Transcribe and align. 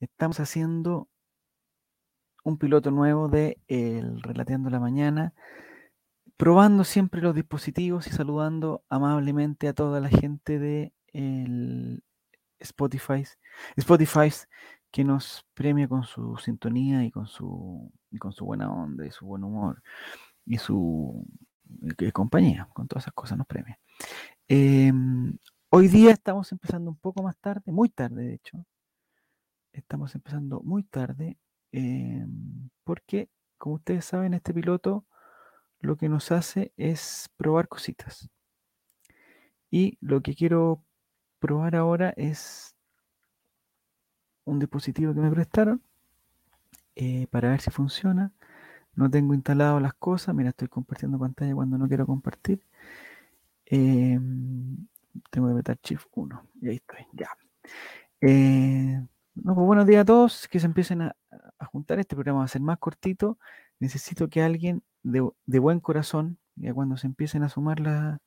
Estamos 0.00 0.40
haciendo 0.40 1.08
un 2.44 2.58
piloto 2.58 2.90
nuevo 2.90 3.28
de 3.28 3.58
el 3.68 4.22
Relateando 4.22 4.70
la 4.70 4.80
Mañana, 4.80 5.34
probando 6.36 6.84
siempre 6.84 7.22
los 7.22 7.34
dispositivos 7.34 8.06
y 8.06 8.10
saludando 8.10 8.84
amablemente 8.88 9.68
a 9.68 9.72
toda 9.72 10.00
la 10.00 10.08
gente 10.08 10.58
de 10.58 10.92
el 11.12 12.02
Spotify, 12.58 13.24
Spotify 13.76 14.30
que 14.90 15.04
nos 15.04 15.44
premia 15.54 15.88
con 15.88 16.04
su 16.04 16.36
sintonía 16.36 17.04
y 17.04 17.10
con 17.10 17.26
su, 17.26 17.90
con 18.18 18.32
su 18.32 18.44
buena 18.44 18.70
onda 18.70 19.06
y 19.06 19.10
su 19.10 19.26
buen 19.26 19.44
humor 19.44 19.82
y 20.46 20.58
su 20.58 21.26
compañía, 22.12 22.68
con 22.72 22.88
todas 22.88 23.04
esas 23.04 23.14
cosas 23.14 23.38
nos 23.38 23.46
premia. 23.46 23.78
Em, 24.48 25.36
hoy 25.70 25.88
día 25.88 26.12
estamos 26.12 26.52
empezando 26.52 26.90
un 26.90 26.96
poco 26.96 27.22
más 27.22 27.36
tarde, 27.38 27.72
muy 27.72 27.88
tarde 27.88 28.24
de 28.24 28.34
hecho. 28.34 28.66
Estamos 29.74 30.14
empezando 30.14 30.60
muy 30.60 30.84
tarde 30.84 31.36
em, 31.72 32.70
porque, 32.84 33.28
como 33.58 33.74
ustedes 33.76 34.04
saben, 34.04 34.32
este 34.32 34.54
piloto 34.54 35.04
lo 35.80 35.96
que 35.96 36.08
nos 36.08 36.30
hace 36.30 36.72
es 36.76 37.28
probar 37.36 37.66
cositas. 37.66 38.30
Y 39.70 39.98
lo 40.00 40.22
que 40.22 40.34
quiero 40.36 40.84
probar 41.40 41.74
ahora 41.74 42.14
es 42.16 42.76
un 44.44 44.60
dispositivo 44.60 45.12
que 45.12 45.20
me 45.20 45.30
prestaron 45.30 45.82
eh, 46.94 47.26
para 47.26 47.50
ver 47.50 47.60
si 47.60 47.70
funciona. 47.70 48.32
No 48.94 49.10
tengo 49.10 49.34
instalado 49.34 49.80
las 49.80 49.94
cosas. 49.94 50.36
Mira, 50.36 50.50
estoy 50.50 50.68
compartiendo 50.68 51.18
pantalla 51.18 51.52
cuando 51.52 51.78
no 51.78 51.88
quiero 51.88 52.06
compartir. 52.06 52.64
Em, 53.66 54.86
tengo 55.30 55.48
que 55.48 55.52
apretar 55.52 55.78
Shift 55.82 56.06
1. 56.12 56.46
Y 56.62 56.68
ahí 56.68 56.76
estoy. 56.76 57.06
Ya. 57.12 57.28
Eh, 58.20 59.04
pues 59.42 59.56
buenos 59.56 59.86
días 59.86 60.02
a 60.02 60.04
todos. 60.04 60.48
Que 60.48 60.60
se 60.60 60.66
empiecen 60.66 61.02
a, 61.02 61.16
juntar. 61.72 61.98
Este 61.98 62.14
programa 62.14 62.40
va 62.40 62.44
a 62.44 62.48
ser 62.48 62.62
más 62.62 62.78
cortito. 62.78 63.38
Necesito 63.80 64.28
que 64.28 64.42
alguien 64.42 64.82
de, 65.02 65.58
buen 65.58 65.80
corazón, 65.80 66.38
ya 66.56 66.72
cuando 66.74 66.96
se 66.96 67.06
empiecen 67.06 67.42
a 67.42 67.48
sumar 67.48 67.80
la, 67.80 68.20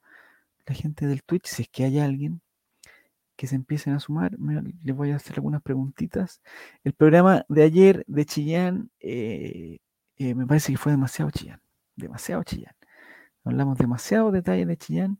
gente 0.67 1.07
del 1.07 1.23
Twitch, 1.23 1.47
si 1.47 1.63
es 1.63 1.69
que 1.69 1.85
hay 1.85 1.99
alguien, 1.99 2.41
que 3.37 3.47
se 3.47 3.55
empiecen 3.55 3.93
a 3.93 3.99
sumar. 3.99 4.37
les 4.83 4.95
voy 4.95 5.11
a 5.11 5.17
hacer 5.17 5.35
algunas 5.37 5.61
preguntitas. 5.61 6.41
El 6.83 6.93
programa 6.93 7.45
de 7.49 7.63
ayer 7.63 8.03
de 8.07 8.25
Chillán 8.25 8.91
eh, 8.99 9.79
eh, 10.17 10.35
me 10.35 10.47
parece 10.47 10.71
que 10.73 10.77
fue 10.77 10.91
demasiado 10.91 11.31
Chillán. 11.31 11.61
Demasiado 11.95 12.43
Chillán. 12.43 12.75
Hablamos 13.43 13.77
demasiado 13.77 14.31
detalles 14.31 14.67
de 14.67 14.77
Chillán. 14.77 15.19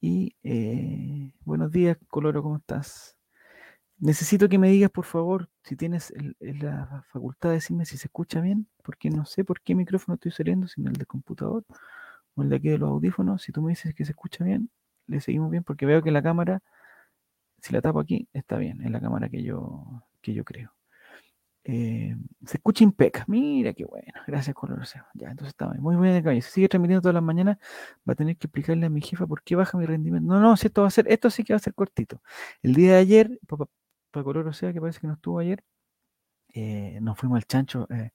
Y 0.00 0.36
eh, 0.42 1.32
buenos 1.44 1.70
días, 1.70 1.96
Coloro, 2.08 2.42
¿cómo 2.42 2.56
estás? 2.56 3.16
Necesito 4.02 4.48
que 4.48 4.58
me 4.58 4.68
digas, 4.68 4.90
por 4.90 5.04
favor, 5.04 5.48
si 5.62 5.76
tienes 5.76 6.12
la 6.40 7.04
facultad 7.12 7.50
de 7.50 7.54
decirme 7.56 7.84
si 7.86 7.96
se 7.96 8.08
escucha 8.08 8.40
bien, 8.40 8.66
porque 8.82 9.10
no 9.10 9.24
sé 9.24 9.44
por 9.44 9.60
qué 9.60 9.76
micrófono 9.76 10.16
estoy 10.16 10.32
saliendo, 10.32 10.66
sino 10.66 10.90
el 10.90 10.96
del 10.96 11.06
computador 11.06 11.64
o 12.34 12.42
el 12.42 12.48
de 12.48 12.56
aquí 12.56 12.68
de 12.68 12.78
los 12.78 12.90
audífonos. 12.90 13.42
Si 13.42 13.52
tú 13.52 13.62
me 13.62 13.70
dices 13.70 13.94
que 13.94 14.04
se 14.04 14.10
escucha 14.10 14.42
bien, 14.42 14.70
le 15.06 15.20
seguimos 15.20 15.52
bien, 15.52 15.62
porque 15.62 15.86
veo 15.86 16.02
que 16.02 16.10
la 16.10 16.20
cámara, 16.20 16.62
si 17.60 17.72
la 17.72 17.80
tapo 17.80 18.00
aquí, 18.00 18.28
está 18.32 18.56
bien, 18.58 18.82
es 18.82 18.90
la 18.90 19.00
cámara 19.00 19.28
que 19.28 19.44
yo, 19.44 19.84
que 20.20 20.34
yo 20.34 20.44
creo. 20.44 20.72
Eh, 21.64 22.16
se 22.44 22.56
escucha 22.56 22.82
impeca. 22.82 23.24
Mira 23.28 23.72
qué 23.72 23.84
bueno. 23.84 24.12
Gracias, 24.26 24.54
Color 24.56 24.82
Ya, 25.14 25.30
entonces 25.30 25.50
está 25.50 25.68
muy 25.74 25.96
bien 25.96 26.22
calle. 26.24 26.42
Si 26.42 26.50
sigue 26.50 26.68
transmitiendo 26.68 27.02
todas 27.02 27.14
las 27.14 27.22
mañanas, 27.22 27.58
va 28.08 28.14
a 28.14 28.16
tener 28.16 28.36
que 28.36 28.48
explicarle 28.48 28.86
a 28.86 28.90
mi 28.90 29.00
jefa 29.00 29.28
por 29.28 29.42
qué 29.44 29.54
baja 29.54 29.78
mi 29.78 29.86
rendimiento. 29.86 30.26
No, 30.32 30.40
no, 30.40 30.56
si 30.56 30.66
esto 30.66 30.82
va 30.82 30.88
a 30.88 30.90
ser, 30.90 31.06
esto 31.08 31.30
sí 31.30 31.44
que 31.44 31.52
va 31.52 31.58
a 31.58 31.60
ser 31.60 31.74
cortito. 31.74 32.20
El 32.62 32.74
día 32.74 32.94
de 32.94 32.98
ayer, 32.98 33.38
para 34.12 34.24
Color 34.24 34.54
sea, 34.54 34.72
que 34.72 34.80
parece 34.80 35.00
que 35.00 35.08
no 35.08 35.14
estuvo 35.14 35.38
ayer, 35.40 35.64
eh, 36.54 36.98
nos 37.02 37.18
fuimos 37.18 37.36
al 37.38 37.46
chancho 37.46 37.86
eh, 37.90 38.10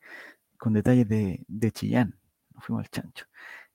con 0.57 0.73
detalles 0.73 1.07
de, 1.09 1.43
de, 1.47 1.71
Chillán. 1.71 2.19
Nos 2.53 2.65
fuimos 2.65 2.85
al 2.85 2.89
chancho. 2.89 3.25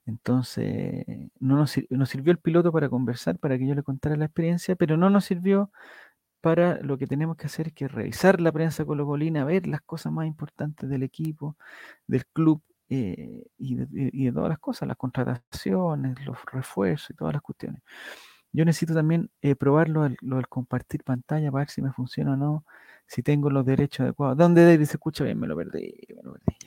Entonces, 0.05 1.05
no 1.39 1.57
nos, 1.57 1.71
sirvió 2.09 2.31
el 2.31 2.39
piloto 2.39 2.71
para 2.71 2.89
conversar, 2.89 3.39
para 3.39 3.57
que 3.57 3.67
yo 3.67 3.75
le 3.75 3.83
contara 3.83 4.15
la 4.17 4.25
experiencia, 4.25 4.75
pero 4.75 4.97
no 4.97 5.09
nos 5.09 5.25
sirvió 5.25 5.71
para 6.41 6.81
lo 6.81 6.97
que 6.97 7.07
tenemos 7.07 7.37
que 7.37 7.47
hacer 7.47 7.73
que 7.73 7.87
revisar 7.87 8.41
la 8.41 8.51
prensa 8.51 8.85
colocolina, 8.85 9.45
ver 9.45 9.67
las 9.67 9.81
cosas 9.81 10.11
más 10.13 10.27
importantes 10.27 10.89
del 10.89 11.03
equipo, 11.03 11.57
del 12.07 12.25
club 12.27 12.61
eh, 12.89 13.45
y, 13.57 13.75
de, 13.75 14.31
todas 14.33 14.49
las 14.49 14.59
cosas, 14.59 14.87
las 14.87 14.97
contrataciones, 14.97 16.25
los 16.25 16.37
refuerzos 16.45 17.11
y 17.11 17.13
todas 17.15 17.33
las 17.33 17.41
cuestiones. 17.41 17.81
Yo 18.53 18.65
necesito 18.65 18.93
también 18.93 19.31
eh, 19.41 19.55
probarlo, 19.55 20.07
lo 20.21 20.35
del 20.37 20.47
compartir 20.47 21.03
pantalla 21.03 21.51
para 21.51 21.63
ver 21.63 21.69
si 21.71 21.81
me 21.81 21.91
funciona 21.91 22.33
o 22.33 22.37
no, 22.37 22.65
si 23.07 23.23
tengo 23.23 23.49
los 23.49 23.65
derechos 23.65 24.01
adecuados. 24.01 24.37
¿Dónde 24.37 24.63
David 24.65 24.85
se 24.85 24.93
escucha 24.93 25.23
bien? 25.23 25.39
Me 25.39 25.47
lo 25.47 25.55
perdí, 25.55 25.93
me 26.15 26.23
lo 26.23 26.33
perdí. 26.33 26.57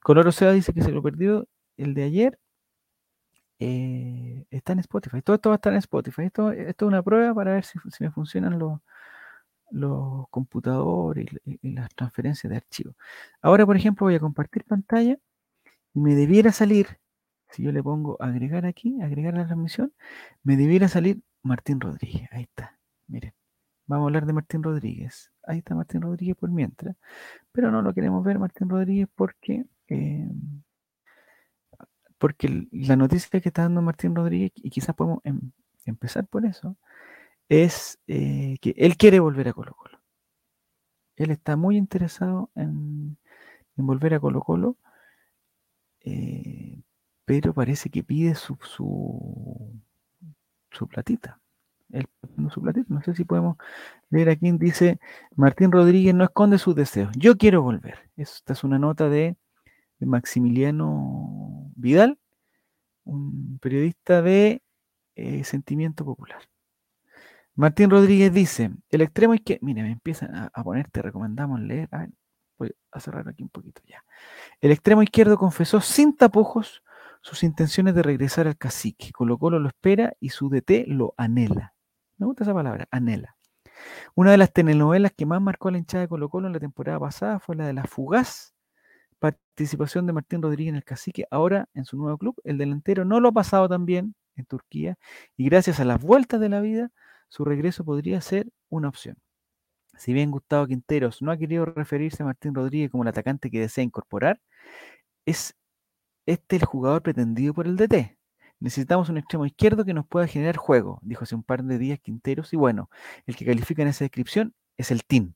Color 0.00 0.28
Osea 0.28 0.52
dice 0.52 0.72
que 0.72 0.82
se 0.82 0.92
lo 0.92 1.02
perdió 1.02 1.48
el 1.76 1.94
de 1.94 2.04
ayer. 2.04 2.38
Eh, 3.58 4.46
está 4.50 4.72
en 4.72 4.80
Spotify. 4.80 5.22
Todo 5.22 5.36
esto 5.36 5.50
va 5.50 5.54
a 5.54 5.56
estar 5.56 5.72
en 5.72 5.78
Spotify. 5.78 6.24
Esto, 6.24 6.52
es 6.52 6.74
una 6.82 7.02
prueba 7.02 7.34
para 7.34 7.52
ver 7.52 7.64
si, 7.64 7.78
me 8.00 8.10
funcionan 8.10 8.58
los, 8.58 8.80
los 9.70 10.28
computadores 10.30 11.26
y, 11.44 11.74
las 11.74 11.90
transferencias 11.94 12.50
de 12.50 12.56
archivos. 12.56 12.94
Ahora, 13.42 13.66
por 13.66 13.76
ejemplo, 13.76 14.06
voy 14.06 14.14
a 14.16 14.20
compartir 14.20 14.64
pantalla 14.64 15.18
y 15.94 16.00
me 16.00 16.14
debiera 16.14 16.52
salir, 16.52 17.00
si 17.54 17.62
yo 17.62 17.72
le 17.72 17.82
pongo 17.82 18.16
agregar 18.20 18.66
aquí, 18.66 19.00
agregar 19.00 19.34
la 19.34 19.46
transmisión, 19.46 19.92
me 20.42 20.56
debiera 20.56 20.88
salir 20.88 21.22
Martín 21.42 21.80
Rodríguez. 21.80 22.28
Ahí 22.32 22.42
está. 22.42 22.78
Miren, 23.06 23.32
vamos 23.86 24.04
a 24.04 24.08
hablar 24.08 24.26
de 24.26 24.32
Martín 24.32 24.62
Rodríguez. 24.62 25.30
Ahí 25.44 25.58
está 25.58 25.74
Martín 25.74 26.02
Rodríguez 26.02 26.36
por 26.36 26.50
mientras, 26.50 26.96
pero 27.52 27.70
no 27.70 27.82
lo 27.82 27.94
queremos 27.94 28.24
ver 28.24 28.38
Martín 28.38 28.68
Rodríguez 28.68 29.08
porque... 29.14 29.66
Em, 29.88 30.62
porque 32.18 32.66
la 32.72 32.96
noticia 32.96 33.40
que 33.40 33.48
está 33.50 33.62
dando 33.62 33.82
Martín 33.82 34.14
Rodríguez, 34.14 34.52
y 34.56 34.70
quizás 34.70 34.94
podemos 34.94 35.20
em, 35.24 35.52
empezar 35.84 36.26
por 36.26 36.46
eso, 36.46 36.76
es 37.48 37.98
eh, 38.06 38.56
que 38.60 38.74
él 38.76 38.96
quiere 38.96 39.20
volver 39.20 39.48
a 39.48 39.52
Colo 39.52 39.74
Colo. 39.74 40.00
Él 41.16 41.30
está 41.30 41.56
muy 41.56 41.76
interesado 41.76 42.50
en, 42.54 43.18
volver 43.76 44.14
a 44.14 44.20
Colo 44.20 44.40
Colo, 44.40 44.78
eh, 46.00 46.83
pero 47.24 47.54
parece 47.54 47.90
que 47.90 48.02
pide 48.02 48.34
su, 48.34 48.56
su, 48.62 49.72
su 50.70 50.88
platita. 50.88 51.40
Él, 51.90 52.08
su 52.52 52.60
platita. 52.60 52.86
No 52.92 53.02
sé 53.02 53.14
si 53.14 53.24
podemos 53.24 53.56
leer 54.10 54.30
aquí. 54.30 54.50
Dice, 54.52 54.98
Martín 55.36 55.72
Rodríguez 55.72 56.14
no 56.14 56.24
esconde 56.24 56.58
sus 56.58 56.74
deseos. 56.74 57.10
Yo 57.16 57.36
quiero 57.36 57.62
volver. 57.62 58.10
Esta 58.16 58.52
es 58.52 58.64
una 58.64 58.78
nota 58.78 59.08
de, 59.08 59.36
Maximiliano 60.00 61.70
Vidal, 61.76 62.18
un 63.04 63.58
periodista 63.58 64.20
de 64.20 64.62
eh, 65.14 65.44
Sentimiento 65.44 66.04
Popular. 66.04 66.42
Martín 67.54 67.88
Rodríguez 67.88 68.32
dice, 68.32 68.70
el 68.90 69.00
extremo 69.00 69.32
izquierdo, 69.34 69.64
mire, 69.64 69.82
me 69.82 69.92
empiezan 69.92 70.34
a, 70.34 70.50
a 70.52 70.64
poner, 70.64 70.90
te 70.90 71.00
recomendamos 71.00 71.60
leer, 71.60 71.88
a 71.92 71.98
ver, 72.00 72.10
voy 72.58 72.74
a 72.90 73.00
cerrar 73.00 73.26
aquí 73.28 73.44
un 73.44 73.48
poquito 73.48 73.80
ya. 73.86 74.04
El 74.60 74.72
extremo 74.72 75.02
izquierdo 75.02 75.38
confesó 75.38 75.80
sin 75.80 76.16
tapujos 76.16 76.82
sus 77.24 77.42
intenciones 77.42 77.94
de 77.94 78.02
regresar 78.02 78.46
al 78.46 78.58
cacique. 78.58 79.10
Colo 79.10 79.38
Colo 79.38 79.58
lo 79.58 79.68
espera 79.68 80.12
y 80.20 80.28
su 80.28 80.50
DT 80.50 80.84
lo 80.88 81.14
anhela. 81.16 81.74
Me 82.18 82.26
gusta 82.26 82.44
esa 82.44 82.52
palabra, 82.52 82.86
anhela. 82.90 83.36
Una 84.14 84.30
de 84.30 84.36
las 84.36 84.52
telenovelas 84.52 85.12
que 85.16 85.24
más 85.24 85.40
marcó 85.40 85.68
a 85.68 85.72
la 85.72 85.78
hinchada 85.78 86.02
de 86.02 86.08
Colo 86.08 86.28
Colo 86.28 86.48
en 86.48 86.52
la 86.52 86.60
temporada 86.60 87.00
pasada 87.00 87.40
fue 87.40 87.56
la 87.56 87.66
de 87.66 87.72
la 87.72 87.84
fugaz 87.84 88.54
participación 89.18 90.06
de 90.06 90.12
Martín 90.12 90.42
Rodríguez 90.42 90.72
en 90.72 90.76
el 90.76 90.84
cacique. 90.84 91.24
Ahora, 91.30 91.66
en 91.72 91.86
su 91.86 91.96
nuevo 91.96 92.18
club, 92.18 92.36
el 92.44 92.58
delantero 92.58 93.06
no 93.06 93.20
lo 93.20 93.30
ha 93.30 93.32
pasado 93.32 93.70
tan 93.70 93.86
bien 93.86 94.14
en 94.36 94.44
Turquía 94.44 94.98
y 95.38 95.46
gracias 95.46 95.80
a 95.80 95.86
las 95.86 96.02
vueltas 96.02 96.40
de 96.40 96.50
la 96.50 96.60
vida 96.60 96.90
su 97.28 97.46
regreso 97.46 97.86
podría 97.86 98.20
ser 98.20 98.48
una 98.68 98.88
opción. 98.88 99.16
Si 99.96 100.12
bien 100.12 100.30
Gustavo 100.30 100.66
Quinteros 100.66 101.22
no 101.22 101.32
ha 101.32 101.38
querido 101.38 101.64
referirse 101.64 102.22
a 102.22 102.26
Martín 102.26 102.54
Rodríguez 102.54 102.90
como 102.90 103.04
el 103.04 103.08
atacante 103.08 103.50
que 103.50 103.60
desea 103.60 103.82
incorporar, 103.82 104.42
es 105.24 105.56
este 106.26 106.56
el 106.56 106.64
jugador 106.64 107.02
pretendido 107.02 107.54
por 107.54 107.66
el 107.66 107.76
DT. 107.76 108.16
Necesitamos 108.60 109.08
un 109.08 109.18
extremo 109.18 109.46
izquierdo 109.46 109.84
que 109.84 109.94
nos 109.94 110.06
pueda 110.06 110.26
generar 110.26 110.56
juego, 110.56 110.98
dijo 111.02 111.24
hace 111.24 111.34
un 111.34 111.42
par 111.42 111.64
de 111.64 111.78
días 111.78 112.00
Quinteros, 112.00 112.52
y 112.52 112.56
bueno, 112.56 112.90
el 113.26 113.36
que 113.36 113.44
califica 113.44 113.82
en 113.82 113.88
esa 113.88 114.04
descripción 114.04 114.54
es 114.76 114.90
el 114.90 115.04
Team. 115.04 115.34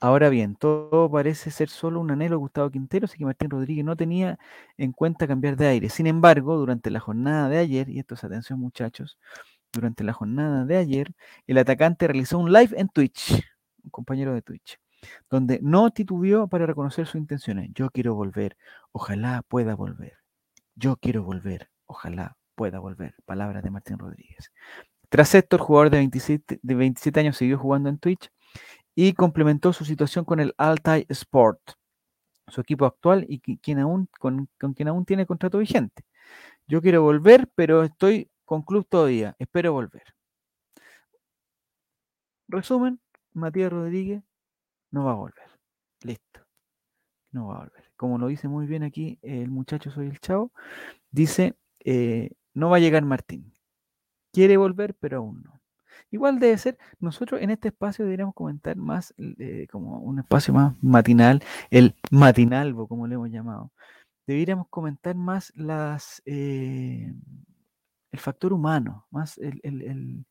Ahora 0.00 0.30
bien, 0.30 0.56
todo 0.56 1.08
parece 1.10 1.52
ser 1.52 1.68
solo 1.68 2.00
un 2.00 2.10
anhelo 2.10 2.34
de 2.36 2.38
Gustavo 2.40 2.70
Quinteros 2.70 3.14
y 3.14 3.18
que 3.18 3.24
Martín 3.24 3.50
Rodríguez 3.50 3.84
no 3.84 3.94
tenía 3.94 4.36
en 4.76 4.90
cuenta 4.92 5.28
cambiar 5.28 5.56
de 5.56 5.68
aire. 5.68 5.88
Sin 5.90 6.08
embargo, 6.08 6.56
durante 6.56 6.90
la 6.90 6.98
jornada 6.98 7.48
de 7.48 7.58
ayer, 7.58 7.88
y 7.88 8.00
esto 8.00 8.14
es 8.14 8.24
atención 8.24 8.58
muchachos, 8.58 9.16
durante 9.72 10.04
la 10.04 10.12
jornada 10.12 10.64
de 10.64 10.76
ayer, 10.76 11.12
el 11.46 11.58
atacante 11.58 12.08
realizó 12.08 12.38
un 12.38 12.52
live 12.52 12.74
en 12.76 12.88
Twitch, 12.88 13.44
un 13.84 13.90
compañero 13.90 14.34
de 14.34 14.42
Twitch, 14.42 14.78
donde 15.30 15.58
no 15.62 15.90
titubeó 15.90 16.48
para 16.48 16.66
reconocer 16.66 17.06
sus 17.06 17.16
intenciones. 17.16 17.70
Yo 17.74 17.90
quiero 17.90 18.14
volver, 18.14 18.56
ojalá 18.92 19.42
pueda 19.48 19.74
volver. 19.74 20.18
Yo 20.74 20.96
quiero 20.96 21.22
volver, 21.22 21.70
ojalá 21.86 22.36
pueda 22.54 22.78
volver. 22.78 23.14
Palabras 23.24 23.62
de 23.62 23.70
Martín 23.70 23.98
Rodríguez. 23.98 24.52
Tras 25.08 25.34
esto, 25.34 25.56
el 25.56 25.62
jugador 25.62 25.90
de 25.90 25.98
27, 25.98 26.60
de 26.62 26.74
27 26.74 27.20
años 27.20 27.36
siguió 27.36 27.58
jugando 27.58 27.88
en 27.88 27.98
Twitch 27.98 28.30
y 28.94 29.12
complementó 29.14 29.72
su 29.72 29.84
situación 29.84 30.24
con 30.24 30.40
el 30.40 30.54
Altai 30.56 31.06
Sport, 31.08 31.60
su 32.48 32.60
equipo 32.60 32.86
actual 32.86 33.26
y 33.28 33.40
quien 33.40 33.78
aún, 33.78 34.08
con, 34.18 34.48
con 34.58 34.74
quien 34.74 34.88
aún 34.88 35.04
tiene 35.04 35.26
contrato 35.26 35.58
vigente. 35.58 36.04
Yo 36.66 36.80
quiero 36.80 37.02
volver, 37.02 37.50
pero 37.54 37.82
estoy 37.82 38.30
con 38.44 38.62
club 38.62 38.86
todavía. 38.88 39.36
Espero 39.38 39.72
volver. 39.72 40.02
Resumen, 42.48 43.00
Matías 43.32 43.72
Rodríguez 43.72 44.22
no 44.92 45.04
va 45.04 45.12
a 45.12 45.16
volver. 45.16 45.50
Listo. 46.02 46.40
No 47.32 47.48
va 47.48 47.56
a 47.56 47.58
volver. 47.60 47.90
Como 47.96 48.18
lo 48.18 48.28
dice 48.28 48.46
muy 48.48 48.66
bien 48.66 48.84
aquí 48.84 49.18
el 49.22 49.50
muchacho 49.50 49.90
Soy 49.90 50.06
el 50.06 50.20
Chavo, 50.20 50.52
dice, 51.10 51.56
eh, 51.80 52.30
no 52.54 52.70
va 52.70 52.76
a 52.76 52.80
llegar 52.80 53.04
Martín. 53.04 53.52
Quiere 54.32 54.56
volver, 54.56 54.94
pero 54.94 55.18
aún 55.18 55.42
no. 55.42 55.60
Igual 56.10 56.38
debe 56.40 56.58
ser, 56.58 56.78
nosotros 57.00 57.40
en 57.40 57.50
este 57.50 57.68
espacio 57.68 58.04
deberíamos 58.04 58.34
comentar 58.34 58.76
más, 58.76 59.14
eh, 59.18 59.66
como 59.70 59.98
un 60.00 60.18
espacio 60.18 60.52
más 60.52 60.74
matinal, 60.82 61.42
el 61.70 61.94
matinalvo, 62.10 62.86
como 62.86 63.06
le 63.06 63.14
hemos 63.14 63.30
llamado. 63.30 63.72
Deberíamos 64.26 64.68
comentar 64.68 65.16
más 65.16 65.52
las, 65.56 66.22
eh, 66.26 67.12
el 68.12 68.18
factor 68.20 68.52
humano, 68.52 69.06
más 69.10 69.38
el, 69.38 70.26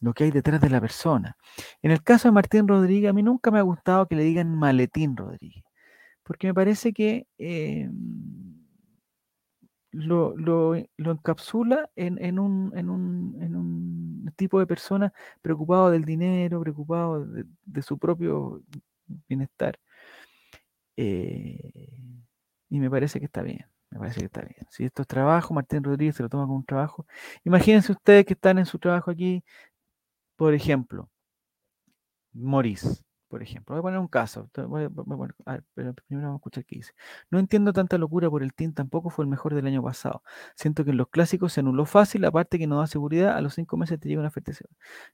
lo 0.00 0.14
que 0.14 0.24
hay 0.24 0.30
detrás 0.30 0.60
de 0.60 0.70
la 0.70 0.80
persona. 0.80 1.36
En 1.82 1.90
el 1.90 2.02
caso 2.02 2.28
de 2.28 2.32
Martín 2.32 2.68
Rodríguez, 2.68 3.10
a 3.10 3.12
mí 3.12 3.22
nunca 3.22 3.50
me 3.50 3.58
ha 3.58 3.62
gustado 3.62 4.06
que 4.06 4.16
le 4.16 4.24
digan 4.24 4.54
Maletín 4.56 5.16
Rodríguez, 5.16 5.64
porque 6.22 6.48
me 6.48 6.54
parece 6.54 6.92
que 6.92 7.26
eh, 7.38 7.88
lo, 9.92 10.36
lo, 10.36 10.74
encapsula 10.96 11.90
en, 11.96 12.38
un, 12.38 12.72
en, 12.76 12.90
un, 12.90 13.36
en, 13.40 13.56
un, 13.56 14.32
tipo 14.36 14.58
de 14.58 14.66
persona 14.66 15.12
preocupado 15.42 15.90
del 15.90 16.04
dinero, 16.04 16.60
preocupado 16.60 17.26
de, 17.26 17.82
su 17.82 17.98
propio 17.98 18.62
bienestar. 19.28 19.78
Eh, 20.96 21.88
y 22.70 22.80
me 22.80 22.90
parece 22.90 23.18
que 23.20 23.26
está 23.26 23.42
bien. 23.42 23.66
Me 23.92 23.98
parece 23.98 24.20
que 24.20 24.26
está 24.26 24.40
bien. 24.40 24.66
Si 24.70 24.84
esto 24.84 25.02
es 25.02 25.08
trabajo, 25.08 25.52
Martín 25.52 25.84
Rodríguez 25.84 26.16
se 26.16 26.22
lo 26.22 26.28
toma 26.30 26.44
como 26.44 26.56
un 26.56 26.64
trabajo. 26.64 27.06
Imagínense 27.44 27.92
ustedes 27.92 28.24
que 28.24 28.32
están 28.32 28.58
en 28.58 28.64
su 28.66 28.78
trabajo 28.78 29.10
aquí, 29.10 29.44
por 30.36 30.54
ejemplo, 30.54 31.10
Morís, 32.32 33.04
por 33.28 33.42
ejemplo. 33.42 33.74
Voy 33.74 33.80
a 33.80 33.82
poner 33.82 33.98
un 33.98 34.08
caso. 34.08 34.48
pero 34.54 34.70
primero 34.78 36.28
vamos 36.28 36.36
a 36.36 36.36
escuchar 36.36 36.64
qué 36.64 36.76
dice. 36.76 36.92
No 37.30 37.38
entiendo 37.38 37.74
tanta 37.74 37.98
locura 37.98 38.30
por 38.30 38.42
el 38.42 38.54
team, 38.54 38.72
tampoco 38.72 39.10
fue 39.10 39.24
el 39.24 39.30
mejor 39.30 39.54
del 39.54 39.66
año 39.66 39.82
pasado. 39.82 40.22
Siento 40.56 40.84
que 40.84 40.90
en 40.92 40.96
los 40.96 41.08
clásicos 41.08 41.52
se 41.52 41.60
anuló 41.60 41.84
fácil, 41.84 42.24
aparte 42.24 42.58
que 42.58 42.66
no 42.66 42.78
da 42.78 42.86
seguridad, 42.86 43.36
a 43.36 43.42
los 43.42 43.54
cinco 43.54 43.76
meses 43.76 44.00
te 44.00 44.08
llega 44.08 44.20
una 44.20 44.28
oferta. 44.28 44.52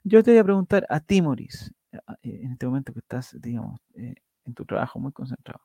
Yo 0.05 0.23
te 0.23 0.31
voy 0.31 0.39
a 0.39 0.45
preguntar 0.45 0.87
a 0.89 1.01
ti, 1.01 1.21
Morís, 1.21 1.73
eh, 1.93 1.99
en 2.23 2.53
este 2.53 2.67
momento 2.67 2.93
que 2.93 3.01
estás, 3.01 3.37
digamos, 3.41 3.81
eh, 3.97 4.15
en 4.45 4.55
tu 4.55 4.65
trabajo 4.65 5.01
muy 5.01 5.13
concentrado 5.13 5.63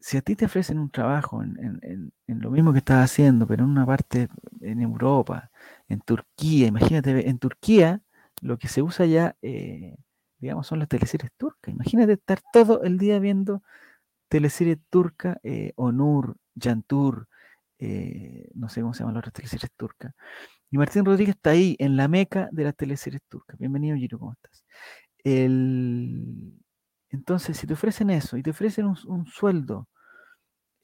si 0.00 0.16
a 0.16 0.22
ti 0.22 0.34
te 0.34 0.46
ofrecen 0.46 0.78
un 0.78 0.90
trabajo 0.90 1.42
en, 1.42 2.12
lo 2.26 2.50
mismo 2.50 2.72
que 2.72 2.78
estás 2.78 3.04
haciendo, 3.04 3.46
pero 3.46 3.64
en 3.64 3.70
una 3.70 3.86
parte 3.86 4.28
en 4.60 4.80
Europa, 4.80 5.50
en 5.88 6.00
Turquía, 6.00 6.68
imagínate, 6.68 7.28
en 7.28 7.38
Turquía 7.38 8.00
lo 8.40 8.58
que 8.58 8.68
se 8.68 8.82
usa 8.82 9.04
ya, 9.06 9.36
eh, 9.42 9.96
digamos, 10.38 10.66
son 10.66 10.78
las 10.78 10.88
teleseries 10.88 11.30
turcas. 11.36 11.74
Imagínate 11.74 12.14
estar 12.14 12.40
todo 12.52 12.82
el 12.82 12.98
día 12.98 13.18
viendo 13.18 13.62
teleseries 14.28 14.78
turcas, 14.90 15.38
eh, 15.42 15.72
Onur, 15.76 16.36
Yantur, 16.54 17.28
eh, 17.78 18.48
no 18.54 18.68
sé 18.70 18.80
cómo 18.80 18.94
se 18.94 19.00
llaman 19.00 19.14
las 19.14 19.22
otras 19.22 19.34
teleseries 19.34 19.72
turcas. 19.76 20.14
Y 20.70 20.78
Martín 20.78 21.04
Rodríguez 21.04 21.36
está 21.36 21.50
ahí, 21.50 21.76
en 21.78 21.96
la 21.96 22.08
meca 22.08 22.48
de 22.52 22.64
las 22.64 22.76
teleseries 22.76 23.22
turcas. 23.28 23.58
Bienvenido, 23.58 23.96
Giro, 23.96 24.18
¿cómo 24.18 24.32
estás? 24.32 24.64
El, 25.24 26.54
entonces, 27.10 27.56
si 27.56 27.66
te 27.66 27.74
ofrecen 27.74 28.10
eso 28.10 28.36
y 28.36 28.42
te 28.42 28.50
ofrecen 28.50 28.86
un, 28.86 29.26
sueldo 29.26 29.88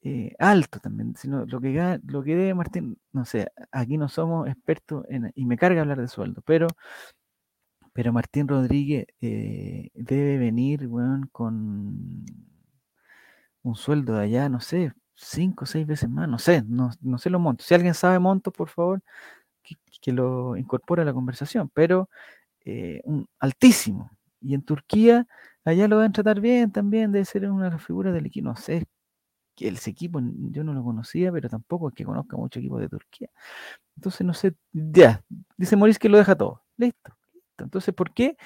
eh, 0.01 0.35
alto 0.39 0.79
también, 0.79 1.15
sino 1.15 1.45
lo 1.45 1.59
que 1.61 1.99
lo 2.05 2.23
que 2.23 2.35
debe 2.35 2.53
Martín, 2.53 2.97
no 3.11 3.25
sé, 3.25 3.51
aquí 3.71 3.97
no 3.97 4.09
somos 4.09 4.47
expertos 4.47 5.05
en, 5.09 5.31
y 5.35 5.45
me 5.45 5.57
carga 5.57 5.81
hablar 5.81 5.99
de 6.01 6.07
sueldo, 6.07 6.41
pero, 6.45 6.67
pero 7.93 8.13
Martín 8.13 8.47
Rodríguez 8.47 9.07
eh, 9.21 9.89
debe 9.93 10.37
venir 10.37 10.87
con 11.31 12.25
un 13.63 13.75
sueldo 13.75 14.13
de 14.15 14.23
allá, 14.23 14.49
no 14.49 14.59
sé, 14.59 14.93
cinco 15.15 15.65
o 15.65 15.67
seis 15.67 15.85
veces 15.87 16.09
más, 16.09 16.29
no 16.29 16.39
sé, 16.39 16.63
no, 16.67 16.91
sé 17.17 17.29
los 17.29 17.41
montos. 17.41 17.67
Si 17.67 17.73
alguien 17.73 17.93
sabe 17.93 18.19
montos, 18.19 18.53
por 18.53 18.69
favor, 18.69 19.01
que, 20.01 20.11
lo 20.13 20.57
incorpore 20.57 21.01
a 21.03 21.05
la 21.05 21.13
conversación, 21.13 21.69
pero 21.73 22.09
eh, 22.65 23.01
un 23.05 23.27
altísimo. 23.39 24.16
Y 24.41 24.53
en 24.53 24.61
Turquía 24.63 25.27
Allá 25.67 25.89
lo 25.89 25.97
van 25.97 26.11
a 26.11 26.13
tratar 26.13 26.39
bien 26.39 26.71
también, 26.71 27.11
debe 27.11 27.25
ser 27.25 27.49
una 27.51 27.77
figura 27.77 28.13
del 28.13 28.25
equipo. 28.25 28.47
No 28.47 28.55
sé, 28.55 28.85
que 29.55 29.69
ese 29.69 29.91
equipo 29.91 30.21
yo 30.51 30.63
no 30.63 30.73
lo 30.73 30.83
conocía, 30.83 31.31
pero 31.31 31.49
tampoco 31.49 31.89
es 31.89 31.95
que 31.95 32.05
conozca 32.05 32.37
mucho 32.37 32.59
equipo 32.59 32.79
de 32.79 32.89
Turquía. 32.89 33.29
Entonces, 33.97 34.25
no 34.27 34.33
sé, 34.33 34.55
ya, 34.73 35.23
dice 35.57 35.77
Maurice 35.77 35.99
que 35.99 36.09
lo 36.09 36.17
deja 36.17 36.35
todo. 36.37 36.63
Listo. 36.77 37.17
Entonces, 37.59 37.93
¿por 37.95 38.13
qué? 38.13 38.37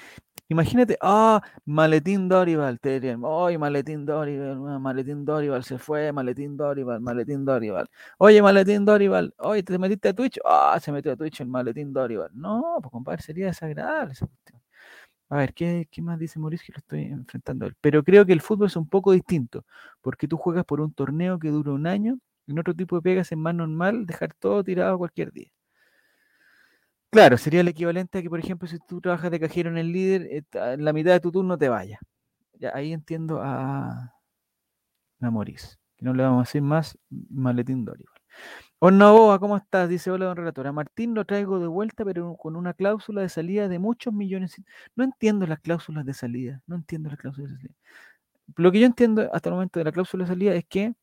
Imagínate, 0.48 0.98
ah, 1.02 1.42
Maletín 1.66 2.28
Dorival, 2.28 2.80
te 2.80 3.00
dirían, 3.00 3.22
oye, 3.24 3.58
Maletín 3.58 4.06
Dorival, 4.06 4.58
ah, 4.68 4.78
Maletín 4.80 5.24
Dorival 5.26 5.64
se 5.64 5.78
fue, 5.78 6.12
Maletín 6.12 6.56
Dorival, 6.56 7.00
Maletín 7.02 7.44
Dorival. 7.46 7.90
Oye, 8.18 8.42
Maletín 8.42 8.84
Dorival, 8.86 9.34
oye, 9.38 9.62
¿te 9.64 9.78
metiste 9.78 10.10
a 10.10 10.14
Twitch? 10.14 10.40
Ah, 10.44 10.78
se 10.80 10.92
metió 10.92 11.12
a 11.12 11.16
Twitch 11.16 11.42
el 11.42 11.48
Maletín 11.48 11.92
Dorival. 11.92 12.30
No, 12.34 12.78
pues 12.82 12.92
compadre, 12.92 13.22
sería 13.22 13.46
desagradable 13.48 14.14
esa 14.14 14.26
cuestión. 14.26 14.61
A 15.32 15.36
ver, 15.36 15.54
¿qué, 15.54 15.88
más 16.02 16.18
dice 16.18 16.38
Mauricio 16.38 16.66
que 16.66 16.72
lo 16.72 16.78
estoy 16.80 17.04
enfrentando 17.04 17.64
a 17.64 17.68
él? 17.68 17.74
Pero 17.80 18.04
creo 18.04 18.26
que 18.26 18.34
el 18.34 18.42
fútbol 18.42 18.66
es 18.66 18.76
un 18.76 18.86
poco 18.86 19.12
distinto, 19.12 19.64
porque 20.02 20.28
tú 20.28 20.36
juegas 20.36 20.66
por 20.66 20.82
un 20.82 20.92
torneo 20.92 21.38
que 21.38 21.48
dura 21.48 21.72
un 21.72 21.86
año, 21.86 22.18
en 22.46 22.58
otro 22.58 22.74
tipo 22.74 22.96
de 22.96 23.02
pegas 23.02 23.32
es 23.32 23.38
más 23.38 23.54
normal 23.54 24.04
dejar 24.04 24.34
todo 24.34 24.62
tirado 24.62 24.98
cualquier 24.98 25.32
día. 25.32 25.50
Claro, 27.08 27.38
sería 27.38 27.62
el 27.62 27.68
equivalente 27.68 28.18
a 28.18 28.22
que, 28.22 28.28
por 28.28 28.40
ejemplo, 28.40 28.68
si 28.68 28.78
tú 28.86 29.00
trabajas 29.00 29.30
de 29.30 29.40
cajero 29.40 29.70
en 29.70 29.78
el 29.78 29.90
líder, 29.90 30.28
eh, 30.30 30.76
la 30.76 30.92
mitad 30.92 31.12
de 31.12 31.20
tu 31.20 31.32
turno 31.32 31.56
te 31.56 31.70
vaya. 31.70 31.98
Ya, 32.58 32.72
ahí 32.74 32.92
entiendo 32.92 33.40
a, 33.40 34.14
a 35.18 35.30
Maurice, 35.30 35.78
que 35.96 36.04
no 36.04 36.12
le 36.12 36.24
vamos 36.24 36.40
a 36.40 36.46
decir 36.46 36.60
más 36.60 36.98
maletín 37.08 37.86
Dorival. 37.86 38.20
Boa, 38.82 39.38
¿cómo 39.38 39.56
estás? 39.56 39.88
Dice 39.88 40.10
hola, 40.10 40.26
don 40.26 40.36
relatora. 40.36 40.72
Martín 40.72 41.14
lo 41.14 41.24
traigo 41.24 41.60
de 41.60 41.68
vuelta, 41.68 42.04
pero 42.04 42.36
con 42.36 42.56
una 42.56 42.74
cláusula 42.74 43.20
de 43.20 43.28
salida 43.28 43.68
de 43.68 43.78
muchos 43.78 44.12
millones. 44.12 44.60
No 44.96 45.04
entiendo 45.04 45.46
las 45.46 45.60
cláusulas 45.60 46.04
de 46.04 46.12
salida. 46.14 46.60
No 46.66 46.74
entiendo 46.74 47.08
las 47.08 47.16
cláusulas 47.16 47.52
de 47.52 47.56
salida. 47.58 47.74
Lo 48.56 48.72
que 48.72 48.80
yo 48.80 48.86
entiendo 48.86 49.30
hasta 49.32 49.50
el 49.50 49.54
momento 49.54 49.78
de 49.78 49.84
la 49.84 49.92
cláusula 49.92 50.24
de 50.24 50.28
salida 50.30 50.54
es 50.56 50.64
que 50.64 50.94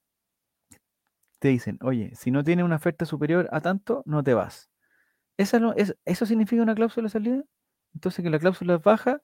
te 1.39 1.47
dicen, 1.47 1.79
oye, 1.81 2.11
si 2.15 2.31
no 2.31 2.43
tiene 2.43 2.65
una 2.65 2.75
oferta 2.75 3.05
superior 3.05 3.47
a 3.53 3.61
tanto, 3.61 4.03
no 4.05 4.23
te 4.23 4.33
vas. 4.33 4.69
¿Eso, 5.37 5.73
es, 5.77 5.95
¿Eso 6.03 6.25
significa 6.25 6.61
una 6.61 6.75
cláusula 6.75 7.05
de 7.05 7.11
salida? 7.11 7.43
Entonces 7.93 8.23
que 8.23 8.29
la 8.29 8.39
cláusula 8.39 8.75
es 8.75 8.81
baja, 8.81 9.21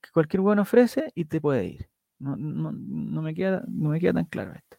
que 0.00 0.10
cualquier 0.12 0.40
bueno 0.40 0.62
ofrece 0.62 1.12
y 1.14 1.26
te 1.26 1.42
puede 1.42 1.66
ir. 1.66 1.90
No, 2.20 2.36
me, 2.38 3.34
queda, 3.34 3.64
no 3.68 3.90
me 3.90 4.00
queda 4.00 4.14
tan 4.14 4.24
claro 4.24 4.54
esto. 4.54 4.78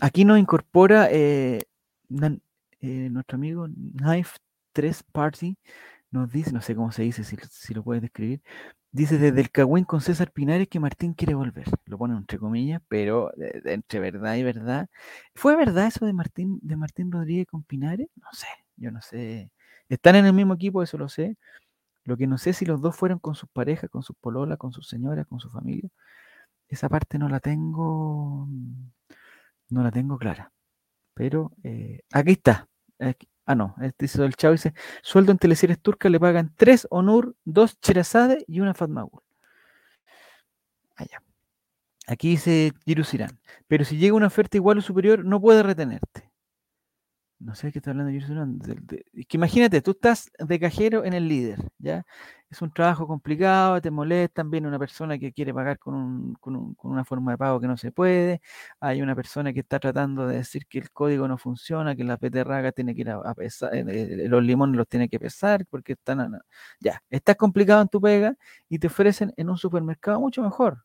Aquí 0.00 0.24
nos 0.24 0.38
incorpora 0.38 1.08
eh, 1.10 1.58
eh, 2.80 3.08
nuestro 3.10 3.36
amigo 3.36 3.66
Knife 3.66 4.38
3 4.72 5.02
Party 5.12 5.56
nos 6.10 6.30
dice, 6.32 6.52
no 6.52 6.62
sé 6.62 6.76
cómo 6.76 6.92
se 6.92 7.02
dice, 7.02 7.24
si, 7.24 7.74
lo 7.74 7.82
puedes 7.82 8.02
describir, 8.02 8.42
dice 8.92 9.18
desde 9.18 9.40
el 9.40 9.50
Cagüín 9.50 9.84
con 9.84 10.00
César 10.00 10.30
Pinares 10.32 10.68
que 10.68 10.80
Martín 10.80 11.14
quiere 11.14 11.34
volver. 11.34 11.66
Lo 11.86 11.98
pone 11.98 12.16
entre 12.16 12.38
comillas, 12.38 12.80
pero 12.88 13.32
entre 13.64 14.00
verdad 14.00 14.36
y 14.36 14.44
verdad. 14.44 14.88
¿Fue 15.34 15.56
verdad 15.56 15.86
eso 15.88 16.06
de 16.06 16.12
Martín, 16.12 16.60
de 16.62 16.76
Martín 16.76 17.10
Rodríguez 17.10 17.46
con 17.48 17.64
Pinares? 17.64 18.08
No 18.16 18.28
sé, 18.32 18.46
yo 18.76 18.90
no 18.92 19.02
sé. 19.02 19.50
Están 19.88 20.16
en 20.16 20.26
el 20.26 20.32
mismo 20.32 20.54
equipo, 20.54 20.82
eso 20.82 20.98
lo 20.98 21.08
sé. 21.08 21.36
Lo 22.04 22.16
que 22.16 22.26
no 22.26 22.38
sé 22.38 22.52
si 22.52 22.66
los 22.66 22.80
dos 22.82 22.96
fueron 22.96 23.18
con 23.18 23.34
sus 23.34 23.48
parejas, 23.50 23.90
con 23.90 24.02
sus 24.02 24.16
pololas, 24.16 24.58
con 24.58 24.72
sus 24.72 24.88
señoras, 24.88 25.26
con 25.26 25.40
su 25.40 25.50
familia. 25.50 25.90
Esa 26.68 26.88
parte 26.88 27.18
no 27.18 27.28
la 27.28 27.40
tengo, 27.40 28.48
no 29.70 29.82
la 29.82 29.90
tengo 29.90 30.18
clara. 30.18 30.52
Pero 31.14 31.52
eh, 31.62 32.00
aquí 32.12 32.32
está. 32.32 32.68
ah, 33.46 33.54
no, 33.54 33.74
este 33.80 34.04
dice 34.06 34.24
el 34.24 34.34
chavo 34.36 34.52
dice, 34.52 34.74
sueldo 35.02 35.32
en 35.32 35.38
teleseries 35.38 35.80
turcas 35.80 36.10
le 36.10 36.20
pagan 36.20 36.52
tres 36.56 36.86
Onur, 36.90 37.36
dos 37.44 37.80
Cherazade 37.80 38.44
y 38.48 38.60
una 38.60 38.74
Fatmagul. 38.74 39.22
Allá. 40.96 41.22
Aquí 42.06 42.30
dice 42.30 42.72
Sirán. 43.04 43.40
pero 43.66 43.84
si 43.84 43.96
llega 43.96 44.14
una 44.14 44.26
oferta 44.26 44.56
igual 44.56 44.78
o 44.78 44.82
superior, 44.82 45.24
no 45.24 45.40
puede 45.40 45.62
retenerte. 45.62 46.30
No 47.44 47.54
sé 47.54 47.70
qué 47.72 47.78
está 47.78 47.90
hablando 47.90 48.10
Es 49.12 49.26
que 49.26 49.36
imagínate, 49.36 49.82
tú 49.82 49.92
estás 49.92 50.30
de 50.38 50.58
cajero 50.58 51.04
en 51.04 51.12
el 51.12 51.28
líder, 51.28 51.58
¿ya? 51.78 52.04
Es 52.50 52.62
un 52.62 52.72
trabajo 52.72 53.06
complicado, 53.06 53.80
te 53.80 53.90
molestan, 53.90 54.50
viene 54.50 54.68
una 54.68 54.78
persona 54.78 55.18
que 55.18 55.32
quiere 55.32 55.52
pagar 55.52 55.78
con, 55.78 56.36
una 56.82 57.04
forma 57.04 57.32
de 57.32 57.38
pago 57.38 57.60
que 57.60 57.66
no 57.66 57.76
se 57.76 57.92
puede, 57.92 58.40
hay 58.80 59.02
una 59.02 59.14
persona 59.14 59.52
que 59.52 59.60
está 59.60 59.78
tratando 59.78 60.26
de 60.26 60.36
decir 60.38 60.66
que 60.66 60.78
el 60.78 60.90
código 60.90 61.28
no 61.28 61.36
funciona, 61.36 61.94
que 61.94 62.04
la 62.04 62.16
peterraga 62.16 62.72
tiene 62.72 62.94
que 62.94 63.02
ir 63.02 63.10
a, 63.10 63.34
pesar, 63.34 63.74
eh, 63.74 63.84
eh, 63.88 64.28
los 64.28 64.42
limones 64.42 64.76
los 64.76 64.88
tiene 64.88 65.08
que 65.08 65.18
pesar, 65.20 65.66
porque 65.66 65.92
están, 65.94 66.40
ya, 66.80 67.02
estás 67.10 67.36
complicado 67.36 67.82
en 67.82 67.88
tu 67.88 68.00
pega 68.00 68.36
y 68.68 68.78
te 68.78 68.86
ofrecen 68.86 69.32
en 69.36 69.50
un 69.50 69.58
supermercado 69.58 70.20
mucho 70.20 70.42
mejor, 70.42 70.84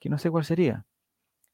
que 0.00 0.10
no 0.10 0.18
sé 0.18 0.30
cuál 0.30 0.44
sería. 0.44 0.84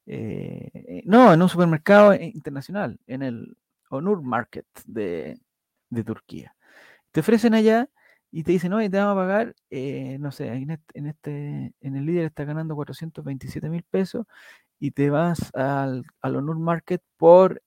Eh, 0.07 1.03
no, 1.05 1.33
en 1.33 1.41
un 1.41 1.49
supermercado 1.49 2.13
internacional, 2.15 2.99
en 3.07 3.23
el 3.23 3.57
Onur 3.89 4.21
Market 4.21 4.67
de, 4.85 5.39
Turquía. 6.05 6.55
Te 7.11 7.21
ofrecen 7.21 7.53
allá 7.53 7.89
y 8.31 8.43
te 8.43 8.51
dicen, 8.51 8.73
oye, 8.73 8.89
te 8.89 8.97
vamos 8.97 9.13
a 9.13 9.15
pagar, 9.15 9.55
eh, 9.69 10.17
no 10.19 10.31
sé, 10.31 10.49
en 10.49 11.07
este, 11.07 11.73
en 11.79 11.95
el 11.95 12.05
líder 12.05 12.25
está 12.25 12.43
ganando 12.45 12.75
427 12.75 13.69
mil 13.69 13.83
pesos 13.83 14.25
y 14.79 14.91
te 14.91 15.09
vas 15.09 15.53
al, 15.55 16.05
al 16.21 16.43
Market 16.43 17.01
por 17.17 17.61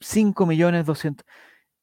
5 0.00 0.46
millones 0.46 0.86
200. 0.86 1.26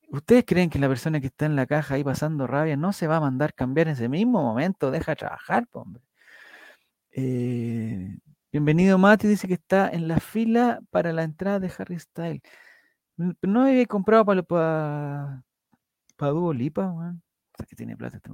¿Ustedes 0.09 0.43
creen 0.45 0.69
que 0.69 0.79
la 0.79 0.89
persona 0.89 1.21
que 1.21 1.27
está 1.27 1.45
en 1.45 1.55
la 1.55 1.65
caja 1.65 1.95
ahí 1.95 2.03
pasando 2.03 2.47
rabia 2.47 2.75
no 2.77 2.93
se 2.93 3.07
va 3.07 3.17
a 3.17 3.21
mandar 3.21 3.53
cambiar 3.53 3.87
en 3.87 3.93
ese 3.93 4.09
mismo 4.09 4.41
momento? 4.43 4.91
Deja 4.91 5.15
trabajar, 5.15 5.67
hombre. 5.71 6.03
Eh, 7.13 8.17
bienvenido 8.51 8.97
Mati, 8.97 9.27
dice 9.27 9.47
que 9.47 9.55
está 9.55 9.89
en 9.89 10.07
la 10.07 10.19
fila 10.19 10.81
para 10.91 11.13
la 11.13 11.23
entrada 11.23 11.59
de 11.59 11.71
Harry 11.77 11.99
Styles. 11.99 12.41
No 13.41 13.63
había 13.63 13.85
comprado 13.85 14.25
para 14.25 14.43
para 14.43 15.43
para 16.15 16.31
Duo 16.31 16.53
Lipa, 16.53 17.15
que 17.67 17.75
tiene 17.75 17.97
plata 17.97 18.17
este 18.17 18.29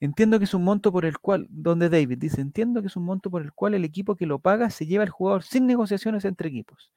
Entiendo 0.00 0.38
que 0.38 0.44
es 0.44 0.54
un 0.54 0.64
monto 0.64 0.92
por 0.92 1.04
el 1.04 1.18
cual, 1.18 1.46
donde 1.50 1.88
David 1.88 2.18
dice, 2.18 2.40
entiendo 2.40 2.80
que 2.80 2.88
es 2.88 2.96
un 2.96 3.04
monto 3.04 3.30
por 3.30 3.42
el 3.42 3.52
cual 3.52 3.74
el 3.74 3.84
equipo 3.84 4.16
que 4.16 4.26
lo 4.26 4.38
paga 4.38 4.70
se 4.70 4.86
lleva 4.86 5.04
al 5.04 5.10
jugador 5.10 5.42
sin 5.42 5.66
negociaciones 5.66 6.24
entre 6.24 6.48
equipos. 6.48 6.92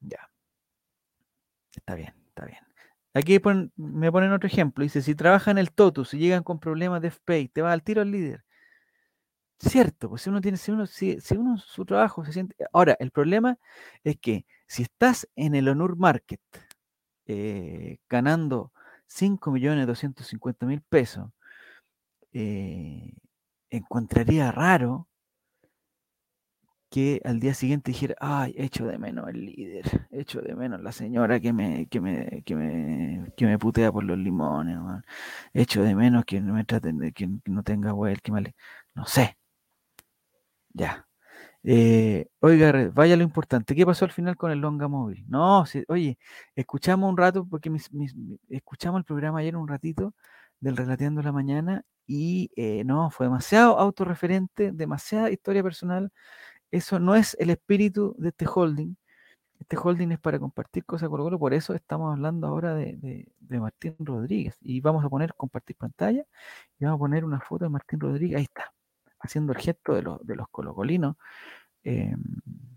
Ya. 0.00 0.30
Está 1.76 1.94
bien, 1.94 2.14
está 2.28 2.46
bien. 2.46 2.60
Aquí 3.14 3.40
me 3.76 4.12
ponen 4.12 4.32
otro 4.32 4.46
ejemplo. 4.46 4.82
Dice, 4.82 5.02
si 5.02 5.14
trabajan 5.14 5.58
el 5.58 5.72
Totus 5.72 6.14
y 6.14 6.18
llegan 6.18 6.42
con 6.42 6.60
problemas 6.60 7.00
de 7.00 7.10
FPay, 7.10 7.48
te 7.48 7.62
va 7.62 7.72
al 7.72 7.82
tiro 7.82 8.02
al 8.02 8.10
líder. 8.10 8.44
Cierto, 9.58 10.10
pues 10.10 10.22
si 10.22 10.28
uno 10.30 10.40
tiene, 10.42 10.58
si 10.58 10.70
uno, 10.70 10.86
si, 10.86 11.18
uno 11.34 11.56
su 11.58 11.86
trabajo 11.86 12.24
se 12.24 12.32
siente. 12.32 12.54
Ahora, 12.72 12.94
el 13.00 13.10
problema 13.10 13.58
es 14.04 14.18
que 14.18 14.44
si 14.66 14.82
estás 14.82 15.28
en 15.36 15.54
el 15.54 15.68
Honor 15.68 15.96
Market 15.96 16.40
eh, 17.26 17.98
ganando 18.08 18.72
5.250.000 19.08 20.82
pesos, 20.88 21.30
eh, 22.32 23.12
encontraría 23.70 24.52
raro 24.52 25.08
que 26.90 27.20
al 27.24 27.40
día 27.40 27.54
siguiente 27.54 27.90
dijera, 27.90 28.14
ay, 28.20 28.54
echo 28.56 28.86
de 28.86 28.98
menos 28.98 29.28
el 29.28 29.44
líder, 29.46 30.06
echo 30.10 30.40
de 30.40 30.54
menos 30.54 30.80
la 30.80 30.92
señora 30.92 31.40
que 31.40 31.52
me, 31.52 31.86
que 31.88 32.00
me, 32.00 32.42
que 32.44 32.54
me, 32.56 33.32
que 33.36 33.46
me 33.46 33.58
putea 33.58 33.92
por 33.92 34.04
los 34.04 34.18
limones, 34.18 34.78
echo 35.52 35.82
de 35.82 35.94
menos 35.94 36.24
que 36.24 36.40
me 36.40 36.64
traten 36.64 36.98
de 36.98 37.12
que 37.12 37.28
no 37.46 37.62
tenga 37.62 37.92
huel, 37.94 38.22
que 38.22 38.32
mal, 38.32 38.54
no 38.94 39.06
sé, 39.06 39.36
ya. 40.74 41.06
Eh, 41.68 42.28
oiga, 42.40 42.90
vaya 42.94 43.16
lo 43.16 43.24
importante. 43.24 43.74
¿Qué 43.74 43.84
pasó 43.84 44.04
al 44.04 44.12
final 44.12 44.36
con 44.36 44.52
el 44.52 44.60
Longa 44.60 44.86
Móvil? 44.86 45.24
No, 45.28 45.64
oye, 45.88 46.16
escuchamos 46.54 47.10
un 47.10 47.16
rato, 47.16 47.44
porque 47.44 47.70
escuchamos 48.50 49.00
el 49.00 49.04
programa 49.04 49.40
ayer 49.40 49.56
un 49.56 49.66
ratito 49.66 50.14
del 50.60 50.76
Relateando 50.76 51.22
la 51.22 51.32
Mañana 51.32 51.84
y 52.06 52.50
eh, 52.56 52.84
no, 52.84 53.10
fue 53.10 53.26
demasiado 53.26 53.78
autorreferente, 53.80 54.70
demasiada 54.72 55.30
historia 55.30 55.62
personal. 55.64 56.12
Eso 56.70 57.00
no 57.00 57.16
es 57.16 57.36
el 57.40 57.50
espíritu 57.50 58.14
de 58.18 58.30
este 58.30 58.46
holding. 58.46 58.96
Este 59.60 59.76
holding 59.78 60.12
es 60.12 60.20
para 60.20 60.38
compartir 60.38 60.84
cosas 60.84 61.08
con 61.08 61.38
por 61.38 61.54
eso 61.54 61.74
estamos 61.74 62.12
hablando 62.12 62.46
ahora 62.48 62.74
de, 62.74 62.96
de, 63.40 63.60
Martín 63.60 63.96
Rodríguez. 64.00 64.56
Y 64.62 64.80
vamos 64.80 65.04
a 65.04 65.10
poner 65.10 65.34
compartir 65.34 65.76
pantalla 65.76 66.24
y 66.78 66.84
vamos 66.84 66.98
a 66.98 67.00
poner 67.00 67.24
una 67.24 67.40
foto 67.40 67.64
de 67.66 67.70
Martín 67.70 68.00
Rodríguez. 68.00 68.38
Ahí 68.38 68.44
está 68.44 68.75
haciendo 69.26 69.52
el 69.52 69.58
gesto 69.58 69.94
de 69.94 70.02
los, 70.02 70.26
de 70.26 70.36
colocolinos, 70.50 71.16
em, 71.84 72.22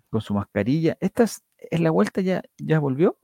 con 0.09 0.21
su 0.21 0.33
mascarilla. 0.33 0.97
Esta 0.99 1.23
es, 1.23 1.43
la 1.71 1.91
vuelta, 1.91 2.21
ya, 2.21 2.43
ya 2.57 2.79
volvió. 2.79 3.17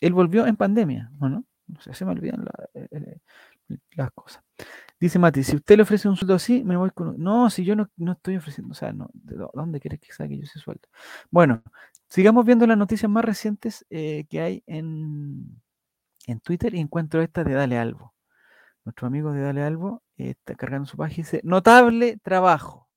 Él 0.00 0.12
volvió 0.12 0.46
en 0.46 0.56
pandemia, 0.56 1.10
¿no? 1.20 1.44
No 1.66 1.80
sé, 1.80 1.92
se 1.94 2.04
me 2.04 2.12
olvidan 2.12 2.46
eh, 2.74 2.88
eh, 2.90 3.20
las 3.92 4.10
cosas. 4.12 4.42
Dice 5.00 5.18
Mati, 5.18 5.44
si 5.44 5.56
usted 5.56 5.76
le 5.76 5.82
ofrece 5.82 6.08
un 6.08 6.16
sueldo 6.16 6.34
así, 6.34 6.64
me 6.64 6.76
voy 6.76 6.90
con... 6.90 7.18
No, 7.22 7.50
si 7.50 7.64
yo 7.64 7.76
no, 7.76 7.88
estoy 8.12 8.36
ofreciendo, 8.36 8.72
o 8.72 8.74
sea, 8.74 8.92
no, 8.92 9.10
¿de 9.12 9.36
dónde 9.54 9.80
quieres 9.80 10.00
que 10.00 10.12
saque 10.12 10.36
yo 10.36 10.44
ese 10.44 10.58
sueldo? 10.58 10.88
Bueno, 11.30 11.62
sigamos 12.08 12.44
viendo 12.44 12.66
las 12.66 12.78
noticias 12.78 13.10
más 13.10 13.24
recientes 13.24 13.86
eh, 13.90 14.26
que 14.28 14.40
hay 14.40 14.62
en, 14.66 15.60
en 16.26 16.40
Twitter 16.40 16.74
y 16.74 16.80
encuentro 16.80 17.22
esta 17.22 17.44
de 17.44 17.54
Dale 17.54 17.78
Albo. 17.78 18.14
Nuestro 18.84 19.06
amigo 19.06 19.32
de 19.32 19.42
Dale 19.42 19.62
Albo 19.62 20.02
está 20.18 20.54
cargando 20.54 20.86
su 20.86 20.96
página 20.96 21.24
dice, 21.24 21.40
notable 21.44 22.18
trabajo. 22.22 22.88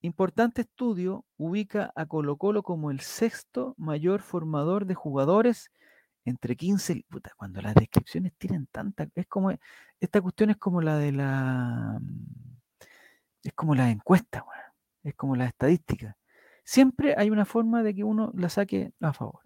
Importante 0.00 0.62
estudio 0.62 1.24
ubica 1.36 1.92
a 1.96 2.06
Colo 2.06 2.36
Colo 2.36 2.62
como 2.62 2.90
el 2.90 3.00
sexto 3.00 3.74
mayor 3.78 4.22
formador 4.22 4.86
de 4.86 4.94
jugadores 4.94 5.72
entre 6.24 6.56
15 6.56 7.04
puta, 7.08 7.32
cuando 7.36 7.60
las 7.60 7.74
descripciones 7.74 8.32
tienen 8.38 8.66
tanta 8.66 9.08
es 9.14 9.26
como 9.26 9.52
esta 10.00 10.20
cuestión 10.20 10.50
es 10.50 10.56
como 10.58 10.80
la 10.82 10.96
de 10.98 11.12
la 11.12 12.00
es 13.42 13.52
como 13.54 13.74
la 13.74 13.90
encuesta 13.90 14.44
es 15.02 15.14
como 15.14 15.36
la 15.36 15.46
estadística 15.46 16.16
siempre 16.64 17.14
hay 17.16 17.30
una 17.30 17.44
forma 17.44 17.82
de 17.82 17.94
que 17.94 18.04
uno 18.04 18.32
la 18.34 18.48
saque 18.50 18.92
a 19.00 19.12
favor 19.12 19.40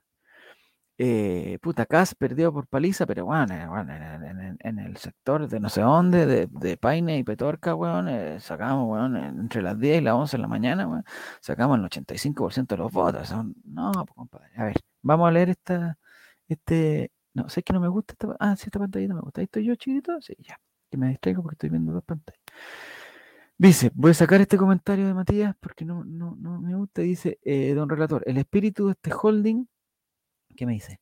eh, 0.99 1.59
puta, 1.63 1.87
Cas 1.87 2.15
perdió 2.15 2.53
por 2.53 2.67
paliza, 2.67 3.07
pero 3.07 3.25
bueno, 3.25 3.55
eh, 3.55 4.57
en, 4.61 4.79
el 4.79 4.97
sector 4.99 5.49
de 5.49 5.59
no 5.59 5.69
sé 5.69 5.81
dónde, 5.81 6.27
de, 6.27 6.47
de 6.51 6.77
Paine 6.77 7.19
y 7.19 7.25
Petorca, 7.25 7.75
weón, 7.75 8.09
eh, 8.09 8.39
sacamos, 8.41 8.89
weón, 8.91 9.17
entre 9.17 9.63
las 9.63 9.79
10 9.79 10.01
y 10.01 10.05
las 10.05 10.15
11 10.15 10.37
de 10.37 10.41
la 10.43 10.49
mañana, 10.49 11.05
sacamos 11.41 11.79
el 11.79 11.85
85% 11.85 12.67
de 12.69 12.77
los 12.77 12.93
votos. 12.93 13.33
no, 13.65 13.93
compadre, 14.15 14.51
a 14.57 14.65
ver, 14.65 14.77
vamos 15.03 15.29
a 15.29 15.33
leer 15.33 15.51
esta, 15.51 15.99
este, 16.49 17.11
no, 17.35 17.49
sé 17.49 17.63
que 17.63 17.73
no 17.73 17.81
me 17.81 17.89
gusta 17.89 18.13
esta, 18.13 18.37
ah, 18.39 18.57
sí, 18.57 18.65
esta 18.67 18.79
pantalla 18.79 19.09
no 19.09 19.15
me 19.17 19.23
gusta, 19.23 19.41
ahí 19.41 19.47
estoy 19.47 19.65
yo 19.65 19.75
chiquito, 19.77 20.21
sí, 20.21 20.37
ya, 20.41 20.61
que 20.91 20.99
me 20.99 21.09
distraigo 21.09 21.43
porque 21.43 21.55
estoy 21.55 21.71
viendo 21.71 21.93
dos 21.93 22.05
pantallas. 22.05 22.41
Dice, 23.59 23.91
voy 23.95 24.11
a 24.11 24.15
sacar 24.15 24.41
este 24.41 24.57
comentario 24.59 25.07
de 25.07 25.15
Matías 25.15 25.55
porque 25.61 25.85
no, 25.85 26.05
no, 26.05 26.37
no 26.37 26.61
me 26.61 26.75
gusta. 26.75 27.03
Dice, 27.03 27.39
don 27.77 27.89
relator, 27.89 28.23
el 28.27 28.39
espíritu 28.39 28.87
de 28.87 28.93
este 28.93 29.13
holding 29.13 29.67
¿Qué 30.57 30.67
me 30.67 30.73
dice? 30.73 31.01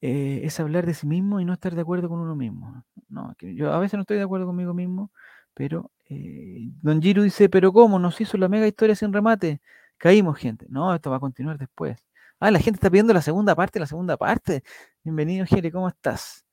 Eh, 0.00 0.42
es 0.44 0.60
hablar 0.60 0.86
de 0.86 0.94
sí 0.94 1.06
mismo 1.06 1.40
y 1.40 1.44
no 1.44 1.52
estar 1.54 1.74
de 1.74 1.80
acuerdo 1.82 2.08
con 2.08 2.20
uno 2.20 2.36
mismo. 2.36 2.84
No, 3.08 3.34
yo 3.40 3.72
a 3.72 3.78
veces 3.80 3.94
no 3.96 4.02
estoy 4.02 4.18
de 4.18 4.22
acuerdo 4.24 4.46
conmigo 4.46 4.74
mismo, 4.74 5.12
pero 5.54 5.90
eh, 6.08 6.70
Don 6.82 7.02
Giro 7.02 7.22
dice, 7.22 7.48
pero 7.48 7.72
¿cómo? 7.72 7.98
Nos 7.98 8.20
hizo 8.20 8.38
la 8.38 8.48
mega 8.48 8.66
historia 8.66 8.94
sin 8.94 9.12
remate. 9.12 9.60
Caímos, 9.98 10.38
gente. 10.38 10.66
No, 10.68 10.94
esto 10.94 11.10
va 11.10 11.16
a 11.16 11.20
continuar 11.20 11.58
después. 11.58 11.98
Ah, 12.40 12.50
la 12.50 12.60
gente 12.60 12.76
está 12.78 12.90
pidiendo 12.90 13.12
la 13.14 13.22
segunda 13.22 13.54
parte, 13.56 13.80
la 13.80 13.86
segunda 13.86 14.16
parte. 14.16 14.62
Bienvenido, 15.02 15.44
Jere, 15.46 15.72
¿cómo 15.72 15.88
estás? 15.88 16.44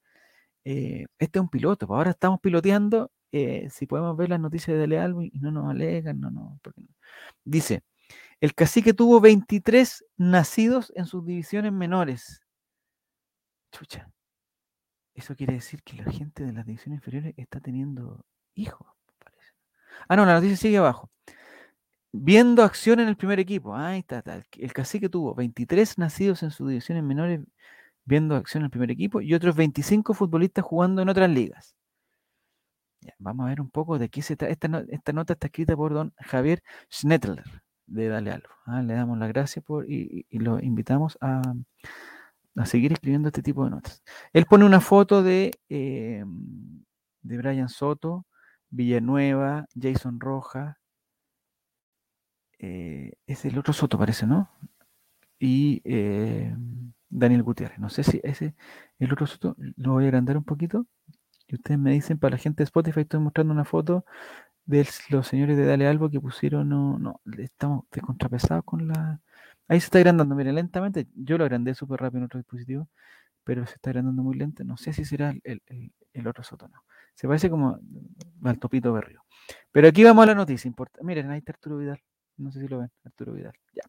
Eh, 0.66 1.06
este 1.20 1.40
es 1.40 1.44
un 1.44 1.50
piloto, 1.50 1.88
pues 1.88 1.98
ahora 1.98 2.12
estamos 2.12 2.40
piloteando. 2.42 3.12
si 3.32 3.86
podemos 3.88 4.18
ver 4.18 4.30
las 4.30 4.40
noticias 4.40 4.78
de 4.78 4.88
Leal 4.88 5.16
y 5.32 5.40
no 5.40 5.52
nos 5.52 5.70
alegan, 5.70 6.20
no, 6.22 6.32
no. 6.32 6.60
Dice, 7.44 7.84
el 8.46 8.54
cacique 8.54 8.94
tuvo 8.94 9.20
23 9.20 10.06
nacidos 10.18 10.94
en 10.96 11.08
sus 11.08 11.26
divisiones 11.26 11.74
menores. 11.74 12.42
Chucha. 13.72 14.08
Eso 15.16 15.36
quiere 15.36 15.54
decir 15.54 15.82
que 15.82 15.98
la 15.98 16.12
gente 16.12 16.44
de 16.46 16.54
las 16.54 16.66
divisiones 16.66 17.00
inferiores 17.00 17.34
está 17.38 17.60
teniendo 17.60 18.24
hijos, 18.54 18.88
parece. 19.18 19.54
Ah, 20.08 20.16
no, 20.16 20.26
la 20.26 20.36
noticia 20.36 20.58
sigue 20.58 20.78
abajo. 20.78 21.10
Viendo 22.12 22.64
acción 22.64 23.00
en 23.00 23.08
el 23.08 23.18
primer 23.18 23.40
equipo. 23.40 23.76
Ahí 23.76 24.00
está, 24.00 24.24
El 24.52 24.74
cacique 24.74 25.10
tuvo 25.10 25.34
23 25.34 25.98
nacidos 25.98 26.44
en 26.44 26.52
sus 26.52 26.70
divisiones 26.70 27.04
menores 27.04 27.42
viendo 28.04 28.36
acción 28.36 28.62
en 28.62 28.66
el 28.66 28.72
primer 28.72 28.92
equipo 28.92 29.22
y 29.22 29.34
otros 29.34 29.56
25 29.56 30.14
futbolistas 30.14 30.64
jugando 30.64 31.02
en 31.02 31.10
otras 31.10 31.32
ligas. 31.32 31.76
vamos 33.18 33.46
a 33.46 33.50
ver 33.50 33.62
un 33.62 33.72
poco 33.72 33.98
de 33.98 34.10
qué 34.10 34.22
se 34.22 34.36
trata. 34.38 34.52
Esta, 34.54 34.84
esta, 34.90 35.14
nota 35.14 35.34
está 35.34 35.48
escrita 35.48 35.76
por 35.76 35.94
don 35.94 36.14
Javier 36.20 36.62
Schnettler 36.92 37.65
de 37.88 38.08
Dale 38.08 38.32
Algo. 38.32 38.50
¿ah? 38.66 38.82
Le 38.82 38.94
damos 38.94 39.18
las 39.18 39.30
gracias 39.30 39.64
por, 39.64 39.90
y, 39.90 40.26
lo 40.32 40.60
invitamos 40.60 41.18
a, 41.22 41.42
seguir 42.66 42.94
escribiendo 42.94 43.30
este 43.30 43.44
tipo 43.44 43.64
de 43.66 43.72
notas. 43.72 44.04
Él 44.34 44.46
pone 44.46 44.66
una 44.66 44.82
foto 44.82 45.24
de, 45.24 45.52
eh, 45.70 46.24
de 47.22 47.38
Brian 47.38 47.70
Soto, 47.70 48.26
Villanueva, 48.70 49.66
Jason 49.80 50.20
Roja. 50.20 50.80
Eh, 52.60 53.14
es 53.28 53.46
el 53.46 53.58
otro 53.58 53.74
Soto, 53.74 53.98
parece, 53.98 54.26
¿no? 54.26 54.50
Y, 55.40 55.82
eh, 55.84 56.56
Daniel 57.10 57.44
Gutiérrez. 57.44 57.80
No 57.80 57.90
sé 57.90 58.04
si 58.04 58.20
ese, 58.24 58.56
el 59.00 59.12
otro 59.12 59.28
Soto, 59.28 59.56
lo 59.78 59.94
voy 59.94 60.06
a 60.06 60.08
agrandar 60.08 60.38
un 60.38 60.44
poquito. 60.44 60.88
Y 61.48 61.56
ustedes 61.56 61.80
me 61.80 61.92
dicen, 61.92 62.18
para 62.18 62.36
la 62.36 62.38
gente 62.38 62.64
de 62.64 62.66
Spotify, 62.66 63.02
estoy 63.02 63.20
mostrando 63.20 63.54
una 63.54 63.66
foto 63.66 64.06
de 64.66 64.88
los 65.10 65.28
señores 65.28 65.58
de 65.58 65.66
Dale 65.66 65.88
Albo 65.88 66.10
que 66.10 66.20
pusieron, 66.20 66.70
no, 66.70 66.98
no, 67.00 67.22
estamos 67.38 67.86
descontrapesados 67.92 68.64
con 68.66 68.88
la... 68.88 69.22
Ahí 69.68 69.80
se 69.80 69.86
está 69.86 69.98
agrandando, 70.00 70.36
miren, 70.36 70.56
lentamente. 70.56 71.08
Yo 71.16 71.38
lo 71.38 71.44
agrandé 71.44 71.74
súper 71.74 72.00
rápido 72.00 72.20
en 72.20 72.26
otro 72.26 72.40
dispositivo, 72.40 72.88
pero 73.44 73.66
se 73.66 73.76
está 73.76 73.90
agrandando 73.92 74.24
muy 74.24 74.36
lento. 74.36 74.64
No 74.64 74.78
sé 74.78 74.94
si 74.94 75.06
será 75.06 75.34
el, 75.44 75.62
el, 76.14 76.28
otro 76.28 76.44
Soto, 76.44 76.68
no. 76.68 76.84
Se 77.16 77.28
parece 77.28 77.50
como 77.50 77.80
al 78.44 78.60
topito. 78.60 79.00
Pero 79.72 79.88
aquí 79.88 80.04
vamos 80.04 80.24
a 80.24 80.28
la 80.28 80.36
noticia. 80.36 80.72
Miren, 81.02 81.32
ahí 81.32 81.40
está 81.40 81.54
Arturo 81.54 81.78
Vidal. 81.78 82.02
No 82.38 82.52
sé 82.52 82.62
si 82.62 82.68
lo 82.68 82.80
ven, 82.80 82.92
Arturo 83.04 83.34
Vidal. 83.34 83.54
Ya. 83.74 83.84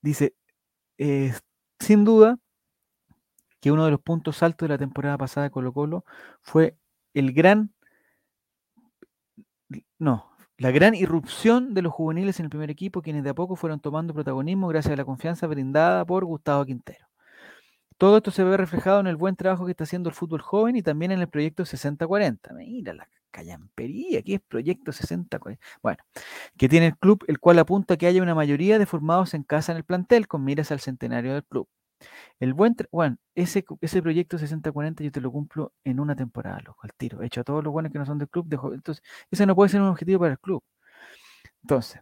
Dice, 0.00 0.34
eh, 0.98 1.32
sin 1.80 2.04
duda, 2.04 2.38
que 3.60 3.72
uno 3.72 3.84
de 3.84 3.90
los 3.90 4.00
puntos 4.00 4.42
altos 4.42 4.68
de 4.68 4.74
la 4.74 4.78
temporada 4.78 5.18
pasada 5.18 5.44
de 5.44 5.50
Colo 5.50 5.72
Colo 5.72 6.04
fue 6.42 6.76
el 7.14 7.32
gran, 7.32 7.72
no, 9.98 10.30
la 10.56 10.70
gran 10.70 10.94
irrupción 10.94 11.74
de 11.74 11.82
los 11.82 11.92
juveniles 11.92 12.40
en 12.40 12.46
el 12.46 12.50
primer 12.50 12.70
equipo, 12.70 13.02
quienes 13.02 13.24
de 13.24 13.30
a 13.30 13.34
poco 13.34 13.56
fueron 13.56 13.80
tomando 13.80 14.14
protagonismo 14.14 14.68
gracias 14.68 14.92
a 14.92 14.96
la 14.96 15.04
confianza 15.04 15.46
brindada 15.46 16.04
por 16.04 16.24
Gustavo 16.24 16.64
Quintero. 16.64 17.06
Todo 17.96 18.18
esto 18.18 18.30
se 18.30 18.44
ve 18.44 18.56
reflejado 18.56 19.00
en 19.00 19.08
el 19.08 19.16
buen 19.16 19.36
trabajo 19.36 19.64
que 19.64 19.72
está 19.72 19.84
haciendo 19.84 20.08
el 20.08 20.14
fútbol 20.14 20.40
joven 20.40 20.76
y 20.76 20.82
también 20.82 21.12
en 21.12 21.20
el 21.20 21.28
proyecto 21.28 21.64
6040. 21.64 22.52
Mira 22.54 22.94
la 22.94 23.08
callampería, 23.30 24.20
aquí 24.20 24.34
es 24.34 24.40
proyecto 24.40 24.92
6040. 24.92 25.60
Bueno, 25.82 25.98
que 26.56 26.68
tiene 26.68 26.86
el 26.88 26.96
club, 26.96 27.24
el 27.28 27.40
cual 27.40 27.58
apunta 27.58 27.94
a 27.94 27.96
que 27.96 28.06
haya 28.06 28.22
una 28.22 28.34
mayoría 28.34 28.78
de 28.78 28.86
formados 28.86 29.34
en 29.34 29.42
casa 29.42 29.72
en 29.72 29.78
el 29.78 29.84
plantel 29.84 30.28
con 30.28 30.44
miras 30.44 30.70
al 30.72 30.80
centenario 30.80 31.34
del 31.34 31.44
club. 31.44 31.68
El 32.38 32.54
buen, 32.54 32.76
bueno, 32.92 33.18
ese, 33.34 33.64
ese 33.80 34.02
proyecto 34.02 34.38
6040 34.38 35.04
yo 35.04 35.12
te 35.12 35.20
lo 35.20 35.32
cumplo 35.32 35.72
en 35.84 36.00
una 36.00 36.14
temporada, 36.16 36.60
loco, 36.60 36.80
al 36.82 36.94
tiro. 36.94 37.22
He 37.22 37.26
hecho 37.26 37.40
a 37.40 37.44
todos 37.44 37.64
los 37.64 37.72
buenos 37.72 37.92
que 37.92 37.98
no 37.98 38.06
son 38.06 38.18
del 38.18 38.28
club. 38.28 38.46
entonces, 38.74 39.02
ese 39.30 39.46
no 39.46 39.54
puede 39.54 39.70
ser 39.70 39.80
un 39.80 39.88
objetivo 39.88 40.20
para 40.20 40.32
el 40.32 40.38
club. 40.38 40.62
Entonces, 41.62 42.00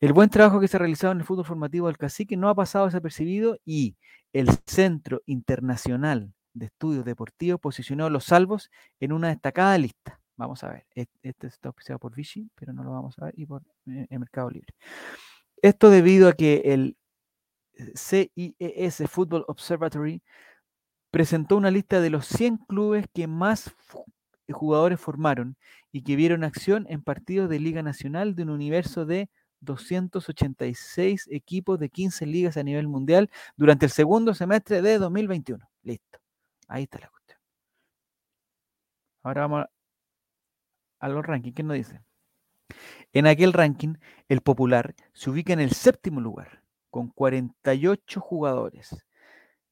el 0.00 0.12
buen 0.12 0.30
trabajo 0.30 0.60
que 0.60 0.68
se 0.68 0.76
ha 0.76 0.80
realizado 0.80 1.12
en 1.12 1.18
el 1.20 1.24
fútbol 1.24 1.44
formativo 1.44 1.86
del 1.86 1.98
cacique 1.98 2.36
no 2.36 2.48
ha 2.48 2.54
pasado 2.54 2.86
desapercibido 2.86 3.58
y 3.64 3.96
el 4.32 4.48
Centro 4.66 5.22
Internacional 5.26 6.32
de 6.54 6.66
Estudios 6.66 7.04
Deportivos 7.04 7.60
posicionó 7.60 8.08
los 8.10 8.24
salvos 8.24 8.70
en 8.98 9.12
una 9.12 9.28
destacada 9.28 9.76
lista. 9.78 10.20
Vamos 10.36 10.64
a 10.64 10.70
ver, 10.70 10.86
este 10.94 11.46
está 11.46 11.68
auspiciado 11.68 11.98
por 11.98 12.14
Vichy, 12.14 12.50
pero 12.54 12.72
no 12.72 12.82
lo 12.82 12.92
vamos 12.92 13.18
a 13.18 13.26
ver, 13.26 13.34
y 13.36 13.44
por 13.44 13.62
eh, 13.86 14.06
el 14.08 14.18
Mercado 14.18 14.48
Libre. 14.48 14.74
Esto 15.60 15.90
debido 15.90 16.28
a 16.28 16.32
que 16.32 16.62
el 16.64 16.96
CIES 17.94 19.02
Football 19.08 19.44
Observatory 19.48 20.22
presentó 21.10 21.56
una 21.56 21.70
lista 21.70 22.00
de 22.00 22.10
los 22.10 22.26
100 22.26 22.58
clubes 22.58 23.06
que 23.12 23.26
más 23.26 23.74
jugadores 24.52 25.00
formaron 25.00 25.56
y 25.92 26.02
que 26.02 26.16
vieron 26.16 26.44
acción 26.44 26.86
en 26.88 27.02
partidos 27.02 27.48
de 27.48 27.60
Liga 27.60 27.82
Nacional 27.82 28.34
de 28.34 28.42
un 28.42 28.50
universo 28.50 29.06
de 29.06 29.28
286 29.60 31.28
equipos 31.30 31.78
de 31.78 31.90
15 31.90 32.26
ligas 32.26 32.56
a 32.56 32.62
nivel 32.62 32.88
mundial 32.88 33.30
durante 33.56 33.86
el 33.86 33.92
segundo 33.92 34.34
semestre 34.34 34.82
de 34.82 34.98
2021. 34.98 35.68
Listo. 35.82 36.18
Ahí 36.68 36.84
está 36.84 36.98
la 36.98 37.08
cuestión. 37.08 37.38
Ahora 39.22 39.42
vamos 39.42 39.66
a, 41.00 41.08
los 41.08 41.26
rankings. 41.26 41.54
¿Qué 41.54 41.62
nos 41.62 41.76
dice? 41.76 42.00
En 43.12 43.26
aquel 43.26 43.52
ranking, 43.52 43.94
el 44.28 44.40
popular 44.40 44.94
se 45.12 45.30
ubica 45.30 45.52
en 45.52 45.60
el 45.60 45.72
séptimo 45.72 46.20
lugar 46.20 46.59
con 46.90 47.08
48 47.08 48.20
jugadores, 48.20 49.04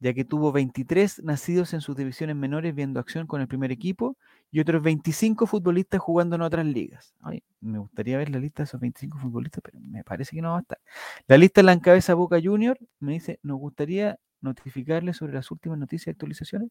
ya 0.01 0.15
que 0.15 0.25
tuvo 0.25 0.53
23 0.53 1.23
nacidos 1.25 1.75
en 1.75 1.81
sus 1.81 1.97
divisiones 1.97 2.37
menores 2.37 2.75
viendo 2.75 3.01
acción 3.01 3.27
con 3.27 3.41
el 3.41 3.49
primer 3.49 3.73
equipo 3.73 4.17
y 4.51 4.61
otros 4.61 4.83
25 4.83 5.47
futbolistas 5.47 6.01
jugando 6.01 6.37
en 6.37 6.43
otras 6.43 6.67
ligas. 6.67 7.15
me 7.61 7.79
gustaría 7.79 8.19
ver 8.19 8.31
la 8.31 8.39
lista 8.39 8.63
de 8.63 8.65
esos 8.67 8.81
25 8.81 9.19
futbolistas, 9.19 9.63
pero 9.63 9.79
me 9.81 10.05
parece 10.05 10.37
que 10.37 10.43
no 10.43 10.53
va 10.53 10.59
a 10.59 10.61
estar. 10.61 10.79
La 11.27 11.39
lista 11.39 11.63
la 11.63 11.73
encabeza 11.73 12.15
Boca 12.15 12.39
Junior. 12.43 12.79
Me 13.01 13.13
dice, 13.15 13.41
¿nos 13.43 13.59
gustaría 13.59 14.19
notificarle 14.41 15.13
sobre 15.15 15.35
las 15.35 15.51
últimas 15.51 15.79
noticias 15.79 16.09
y 16.09 16.11
actualizaciones? 16.11 16.71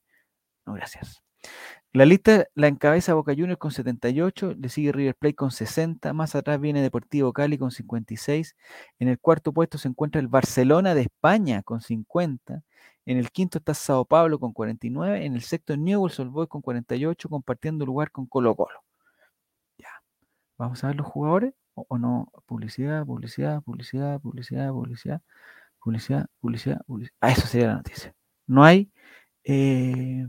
No, 0.67 0.73
gracias. 0.73 1.23
La 1.93 2.05
lista 2.05 2.45
la 2.53 2.67
encabeza 2.67 3.13
Boca 3.13 3.33
Juniors 3.33 3.57
con 3.57 3.71
78, 3.71 4.55
le 4.59 4.69
sigue 4.69 4.91
River 4.91 5.15
Plate 5.15 5.35
con 5.35 5.51
60, 5.51 6.11
más 6.13 6.35
atrás 6.35 6.59
viene 6.59 6.81
Deportivo 6.81 7.31
Cali 7.31 7.57
con 7.57 7.71
56, 7.71 8.55
en 8.99 9.07
el 9.07 9.17
cuarto 9.17 9.53
puesto 9.53 9.77
se 9.77 9.87
encuentra 9.87 10.19
el 10.19 10.27
Barcelona 10.27 10.93
de 10.93 11.03
España 11.03 11.63
con 11.63 11.79
50, 11.79 12.63
en 13.05 13.17
el 13.17 13.31
quinto 13.31 13.59
está 13.59 13.73
Sao 13.73 14.03
Paulo 14.05 14.39
con 14.39 14.51
49, 14.51 15.25
en 15.25 15.35
el 15.35 15.41
sexto 15.41 15.77
Newell's 15.77 16.19
Old 16.19 16.31
Boys 16.31 16.49
con 16.49 16.61
48, 16.61 17.29
compartiendo 17.29 17.85
lugar 17.85 18.11
con 18.11 18.25
Colo 18.27 18.53
Colo. 18.55 18.83
Ya, 19.77 19.89
vamos 20.57 20.83
a 20.83 20.87
ver 20.87 20.97
los 20.97 21.07
jugadores 21.07 21.53
o, 21.75 21.97
no, 21.97 22.31
publicidad, 22.45 23.05
publicidad, 23.05 23.61
publicidad, 23.63 24.19
publicidad, 24.21 24.71
publicidad, 24.71 25.21
publicidad, 25.79 26.27
publicidad, 26.41 26.81
publicidad. 26.85 27.17
Ah, 27.21 27.31
eso 27.31 27.47
sería 27.47 27.67
la 27.67 27.75
noticia. 27.75 28.13
No 28.47 28.63
hay... 28.65 28.91
Eh, 29.45 30.27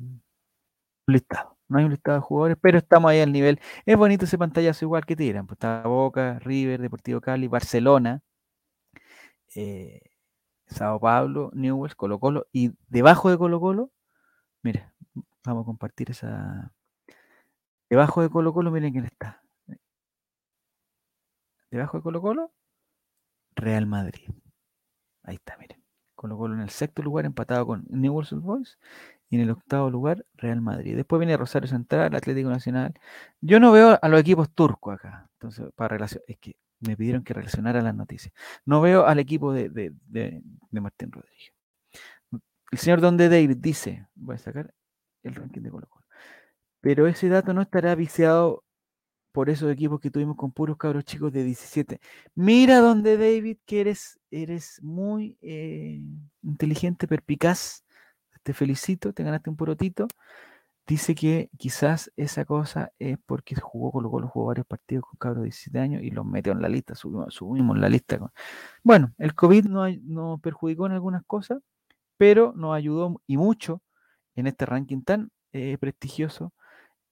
listado. 1.13 1.57
No 1.69 1.79
hay 1.79 1.85
un 1.85 1.91
listado 1.91 2.19
de 2.19 2.23
jugadores, 2.23 2.59
pero 2.61 2.79
estamos 2.79 3.11
ahí 3.11 3.21
al 3.21 3.33
nivel. 3.33 3.61
Es 3.87 3.97
bonito 3.97 4.25
ese 4.25 4.39
pantallazo 4.39 4.85
igual 4.85 5.05
que 5.07 5.17
tiran. 5.17 5.47
Pues 5.47 5.57
está 5.57 5.83
Boca, 5.87 6.39
River, 6.41 6.81
Deportivo 6.81 7.21
Cali, 7.21 7.49
Barcelona, 7.49 8.23
eh, 9.55 10.01
Sao 10.67 11.01
Paulo, 11.01 11.51
Newell's, 11.55 11.95
Colo 11.95 12.19
Colo. 12.21 12.47
Y 12.53 12.73
debajo 12.89 13.31
de 13.31 13.39
Colo 13.39 13.61
Colo, 13.61 13.93
mire, 14.63 14.91
vamos 15.45 15.63
a 15.65 15.67
compartir 15.67 16.11
esa. 16.11 16.73
Debajo 17.91 18.23
de 18.23 18.31
Colo 18.31 18.53
Colo, 18.53 18.71
miren 18.71 18.93
quién 18.93 19.05
está. 19.07 19.43
Debajo 21.71 21.99
de 21.99 22.03
Colo 22.03 22.21
Colo, 22.23 22.53
Real 23.57 23.87
Madrid. 23.87 24.29
Ahí 25.23 25.37
está, 25.37 25.57
miren. 25.59 25.83
Colo 26.15 26.37
Colo 26.39 26.55
en 26.55 26.61
el 26.63 26.71
sexto 26.71 27.03
lugar, 27.03 27.27
empatado 27.27 27.67
con 27.67 27.85
Newell's 27.89 28.33
Boys. 28.33 28.79
Y 29.31 29.37
en 29.37 29.43
el 29.43 29.51
octavo 29.51 29.91
lugar, 29.91 30.25
Real 30.35 30.61
Madrid. 30.61 30.97
Después 30.97 31.21
viene 31.21 31.37
Rosario 31.37 31.69
Central, 31.69 32.15
Atlético 32.15 32.49
Nacional. 32.49 32.95
Yo 33.41 33.61
no 33.61 33.73
veo 33.73 33.99
a 34.01 34.09
los 34.09 34.21
equipos 34.21 34.51
turcos 34.51 34.95
acá. 34.95 35.29
Entonces, 35.35 35.67
para 35.75 35.89
relacionar, 35.97 36.25
es 36.29 36.39
que 36.39 36.57
me 36.81 36.97
pidieron 36.97 37.25
que 37.25 37.35
relacionara 37.35 37.83
las 37.83 37.95
noticias. 37.95 38.33
No 38.65 38.81
veo 38.81 39.07
al 39.07 39.19
equipo 39.19 39.53
de, 39.53 39.93
Martín 40.71 41.13
Rodríguez. 41.13 41.53
El 42.71 42.79
señor 42.79 43.01
Donde 43.01 43.29
David 43.29 43.57
dice, 43.59 44.07
voy 44.15 44.37
a 44.37 44.39
sacar 44.39 44.75
el 45.23 45.35
ranking 45.35 45.63
de 45.63 45.71
Colo 45.71 45.87
Colo. 45.89 46.07
Pero 46.81 47.07
ese 47.07 47.29
dato 47.29 47.53
no 47.55 47.63
estará 47.63 47.95
viciado 47.95 48.65
por 49.33 49.51
esos 49.51 49.71
equipos 49.71 50.01
que 50.01 50.11
tuvimos 50.11 50.37
con 50.37 50.53
puros 50.53 50.77
cabros 50.77 51.05
chicos 51.05 51.33
de 51.33 51.45
17. 51.45 52.01
Mira 52.35 52.81
donde 52.81 53.17
David, 53.17 53.59
que 53.67 53.81
eres, 53.81 54.19
eres 54.31 54.81
muy 54.83 55.39
eh, 55.43 56.01
inteligente, 56.43 57.07
perpicaz 57.07 57.85
te 58.49 58.55
felicito, 58.55 59.13
te 59.13 59.23
ganaste 59.23 59.51
un 59.51 59.57
porotito. 59.57 60.09
Dice 60.87 61.15
que 61.15 61.51
quizás 61.59 62.11
esa 62.17 62.47
cosa 62.47 62.93
es 62.99 63.19
porque 63.27 63.55
jugó 63.57 63.93
Colo 63.93 64.11
Colo, 64.11 64.27
jugó 64.27 64.47
varios 64.47 64.67
partidos 64.67 65.05
con 65.05 65.19
cabros 65.19 65.43
de 65.43 65.49
17 65.49 65.79
años 65.79 66.03
y 66.03 66.11
los 66.11 66.25
metió 66.25 66.53
en 66.53 66.63
la 66.63 66.71
lista, 66.71 66.95
subimos, 66.95 67.35
subimos 67.35 67.77
en 67.77 67.83
la 67.83 67.91
lista. 67.91 68.19
Bueno, 68.83 69.13
el 69.19 69.35
COVID 69.35 69.67
nos 69.67 69.99
no 69.99 70.39
perjudicó 70.43 70.87
en 70.87 70.93
algunas 70.93 71.25
cosas, 71.27 71.59
pero 72.17 72.55
nos 72.57 72.75
ayudó 72.75 73.21
y 73.27 73.37
mucho 73.37 73.83
en 74.35 74.47
este 74.47 74.65
ranking 74.65 75.03
tan 75.03 75.31
eh, 75.53 75.77
prestigioso 75.79 76.55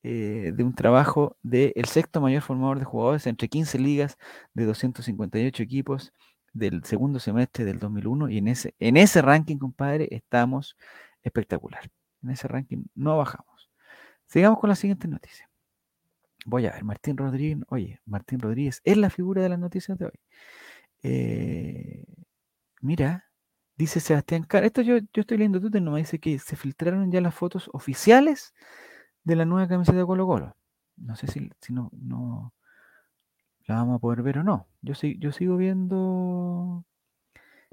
eh, 0.02 0.52
de 0.54 0.64
un 0.64 0.74
trabajo 0.74 1.36
del 1.42 1.84
sexto 1.84 2.22
mayor 2.22 2.40
formador 2.40 2.78
de 2.78 2.86
jugadores 2.86 3.26
entre 3.26 3.48
15 3.48 3.78
ligas 3.78 4.16
de 4.54 4.64
258 4.64 5.62
equipos 5.62 6.14
del 6.54 6.82
segundo 6.84 7.18
semestre 7.18 7.66
del 7.66 7.78
2001 7.78 8.30
y 8.30 8.38
en 8.38 8.48
ese, 8.48 8.74
en 8.78 8.96
ese 8.96 9.20
ranking, 9.20 9.58
compadre, 9.58 10.08
estamos 10.10 10.76
espectacular. 11.26 11.90
En 12.22 12.30
ese 12.30 12.48
ranking 12.48 12.84
no 12.94 13.18
bajamos. 13.18 13.70
Sigamos 14.26 14.58
con 14.58 14.70
la 14.70 14.76
siguiente 14.76 15.08
noticia. 15.08 15.50
Voy 16.44 16.66
a 16.66 16.72
ver, 16.72 16.84
Martín 16.84 17.16
Rodríguez, 17.16 17.58
oye, 17.68 18.00
Martín 18.06 18.40
Rodríguez 18.40 18.80
es 18.84 18.96
la 18.96 19.10
figura 19.10 19.42
de 19.42 19.48
las 19.48 19.58
noticias 19.58 19.98
de 19.98 20.06
hoy. 20.06 20.20
Eh, 21.02 22.04
mira, 22.80 23.24
dice 23.76 24.00
Sebastián 24.00 24.44
Cara, 24.44 24.66
esto 24.66 24.82
yo, 24.82 24.98
yo 24.98 25.20
estoy 25.20 25.38
leyendo 25.38 25.60
Twitter, 25.60 25.82
no 25.82 25.92
me 25.92 25.98
dice 25.98 26.20
que 26.20 26.38
se 26.38 26.56
filtraron 26.56 27.10
ya 27.10 27.20
las 27.20 27.34
fotos 27.34 27.68
oficiales 27.72 28.54
de 29.24 29.36
la 29.36 29.44
nueva 29.44 29.68
camiseta 29.68 29.98
de 29.98 30.06
Colo 30.06 30.26
Colo. 30.26 30.56
No 30.96 31.16
sé 31.16 31.26
si, 31.26 31.50
si 31.60 31.72
no, 31.72 31.90
no 31.92 32.54
la 33.66 33.76
vamos 33.76 33.96
a 33.96 33.98
poder 33.98 34.22
ver 34.22 34.38
o 34.38 34.44
no. 34.44 34.68
Yo, 34.82 34.94
yo 35.18 35.32
sigo 35.32 35.56
viendo. 35.56 36.84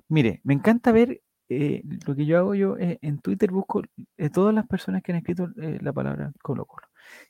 Mire, 0.07 0.41
me 0.43 0.53
encanta 0.53 0.91
ver 0.91 1.21
eh, 1.55 1.83
lo 2.05 2.15
que 2.15 2.25
yo 2.25 2.37
hago 2.37 2.55
yo 2.55 2.75
en 2.79 3.19
Twitter 3.19 3.51
busco 3.51 3.81
eh, 4.17 4.29
todas 4.29 4.53
las 4.53 4.67
personas 4.67 5.01
que 5.03 5.11
han 5.11 5.17
escrito 5.19 5.49
eh, 5.61 5.79
la 5.81 5.93
palabra 5.93 6.31
Colo 6.41 6.65
Colo. 6.65 6.87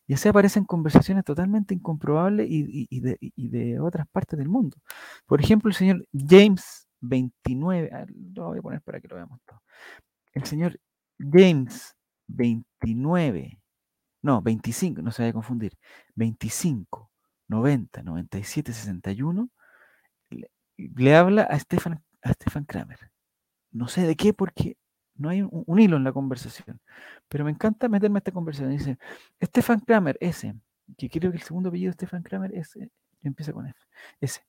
Y 0.08 0.14
así 0.14 0.30
aparecen 0.30 0.66
conversaciones 0.66 1.24
totalmente 1.26 1.74
incomprobables 1.74 2.48
y, 2.50 3.00
de, 3.00 3.80
otras 3.80 4.08
partes 4.08 4.38
del 4.38 4.50
mundo. 4.50 4.78
Por 5.26 5.42
ejemplo, 5.42 5.70
el 5.70 5.76
señor 5.76 6.08
James 6.14 6.88
29, 7.02 7.90
lo 8.36 8.46
voy 8.48 8.60
a 8.60 8.62
poner 8.62 8.82
para 8.82 9.02
que 9.02 9.08
lo 9.08 9.16
veamos 9.16 9.40
todo. 9.46 9.62
el 10.34 10.46
señor 10.46 10.80
James 11.20 11.96
29, 12.28 13.60
no, 14.24 14.42
25, 14.42 15.02
no 15.02 15.12
se 15.12 15.24
vaya 15.24 15.32
a 15.32 15.34
confundir, 15.34 15.74
25, 16.16 17.12
90, 17.48 18.04
97, 18.04 18.74
61, 18.74 19.50
le, 20.30 20.52
le 20.78 21.16
habla 21.16 21.44
a 21.44 21.60
Stefan, 21.60 22.04
a 22.22 22.34
Stefan 22.34 22.66
Kramer. 22.66 23.13
No 23.74 23.88
sé 23.88 24.08
de 24.08 24.16
qué, 24.16 24.34
porque 24.34 24.78
no 25.16 25.30
hay 25.30 25.42
un, 25.42 25.80
hilo 25.80 25.98
en 25.98 26.04
la 26.04 26.12
conversación, 26.12 26.80
pero 27.28 27.44
me 27.44 27.52
encanta 27.52 27.90
meterme 27.90 28.18
a 28.18 28.20
esta 28.20 28.32
conversación. 28.32 28.72
Dice, 28.72 28.98
Stefan 29.42 29.80
Kramer, 29.82 30.18
ese, 30.22 30.56
que 30.98 31.10
creo 31.10 31.32
que 31.32 31.38
el 31.38 31.44
segundo 31.44 31.70
apellido 31.70 31.90
de 31.90 31.94
Stefan 31.94 32.24
Kramer 32.24 32.54
es, 32.56 32.76
eh, 32.76 32.90
empieza 33.22 33.54
con 33.54 33.68
F, 33.68 33.80
ese. 34.22 34.42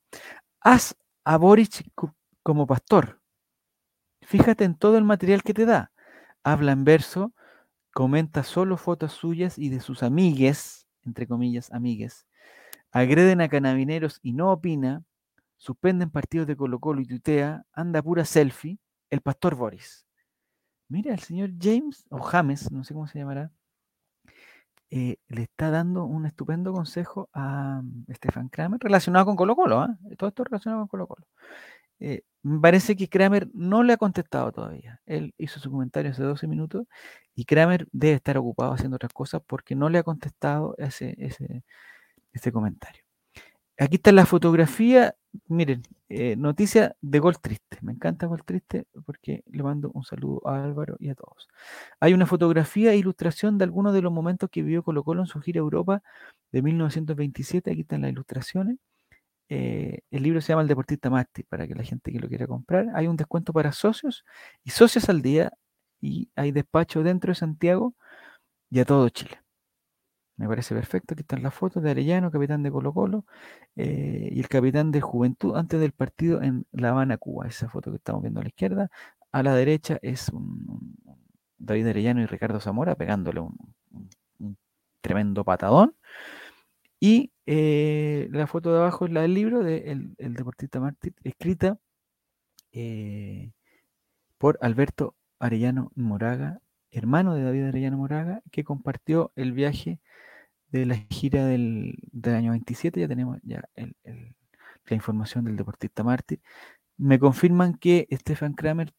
Haz 0.61 0.97
a 1.25 1.37
Boric 1.37 1.91
como 2.43 2.67
pastor. 2.67 3.21
Fíjate 4.23 4.65
en 4.65 4.75
todo 4.75 4.97
el 4.99 5.05
material 5.05 5.43
que 5.43 5.55
te 5.55 5.67
da. 5.67 5.93
Habla 6.43 6.73
en 6.73 6.85
verso, 6.85 7.33
comenta 7.93 8.43
solo 8.43 8.77
fotos 8.77 9.13
suyas 9.13 9.59
y 9.59 9.69
de 9.69 9.81
sus 9.81 10.03
amigues, 10.03 10.87
entre 11.05 11.27
comillas, 11.27 11.71
amigues. 11.73 12.27
Agreden 12.91 13.41
a 13.41 13.49
canabineros 13.49 14.21
y 14.23 14.33
no 14.33 14.53
opina. 14.53 15.03
Suspenden 15.57 16.11
partidos 16.11 16.47
de 16.47 16.57
Colo 16.57 16.79
Colo 16.81 17.01
y 17.01 17.07
tutea. 17.07 17.65
Anda 17.73 18.03
pura 18.03 18.25
selfie. 18.25 18.79
El 19.11 19.21
pastor 19.21 19.55
Boris. 19.55 20.07
Mira, 20.89 21.13
el 21.15 21.21
señor 21.21 21.51
James, 21.61 22.05
o 22.11 22.21
James, 22.21 22.71
no 22.71 22.85
sé 22.85 22.95
cómo 22.95 23.07
se 23.07 23.19
llamará, 23.19 23.51
eh, 24.91 25.17
le 25.29 25.43
está 25.43 25.71
dando 25.71 26.05
un 26.05 26.27
estupendo 26.27 26.73
consejo 26.73 27.29
a 27.33 27.81
um, 27.83 28.05
Stefan 28.15 28.49
Kramer 28.49 28.79
relacionado 28.81 29.25
con 29.27 29.35
Colo 29.37 29.57
Colo. 29.57 29.85
¿eh? 29.85 30.17
Todo 30.17 30.29
esto 30.29 30.45
relacionado 30.45 30.83
con 30.83 30.89
Colo 30.89 31.09
Colo. 31.09 31.27
Eh, 32.01 32.23
me 32.43 32.61
parece 32.61 32.95
que 32.97 33.09
Kramer 33.09 33.49
no 33.55 33.83
le 33.83 33.95
ha 33.95 33.97
contestado 33.97 34.53
todavía. 34.53 35.01
Él 35.07 35.35
hizo 35.39 35.59
su 35.59 35.71
comentario 35.71 36.11
hace 36.13 36.23
12 36.23 36.47
minutos 36.47 36.87
y 37.35 37.45
Kramer 37.45 37.89
debe 37.93 38.15
estar 38.15 38.39
ocupado 38.39 38.73
haciendo 38.73 38.97
otras 38.97 39.13
cosas 39.13 39.43
porque 39.47 39.75
no 39.75 39.89
le 39.89 39.99
ha 39.99 40.03
contestado 40.05 40.77
ese, 40.79 41.17
ese, 41.19 41.65
ese 42.33 42.53
comentario. 42.53 43.03
Aquí 43.79 43.97
está 43.97 44.13
la 44.13 44.27
fotografía. 44.27 45.17
Miren, 45.49 45.83
eh, 46.09 46.37
noticia 46.37 46.97
de 47.01 47.19
Gol 47.19 47.39
Triste. 47.41 47.79
Me 47.83 47.93
encanta 47.93 48.27
Gol 48.27 48.45
Triste 48.45 48.87
porque 49.05 49.43
le 49.51 49.63
mando 49.63 49.91
un 49.93 50.05
saludo 50.05 50.47
a 50.47 50.63
Álvaro 50.65 50.97
y 51.01 51.09
a 51.09 51.15
todos. 51.15 51.49
Hay 52.01 52.15
una 52.15 52.27
fotografía 52.27 52.93
e 52.93 52.97
ilustración 52.97 53.59
de 53.59 53.65
algunos 53.65 53.95
de 53.95 54.03
los 54.03 54.13
momentos 54.13 54.49
que 54.51 54.63
vivió 54.63 54.83
Colo 54.83 55.03
Colo 55.03 55.23
en 55.23 55.27
su 55.27 55.41
gira 55.41 55.59
Europa 55.59 56.03
de 56.53 56.63
1927. 56.63 57.71
Aquí 57.73 57.81
están 57.83 58.03
las 58.03 58.13
ilustraciones. 58.13 58.79
Eh, 59.49 60.01
el 60.11 60.23
libro 60.23 60.41
se 60.41 60.49
llama 60.49 60.63
El 60.63 60.69
Deportista 60.69 61.11
Mártir, 61.11 61.47
para 61.49 61.69
que 61.69 61.75
la 61.75 61.85
gente 61.85 62.13
que 62.13 62.21
lo 62.21 62.29
quiera 62.29 62.47
comprar. 62.47 62.89
Hay 62.95 63.09
un 63.09 63.17
descuento 63.17 63.53
para 63.53 63.73
socios 63.73 64.25
y 64.65 64.71
socios 64.71 65.09
al 65.09 65.23
día 65.23 65.53
y 66.01 66.31
hay 66.37 66.53
despacho 66.53 67.03
dentro 67.03 67.33
de 67.33 67.37
Santiago 67.37 67.95
y 68.71 68.81
a 68.81 68.85
todo 68.87 69.09
Chile. 69.11 69.44
Me 70.37 70.49
parece 70.49 70.75
perfecto. 70.75 71.15
Aquí 71.15 71.23
están 71.23 71.43
las 71.43 71.55
fotos 71.55 71.83
de 71.83 71.91
Arellano, 71.91 72.31
capitán 72.31 72.63
de 72.63 72.71
Colo 72.71 72.93
Colo, 72.93 73.25
eh, 73.77 74.31
y 74.33 74.41
el 74.41 74.49
capitán 74.49 74.91
de 74.91 75.01
Juventud 75.01 75.57
antes 75.57 75.81
del 75.81 75.93
partido 75.93 76.43
en 76.43 76.67
La 76.73 76.91
Habana, 76.91 77.19
Cuba. 77.19 77.47
Esa 77.47 77.69
foto 77.69 77.91
que 77.91 77.99
estamos 77.99 78.23
viendo 78.23 78.41
a 78.41 78.43
la 78.43 78.49
izquierda. 78.49 78.91
A 79.33 79.43
la 79.43 79.55
derecha 79.55 79.99
es 80.03 80.31
David 81.59 81.89
Arellano 81.89 82.21
y 82.23 82.27
Ricardo 82.27 82.61
Zamora 82.61 82.95
pegándole 82.97 83.41
un, 83.41 83.57
tremendo 85.01 85.45
patadón. 85.45 85.95
Y 87.01 87.33
eh, 87.47 88.29
la 88.33 88.47
foto 88.47 88.73
de 88.73 88.79
abajo 88.79 89.07
es 89.07 89.13
la 89.13 89.23
del 89.23 89.35
libro 89.35 89.63
de 89.63 89.93
El, 89.93 90.15
el 90.19 90.35
Deportista 90.35 90.81
Mártir, 90.81 91.15
escrita 91.23 91.79
eh, 92.73 93.53
por 94.39 94.59
Alberto 94.63 95.15
Arellano 95.39 95.93
Moraga, 95.95 96.61
hermano 96.91 97.35
de 97.35 97.45
David 97.45 97.65
Arellano 97.67 97.99
Moraga, 97.99 98.43
que 98.51 98.65
compartió 98.65 99.33
el 99.37 99.53
viaje 99.53 100.01
de 100.79 100.87
la 100.87 100.97
gira 101.09 101.47
del, 101.47 101.97
del 102.11 102.35
año 102.35 102.51
27. 102.51 103.01
Ya 103.01 103.09
tenemos 103.09 103.39
ya 103.45 103.63
el, 103.75 103.97
el, 104.03 104.35
la 104.87 104.97
información 104.97 105.45
del 105.45 105.57
Deportista 105.57 106.03
Mártir. 106.03 106.41
Me 106.97 107.19
confirman 107.19 107.75
que 107.75 108.09
Stefan 108.11 108.55
Kramer 108.55 108.93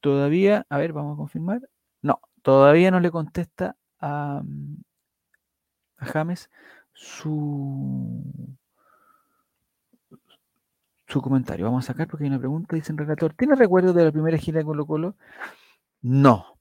todavía, 0.00 0.66
a 0.68 0.78
ver, 0.78 0.92
vamos 0.92 1.14
a 1.14 1.16
confirmar. 1.16 1.60
No, 2.02 2.20
todavía 2.42 2.90
no 2.90 3.00
le 3.00 3.10
contesta 3.10 3.76
a, 4.00 4.42
a 5.98 6.06
James 6.06 6.50
su, 6.92 8.56
su 11.06 11.22
comentario. 11.22 11.66
Vamos 11.66 11.84
a 11.84 11.92
sacar 11.92 12.08
porque 12.08 12.24
hay 12.24 12.30
una 12.30 12.40
pregunta. 12.40 12.74
Dicen 12.74 12.98
relator, 12.98 13.32
¿tiene 13.34 13.54
recuerdo 13.54 13.92
de 13.92 14.04
la 14.04 14.12
primera 14.12 14.38
gira 14.38 14.58
de 14.58 14.64
Colo 14.64 14.86
Colo? 14.86 15.16
No, 16.02 16.58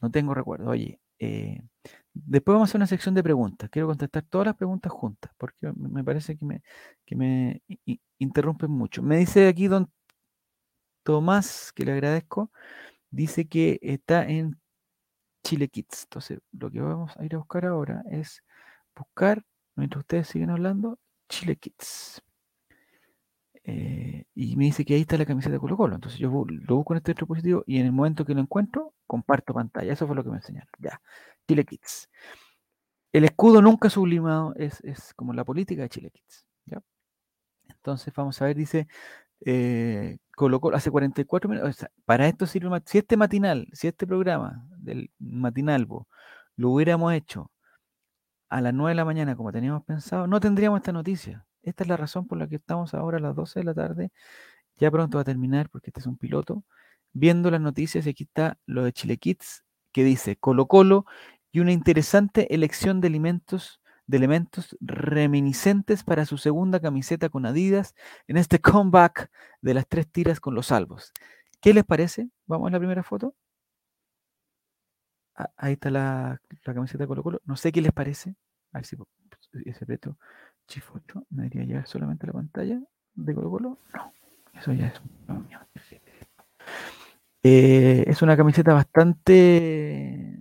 no 0.00 0.10
tengo 0.10 0.34
recuerdo. 0.34 0.70
Oye, 0.70 1.00
eh, 1.18 1.62
después 2.26 2.54
vamos 2.54 2.68
a 2.68 2.70
hacer 2.70 2.78
una 2.78 2.86
sección 2.86 3.14
de 3.14 3.22
preguntas. 3.22 3.70
Quiero 3.70 3.88
contestar 3.88 4.24
todas 4.24 4.46
las 4.48 4.56
preguntas 4.56 4.92
juntas 4.92 5.32
porque 5.38 5.72
me 5.76 6.04
parece 6.04 6.36
que 6.36 6.44
me, 6.44 6.62
que 7.04 7.16
me 7.16 7.62
interrumpen 8.18 8.70
mucho. 8.70 9.02
Me 9.02 9.18
dice 9.18 9.48
aquí 9.48 9.68
don 9.68 9.90
Tomás, 11.02 11.72
que 11.72 11.84
le 11.84 11.92
agradezco, 11.92 12.52
dice 13.10 13.48
que 13.48 13.78
está 13.82 14.24
en 14.28 14.60
Chile 15.42 15.68
Kids. 15.68 16.04
Entonces, 16.04 16.40
lo 16.52 16.70
que 16.70 16.80
vamos 16.80 17.16
a 17.16 17.24
ir 17.24 17.34
a 17.34 17.38
buscar 17.38 17.66
ahora 17.66 18.02
es 18.10 18.42
buscar 18.94 19.44
mientras 19.76 20.00
ustedes 20.02 20.28
siguen 20.28 20.50
hablando, 20.50 20.98
Chile 21.28 21.56
Kids. 21.56 22.22
Eh, 23.64 24.24
y 24.34 24.56
me 24.56 24.64
dice 24.64 24.84
que 24.84 24.94
ahí 24.94 25.02
está 25.02 25.18
la 25.18 25.26
camiseta 25.26 25.52
de 25.52 25.60
Colo 25.60 25.76
Colo. 25.76 25.94
Entonces 25.94 26.18
yo 26.18 26.30
lo 26.30 26.76
busco 26.76 26.94
en 26.94 26.98
este 26.98 27.12
dispositivo 27.14 27.64
y 27.66 27.78
en 27.78 27.86
el 27.86 27.92
momento 27.92 28.24
que 28.24 28.34
lo 28.34 28.40
encuentro, 28.40 28.94
comparto 29.06 29.54
pantalla. 29.54 29.92
Eso 29.92 30.06
fue 30.06 30.16
lo 30.16 30.24
que 30.24 30.30
me 30.30 30.36
enseñaron. 30.36 30.68
Ya, 30.78 31.00
Chile 31.48 31.64
Kids. 31.64 32.08
El 33.12 33.24
escudo 33.24 33.62
nunca 33.62 33.88
sublimado 33.88 34.54
es, 34.56 34.80
es 34.84 35.14
como 35.14 35.32
la 35.32 35.44
política 35.44 35.82
de 35.82 35.88
Chile 35.88 36.10
Kids. 36.10 36.46
¿ya? 36.66 36.80
Entonces 37.68 38.12
vamos 38.14 38.40
a 38.42 38.44
ver, 38.44 38.56
dice 38.56 38.86
eh, 39.44 40.18
Colo 40.36 40.60
Colo 40.60 40.76
hace 40.76 40.90
44 40.90 41.48
minutos. 41.48 41.70
O 41.70 41.72
sea, 41.72 41.90
para 42.04 42.28
esto 42.28 42.46
sirve, 42.46 42.82
si 42.84 42.98
este 42.98 43.16
matinal, 43.16 43.68
si 43.72 43.88
este 43.88 44.06
programa 44.06 44.66
del 44.76 45.10
matinalvo 45.18 46.08
lo 46.56 46.70
hubiéramos 46.70 47.12
hecho 47.14 47.50
a 48.50 48.60
las 48.60 48.74
9 48.74 48.90
de 48.90 48.94
la 48.96 49.04
mañana, 49.04 49.36
como 49.36 49.52
teníamos 49.52 49.84
pensado, 49.84 50.26
no 50.26 50.40
tendríamos 50.40 50.78
esta 50.78 50.92
noticia. 50.92 51.46
Esta 51.62 51.84
es 51.84 51.88
la 51.88 51.96
razón 51.96 52.26
por 52.26 52.38
la 52.38 52.48
que 52.48 52.56
estamos 52.56 52.94
ahora 52.94 53.18
a 53.18 53.20
las 53.20 53.34
12 53.36 53.60
de 53.60 53.64
la 53.64 53.74
tarde. 53.74 54.10
Ya 54.76 54.90
pronto 54.90 55.18
va 55.18 55.22
a 55.22 55.24
terminar 55.24 55.70
porque 55.70 55.90
este 55.90 56.00
es 56.00 56.06
un 56.06 56.16
piloto. 56.18 56.64
Viendo 57.12 57.50
las 57.50 57.60
noticias, 57.60 58.06
y 58.06 58.10
aquí 58.10 58.24
está 58.24 58.58
lo 58.66 58.84
de 58.84 58.92
Chile 58.92 59.18
Kids, 59.18 59.64
que 59.92 60.04
dice 60.04 60.36
Colo 60.36 60.66
Colo 60.66 61.06
y 61.52 61.60
una 61.60 61.72
interesante 61.72 62.54
elección 62.54 63.00
de 63.00 63.08
elementos, 63.08 63.80
de 64.06 64.16
elementos 64.16 64.76
reminiscentes 64.80 66.04
para 66.04 66.24
su 66.24 66.38
segunda 66.38 66.80
camiseta 66.80 67.28
con 67.28 67.46
Adidas 67.46 67.94
en 68.26 68.36
este 68.36 68.58
comeback 68.60 69.30
de 69.60 69.74
las 69.74 69.86
tres 69.86 70.10
tiras 70.10 70.40
con 70.40 70.54
los 70.54 70.66
salvos. 70.66 71.12
¿Qué 71.60 71.74
les 71.74 71.84
parece? 71.84 72.28
Vamos 72.46 72.68
a 72.68 72.72
la 72.72 72.78
primera 72.78 73.02
foto. 73.02 73.34
Ah, 75.34 75.50
ahí 75.56 75.74
está 75.74 75.90
la, 75.90 76.40
camiseta 76.62 77.04
de 77.04 77.08
Colo 77.08 77.22
Colo. 77.22 77.40
No 77.44 77.56
sé 77.56 77.72
qué 77.72 77.80
les 77.80 77.92
parece. 77.92 78.34
A 78.72 78.78
ver 78.78 78.86
si 78.86 78.96
ese 79.64 79.84
reto 79.84 80.18
Chifocho 80.66 81.24
me 81.30 81.44
debería 81.44 81.64
llegar 81.64 81.86
solamente 81.86 82.26
la 82.26 82.32
pantalla 82.32 82.80
de 83.14 83.34
Colo 83.34 83.50
Colo. 83.50 83.78
No, 83.94 84.12
eso 84.54 84.72
ya 84.72 84.88
es 84.88 85.00
eh, 87.44 88.04
es 88.06 88.20
una 88.20 88.36
camiseta 88.36 88.74
bastante 88.74 90.38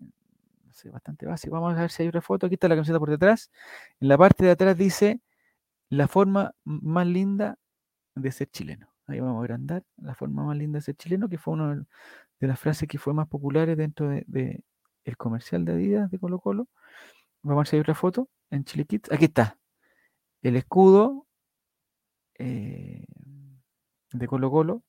bastante 0.92 1.26
básica. 1.26 1.54
Vamos 1.54 1.78
a 1.78 1.82
ver 1.82 1.92
si 1.92 2.04
hay 2.04 2.10
otra 2.10 2.22
foto. 2.22 2.46
Aquí 2.46 2.56
está 2.56 2.68
la 2.68 2.76
camiseta 2.76 3.00
por 3.00 3.10
detrás. 3.10 3.52
En 4.00 4.08
la 4.10 4.18
parte 4.18 4.46
de 4.46 4.52
atrás 4.52 4.78
dice 4.78 5.22
la 5.90 6.08
forma 6.08 6.54
más 6.64 7.08
linda 7.08 7.58
de 8.16 8.32
ser 8.32 8.50
chileno. 8.50 8.90
Ahí 9.08 9.20
vamos 9.20 9.38
a 9.38 9.42
agrandar 9.42 9.84
la 9.98 10.16
forma 10.16 10.44
más 10.44 10.58
linda 10.58 10.78
de 10.78 10.82
ser 10.84 10.96
chileno, 10.96 11.30
que 11.30 11.38
fue 11.38 11.54
una 11.54 11.86
de 12.40 12.48
las 12.48 12.60
frases 12.60 12.88
que 12.88 12.98
fue 12.98 13.14
más 13.14 13.28
populares 13.28 13.78
dentro 13.78 14.10
de, 14.10 14.24
de, 14.28 14.64
el 15.06 15.18
comercial 15.18 15.66
de 15.66 15.74
Adidas 15.74 16.12
de 16.12 16.20
Colo 16.20 16.40
Colo. 16.40 16.68
Vamos 17.42 17.58
a 17.58 17.62
ver 17.62 17.68
si 17.68 17.76
hay 17.78 17.82
otra 17.82 17.96
foto 17.96 18.30
en 18.50 18.66
Chile 18.66 18.86
Kids. 18.86 19.12
Aquí 19.12 19.26
está. 19.26 19.58
El 20.42 20.56
escudo 20.56 21.28
eh, 22.38 23.06
de 24.12 24.28
Colo 24.28 24.52
Colo, 24.52 24.84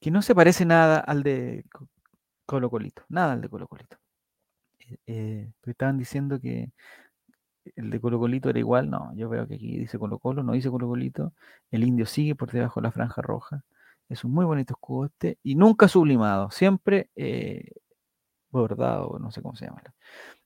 que 0.00 0.10
no 0.10 0.22
se 0.22 0.34
parece 0.34 0.64
nada 0.64 0.98
al 0.98 1.22
de 1.22 1.64
Colo 2.46 2.70
Colito. 2.70 3.04
Nada 3.08 3.34
al 3.34 3.40
de 3.40 3.48
Colo 3.48 3.68
Colito. 3.68 3.98
Eh, 4.90 4.98
eh, 5.06 5.52
estaban 5.66 5.98
diciendo 5.98 6.40
que 6.40 6.72
el 7.76 7.90
de 7.90 8.00
Colo 8.00 8.18
Colito 8.18 8.50
era 8.50 8.58
igual. 8.58 8.90
No, 8.90 9.12
yo 9.16 9.28
veo 9.28 9.46
que 9.48 9.54
aquí 9.54 9.78
dice 9.78 9.98
Colo 9.98 10.18
Colo, 10.18 10.42
no 10.42 10.52
dice 10.52 10.70
Colo 10.70 10.88
Colito. 10.88 11.32
El 11.70 11.84
indio 11.84 12.06
sigue 12.06 12.34
por 12.34 12.50
debajo 12.52 12.80
de 12.80 12.84
la 12.84 12.92
franja 12.92 13.22
roja. 13.22 13.64
Es 14.08 14.24
un 14.24 14.32
muy 14.32 14.44
bonito 14.44 14.74
escudo 14.74 15.06
este 15.06 15.38
y 15.42 15.54
nunca 15.56 15.88
sublimado. 15.88 16.50
Siempre 16.50 17.10
eh, 17.16 17.70
bordado, 18.50 19.18
no 19.18 19.30
sé 19.30 19.42
cómo 19.42 19.56
se 19.56 19.66
llama. 19.66 19.82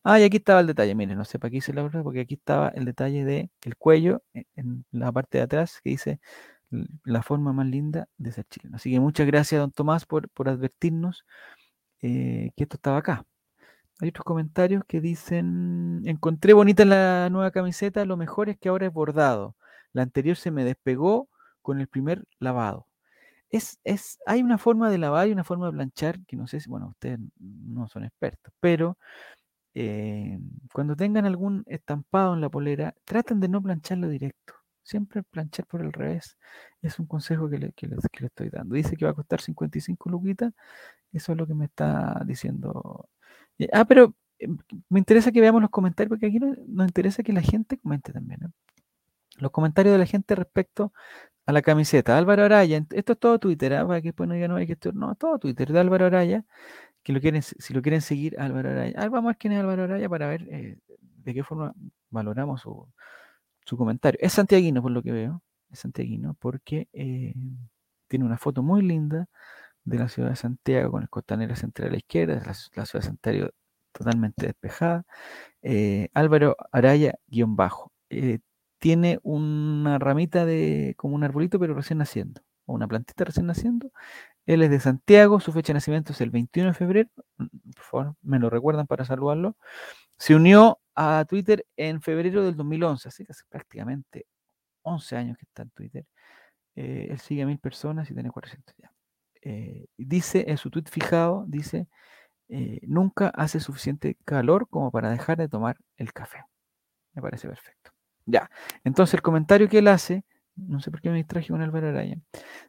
Ah, 0.05 0.21
y 0.21 0.25
aquí 0.25 0.39
estaba 0.39 0.61
el 0.61 0.67
detalle, 0.69 0.95
miren, 0.95 1.19
no 1.19 1.25
sé 1.25 1.39
para 1.39 1.51
qué 1.51 1.59
hice 1.59 1.73
la 1.75 1.83
verdad, 1.83 2.03
porque 2.03 2.21
aquí 2.21 2.35
estaba 2.35 2.69
el 2.71 2.85
detalle 2.87 3.25
de 3.25 3.51
el 3.65 3.77
cuello 3.77 4.23
en, 4.35 4.87
la 4.93 5.13
parte 5.13 5.39
de 5.39 5.45
atrás 5.45 5.81
que 5.83 5.91
dice 5.91 6.21
la 7.05 7.23
forma 7.23 7.53
más 7.53 7.67
linda 7.67 8.09
de 8.19 8.33
ser 8.33 8.47
chileno. 8.47 8.77
Así 8.77 8.93
que 8.93 9.01
muchas 9.01 9.27
gracias, 9.27 9.61
don 9.61 9.73
Tomás, 9.73 10.07
por, 10.07 10.29
por 10.31 10.49
advertirnos 10.49 11.25
que 12.01 12.53
esto 12.57 12.77
estaba 12.77 12.99
acá. 12.99 13.27
Hay 14.01 14.11
otros 14.11 14.25
comentarios 14.25 14.85
que 14.87 15.01
dicen, 15.01 16.03
encontré 16.05 16.53
bonita 16.53 16.85
la 16.85 17.29
nueva 17.31 17.51
camiseta, 17.51 18.05
lo 18.05 18.17
mejor 18.17 18.49
es 18.49 18.57
que 18.59 18.69
ahora 18.69 18.87
es 18.87 18.93
bordado. 18.93 19.57
La 19.93 20.03
anterior 20.03 20.37
se 20.37 20.51
me 20.53 20.65
despegó 20.65 21.29
con 21.63 21.81
el 21.81 21.89
primer 21.89 22.25
lavado. 22.39 22.87
Es, 23.51 23.81
es, 23.85 24.19
hay 24.27 24.43
una 24.43 24.59
forma 24.59 24.91
de 24.91 24.99
lavar 24.99 25.29
y 25.29 25.33
una 25.33 25.45
forma 25.45 25.67
de 25.67 25.73
planchar 25.73 26.21
que 26.27 26.37
no 26.37 26.47
sé 26.49 26.61
si, 26.61 26.71
bueno, 26.71 26.89
ustedes 26.91 27.21
no 27.41 27.89
son 27.89 28.05
expertos, 28.05 28.53
pero 28.61 28.99
eh, 29.75 30.39
cuando 30.73 30.97
tengan 30.97 31.27
algún 31.27 31.65
estampado 31.67 32.35
en 32.35 32.41
la 32.41 32.51
polera, 32.51 32.95
traten 33.05 33.41
de 33.41 33.49
no 33.49 33.63
plancharlo 33.63 34.09
directo. 34.09 34.55
Siempre 34.83 35.23
planchar 35.23 35.67
por 35.67 35.83
el 35.83 35.93
revés. 35.93 36.39
Es 36.83 36.99
un 36.99 37.07
consejo 37.07 37.49
que 37.51 37.59
que 37.77 37.87
le, 37.89 37.97
que 38.13 38.27
estoy 38.27 38.49
dando. 38.51 38.75
Dice 38.75 38.97
que 38.97 39.05
va 39.05 39.11
a 39.13 39.15
costar 39.15 39.41
55 39.41 40.09
luquitas. 40.11 40.53
Eso 41.13 41.33
es 41.33 41.39
lo 41.39 41.47
que 41.47 41.55
me 41.55 41.67
está 41.67 42.23
diciendo. 42.27 43.09
Eh, 43.59 43.69
Ah, 43.73 43.85
pero 43.85 44.15
eh, 44.39 44.49
me 44.89 44.99
interesa 45.01 45.33
que 45.33 45.41
veamos 45.41 45.61
los 45.63 45.71
comentarios, 45.71 46.09
porque 46.11 46.27
aquí 46.27 46.39
no- 46.39 46.55
nos 46.67 46.87
interesa 46.89 47.23
que 47.23 47.33
la 47.33 47.43
gente 47.43 47.79
comente 47.79 48.13
también. 48.13 48.45
¿eh? 48.45 48.49
Los 49.39 49.51
comentarios 49.53 49.93
de 49.95 49.99
la 49.99 50.07
gente 50.07 50.35
respecto 50.35 50.93
a 51.47 51.53
la 51.53 51.63
camiseta. 51.63 52.19
Álvaro 52.19 52.45
Araya, 52.45 52.85
esto 52.93 53.13
es 53.15 53.19
todo 53.19 53.39
Twitter, 53.39 53.75
¿ah? 53.75 53.87
para 53.87 54.01
que 54.03 54.09
después 54.11 54.29
no 54.29 54.35
digan, 54.35 54.51
no 54.51 54.57
hay 54.59 54.67
que 54.67 54.75
esto, 54.75 54.93
no, 54.93 55.15
todo 55.17 55.39
Twitter 55.39 55.73
de 55.73 55.81
Álvaro 55.81 56.07
Araya, 56.07 56.45
que 57.03 57.13
lo 57.13 57.21
quieren, 57.21 57.43
si 57.43 57.75
lo 57.75 57.83
quieren 57.83 58.03
seguir, 58.03 58.41
Álvaro 58.41 58.71
Araya. 58.71 58.95
Ah, 58.99 59.09
vamos 59.09 59.27
a 59.27 59.33
ver 59.33 59.39
quién 59.39 59.53
es 59.55 59.61
Álvaro 59.61 59.85
Araya 59.85 60.09
para 60.09 60.29
ver 60.29 60.47
de 61.01 61.35
qué 61.35 61.45
forma 61.45 61.75
valoramos 62.11 62.61
su, 62.63 62.89
comentario. 63.77 64.19
Es 64.23 64.33
santiaguino, 64.35 64.83
por 64.83 64.93
lo 64.93 65.03
que 65.03 65.13
veo, 65.13 65.43
es 65.71 65.81
santiaguino, 65.81 66.35
porque 66.41 66.89
tiene 68.09 68.25
una 68.25 68.39
foto 68.39 68.63
muy 68.63 68.83
linda 68.83 69.29
de 69.89 69.99
la 69.99 70.09
ciudad 70.09 70.31
de 70.31 70.37
Santiago 70.37 70.93
con 70.93 71.03
el 71.03 71.09
costanera 71.11 71.57
central 71.57 71.89
a 71.89 71.93
la 71.93 71.99
izquierda, 71.99 72.35
la, 72.37 72.55
la 72.75 72.87
ciudad 72.87 73.03
de 73.03 73.09
Santiago 73.09 73.49
totalmente 73.93 74.47
despejada. 74.47 75.05
Eh, 75.63 76.09
Álvaro 76.15 76.57
Araya, 76.73 77.15
guion 77.29 77.57
bajo. 77.57 77.93
Eh, 78.11 78.41
tiene 78.79 79.19
una 79.23 79.99
ramita 79.99 80.45
de 80.47 80.95
como 80.97 81.15
un 81.17 81.25
arbolito, 81.25 81.59
pero 81.61 81.75
recién 81.75 81.99
naciendo, 81.99 82.43
o 82.67 82.75
una 82.75 82.89
plantita 82.89 83.25
recién 83.25 83.47
naciendo. 83.47 83.91
Él 84.47 84.63
es 84.63 84.71
de 84.71 84.81
Santiago, 84.81 85.41
su 85.41 85.53
fecha 85.53 85.69
de 85.73 85.77
nacimiento 85.77 86.13
es 86.13 86.21
el 86.23 86.31
21 86.31 86.71
de 86.71 86.75
febrero. 86.75 87.11
mm, 87.39 87.47
Por 87.77 87.85
favor, 87.85 88.17
me 88.23 88.39
lo 88.41 88.51
recuerdan 88.51 88.87
para 88.87 89.05
saludarlo. 89.05 89.57
Se 90.19 90.35
unió 90.35 90.81
a 90.95 91.25
Twitter 91.29 91.67
en 91.77 92.03
febrero 92.03 92.45
del 92.45 92.57
2011, 92.57 93.09
así 93.09 93.25
que 93.25 93.33
hace 93.33 93.45
prácticamente 93.49 94.27
11 94.83 95.17
años 95.17 95.39
que 95.39 95.45
está 95.47 95.63
en 95.63 95.71
Twitter. 95.71 96.07
Eh, 96.77 97.09
él 97.11 97.19
sigue 97.21 97.43
a 97.43 97.47
mil 97.47 97.59
personas 97.61 98.11
y 98.11 98.15
tiene 98.15 98.31
400 98.31 98.75
ya. 98.79 98.93
Eh, 99.43 99.87
dice 99.97 100.45
en 100.49 100.57
su 100.59 100.71
tweet 100.71 100.85
fijado, 100.91 101.45
dice, 101.49 101.89
eh, 102.49 102.81
nunca 102.83 103.29
hace 103.29 103.61
suficiente 103.61 104.17
calor 104.25 104.69
como 104.69 104.91
para 104.91 105.11
dejar 105.11 105.39
de 105.39 105.49
tomar 105.49 105.77
el 105.97 106.13
café. 106.13 106.45
Me 107.15 107.23
parece 107.23 107.49
perfecto. 107.49 107.93
Ya, 108.27 108.51
entonces 108.85 109.15
el 109.15 109.23
comentario 109.23 109.69
que 109.69 109.79
él 109.79 109.89
hace, 109.89 110.25
no 110.57 110.81
sé 110.81 110.91
por 110.91 111.01
qué 111.01 111.11
me 111.11 111.17
distraje 111.17 111.49
con 111.49 111.63
Álvaro 111.63 111.89
Araya, 111.89 112.19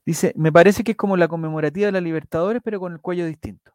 dice, 0.05 0.33
me 0.37 0.51
parece 0.51 0.83
que 0.83 0.91
es 0.91 0.97
como 0.97 1.17
la 1.17 1.27
conmemorativa 1.27 1.87
de 1.87 1.91
la 1.91 2.01
Libertadores, 2.01 2.61
pero 2.63 2.79
con 2.79 2.93
el 2.93 3.01
cuello 3.01 3.25
distinto. 3.25 3.73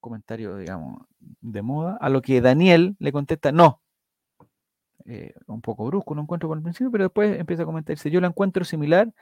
Comentario, 0.00 0.56
digamos, 0.56 1.04
de 1.18 1.62
moda, 1.62 1.98
a 2.00 2.08
lo 2.08 2.22
que 2.22 2.40
Daniel 2.40 2.96
le 2.98 3.12
contesta, 3.12 3.52
no. 3.52 3.82
Eh, 5.12 5.34
un 5.48 5.60
poco 5.60 5.86
brusco, 5.86 6.14
lo 6.14 6.22
encuentro 6.22 6.48
por 6.48 6.56
el 6.56 6.62
principio, 6.62 6.88
pero 6.92 7.04
después 7.04 7.36
empieza 7.40 7.64
a 7.64 7.66
comentar, 7.66 7.96
dice, 7.96 8.12
yo 8.12 8.20
la 8.20 8.28
encuentro 8.28 8.64
similar 8.64 9.12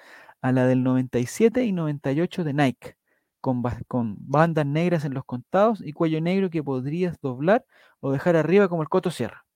a 0.42 0.52
la 0.52 0.66
del 0.66 0.82
97 0.82 1.64
y 1.64 1.72
98 1.72 2.44
de 2.44 2.52
Nike, 2.52 2.96
con, 3.40 3.62
con 3.86 4.16
bandas 4.20 4.66
negras 4.66 5.06
en 5.06 5.14
los 5.14 5.24
contados 5.24 5.80
y 5.82 5.94
cuello 5.94 6.20
negro 6.20 6.50
que 6.50 6.62
podrías 6.62 7.18
doblar 7.22 7.64
o 8.00 8.12
dejar 8.12 8.36
arriba 8.36 8.68
como 8.68 8.82
el 8.82 8.90
Coto 8.90 9.10
Sierra. 9.10 9.46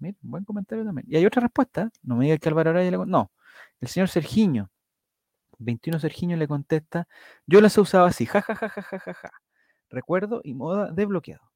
Mira, 0.00 0.16
un 0.22 0.30
buen 0.32 0.44
comentario 0.44 0.84
también. 0.84 1.06
Y 1.08 1.16
hay 1.16 1.26
otra 1.26 1.40
respuesta, 1.42 1.90
no 2.02 2.16
me 2.16 2.26
diga 2.26 2.38
que 2.38 2.48
Álvaro 2.50 2.70
Araya 2.70 2.90
le 2.90 2.96
con- 2.98 3.10
No, 3.10 3.30
el 3.80 3.88
señor 3.88 4.08
Sergiño, 4.10 4.70
21 5.58 5.98
Sergiño 6.00 6.36
le 6.36 6.48
contesta, 6.48 7.08
yo 7.46 7.60
las 7.62 7.78
usado 7.78 8.06
así, 8.06 8.26
ja, 8.26 8.42
ja, 8.42 8.54
ja, 8.54 8.68
ja, 8.68 8.82
ja, 8.82 8.98
ja, 9.00 9.14
ja. 9.14 9.30
Recuerdo 9.90 10.40
y 10.44 10.54
moda 10.54 10.92
desbloqueado. 10.92 11.50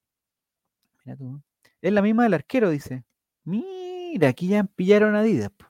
Mira 1.04 1.16
tú. 1.16 1.40
Es 1.82 1.92
la 1.92 2.02
misma 2.02 2.24
del 2.24 2.34
arquero, 2.34 2.70
dice. 2.70 3.04
Mira, 3.44 3.66
aquí 4.22 4.48
ya 4.48 4.64
pillaron 4.64 5.16
a 5.16 5.20
Adidas. 5.20 5.50
po. 5.50 5.66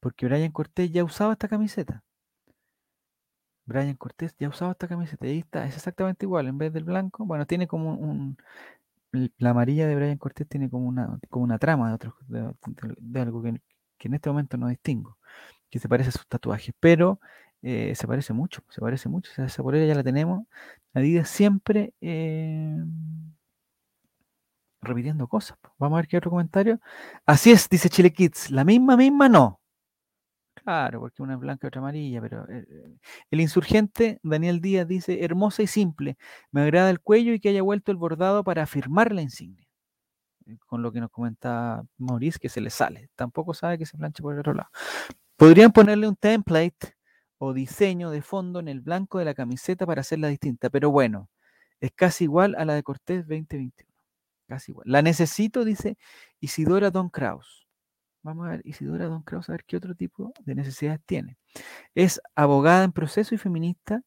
Porque 0.00 0.26
Brian 0.26 0.52
Cortés 0.52 0.90
ya 0.92 1.04
usaba 1.04 1.32
esta 1.32 1.48
camiseta. 1.48 2.04
Brian 3.64 3.96
Cortés 3.96 4.34
ya 4.38 4.48
usaba 4.48 4.72
esta 4.72 4.88
camiseta. 4.88 5.26
Ahí 5.26 5.38
está, 5.40 5.66
es 5.66 5.76
exactamente 5.76 6.24
igual. 6.24 6.46
En 6.48 6.58
vez 6.58 6.72
del 6.72 6.84
blanco, 6.84 7.24
bueno, 7.26 7.46
tiene 7.46 7.66
como 7.66 7.94
un. 7.94 8.36
La 9.38 9.50
amarilla 9.50 9.86
de 9.86 9.96
Brian 9.96 10.18
Cortés 10.18 10.48
tiene 10.48 10.70
como 10.70 10.86
una, 10.88 11.18
como 11.30 11.44
una 11.44 11.58
trama 11.58 11.88
de, 11.88 11.94
otro, 11.94 12.16
de, 12.28 13.20
algo 13.20 13.42
que, 13.42 13.60
que 13.98 14.08
en 14.08 14.14
este 14.14 14.28
momento 14.30 14.56
no 14.56 14.68
distingo. 14.68 15.18
Que 15.70 15.78
se 15.78 15.88
parece 15.88 16.10
a 16.10 16.12
sus 16.12 16.26
tatuajes. 16.28 16.74
Pero 16.80 17.20
eh, 17.62 17.94
se 17.96 18.06
parece 18.06 18.32
mucho. 18.32 18.62
Se 18.70 18.80
parece 18.80 19.08
mucho. 19.08 19.30
Esa 19.42 19.62
polera 19.62 19.86
ya 19.86 19.94
la 19.94 20.04
tenemos. 20.04 20.46
Adidas 20.94 21.28
siempre. 21.28 21.94
eh, 22.00 22.76
repitiendo 24.82 25.28
cosas. 25.28 25.58
Vamos 25.78 25.96
a 25.96 26.00
ver 26.02 26.08
qué 26.08 26.16
otro 26.18 26.30
comentario. 26.30 26.80
Así 27.26 27.50
es, 27.52 27.68
dice 27.68 27.88
Chile 27.90 28.12
Kids. 28.12 28.50
La 28.50 28.64
misma, 28.64 28.96
misma 28.96 29.28
no. 29.28 29.60
Claro, 30.54 31.00
porque 31.00 31.22
una 31.22 31.34
es 31.34 31.40
blanca 31.40 31.66
y 31.66 31.68
otra 31.68 31.80
amarilla, 31.80 32.20
pero 32.20 32.48
eh, 32.48 32.66
eh, 32.68 32.96
el 33.30 33.40
insurgente 33.40 34.18
Daniel 34.22 34.60
Díaz 34.60 34.88
dice, 34.88 35.22
hermosa 35.24 35.62
y 35.62 35.66
simple, 35.68 36.16
me 36.50 36.62
agrada 36.62 36.90
el 36.90 37.00
cuello 37.00 37.32
y 37.34 37.40
que 37.40 37.50
haya 37.50 37.62
vuelto 37.62 37.92
el 37.92 37.98
bordado 37.98 38.42
para 38.42 38.62
afirmar 38.62 39.12
la 39.12 39.22
insignia. 39.22 39.66
Eh, 40.46 40.56
Con 40.66 40.82
lo 40.82 40.92
que 40.92 41.00
nos 41.00 41.10
comenta 41.10 41.84
Maurice, 41.98 42.38
que 42.40 42.48
se 42.48 42.60
le 42.60 42.70
sale. 42.70 43.10
Tampoco 43.16 43.54
sabe 43.54 43.78
que 43.78 43.86
se 43.86 43.96
plancha 43.98 44.22
por 44.22 44.34
el 44.34 44.40
otro 44.40 44.54
lado. 44.54 44.70
Podrían 45.36 45.72
ponerle 45.72 46.08
un 46.08 46.16
template 46.16 46.94
o 47.38 47.52
diseño 47.54 48.10
de 48.10 48.22
fondo 48.22 48.60
en 48.60 48.68
el 48.68 48.80
blanco 48.80 49.18
de 49.18 49.26
la 49.26 49.34
camiseta 49.34 49.86
para 49.86 50.02
hacerla 50.02 50.28
distinta, 50.28 50.70
pero 50.70 50.90
bueno, 50.90 51.30
es 51.80 51.92
casi 51.94 52.24
igual 52.24 52.54
a 52.56 52.64
la 52.64 52.74
de 52.74 52.82
Cortés 52.82 53.28
2021. 53.28 53.95
Casi 54.48 54.72
igual. 54.72 54.84
La 54.88 55.02
necesito, 55.02 55.64
dice 55.64 55.96
Isidora 56.40 56.90
Don 56.90 57.08
Kraus. 57.10 57.66
Vamos 58.22 58.46
a 58.46 58.50
ver, 58.50 58.62
Isidora 58.64 59.06
Don 59.06 59.22
Kraus, 59.22 59.48
a 59.48 59.52
ver 59.52 59.64
qué 59.64 59.76
otro 59.76 59.94
tipo 59.94 60.32
de 60.44 60.54
necesidades 60.54 61.00
tiene. 61.06 61.38
Es 61.94 62.20
abogada 62.34 62.84
en 62.84 62.92
proceso 62.92 63.34
y 63.34 63.38
feminista. 63.38 64.02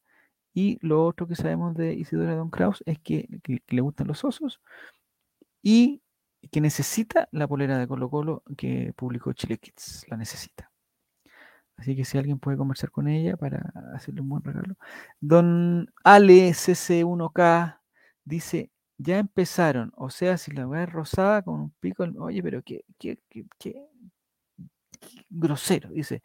Y 0.52 0.78
lo 0.86 1.04
otro 1.06 1.26
que 1.28 1.36
sabemos 1.36 1.74
de 1.76 1.94
Isidora 1.94 2.34
Don 2.34 2.50
Kraus 2.50 2.82
es 2.86 2.98
que, 2.98 3.28
que- 3.42 3.62
le 3.68 3.80
gustan 3.82 4.08
los 4.08 4.24
osos 4.24 4.60
y 5.62 6.02
que 6.50 6.60
necesita 6.60 7.28
la 7.32 7.46
polera 7.46 7.78
de 7.78 7.86
Colo 7.86 8.10
Colo 8.10 8.42
que 8.56 8.92
publicó 8.96 9.32
Chile 9.32 9.58
Kids. 9.58 10.06
La 10.08 10.16
necesita. 10.16 10.70
Así 11.76 11.96
que 11.96 12.04
si 12.04 12.18
alguien 12.18 12.38
puede 12.38 12.58
conversar 12.58 12.90
con 12.90 13.08
ella 13.08 13.36
para 13.36 13.72
hacerle 13.94 14.20
un 14.22 14.28
buen 14.28 14.42
regalo. 14.44 14.74
Don 15.20 15.90
Ale 16.04 16.50
CC1K 16.50 17.80
dice, 18.24 18.70
ya 19.02 19.18
empezaron, 19.18 19.92
o 19.96 20.10
sea, 20.10 20.38
si 20.38 20.52
la 20.52 20.66
weá 20.68 20.84
es 20.84 20.90
rosada 20.92 21.42
con 21.42 21.54
un 21.60 21.70
pico, 21.80 22.04
en- 22.04 22.18
oye, 22.20 22.42
pero 22.42 22.62
qué, 22.62 22.84
qué, 22.98 23.18
qué, 23.30 23.46
qué- 23.58 23.86
grosero, 25.28 25.90
dice, 25.90 26.22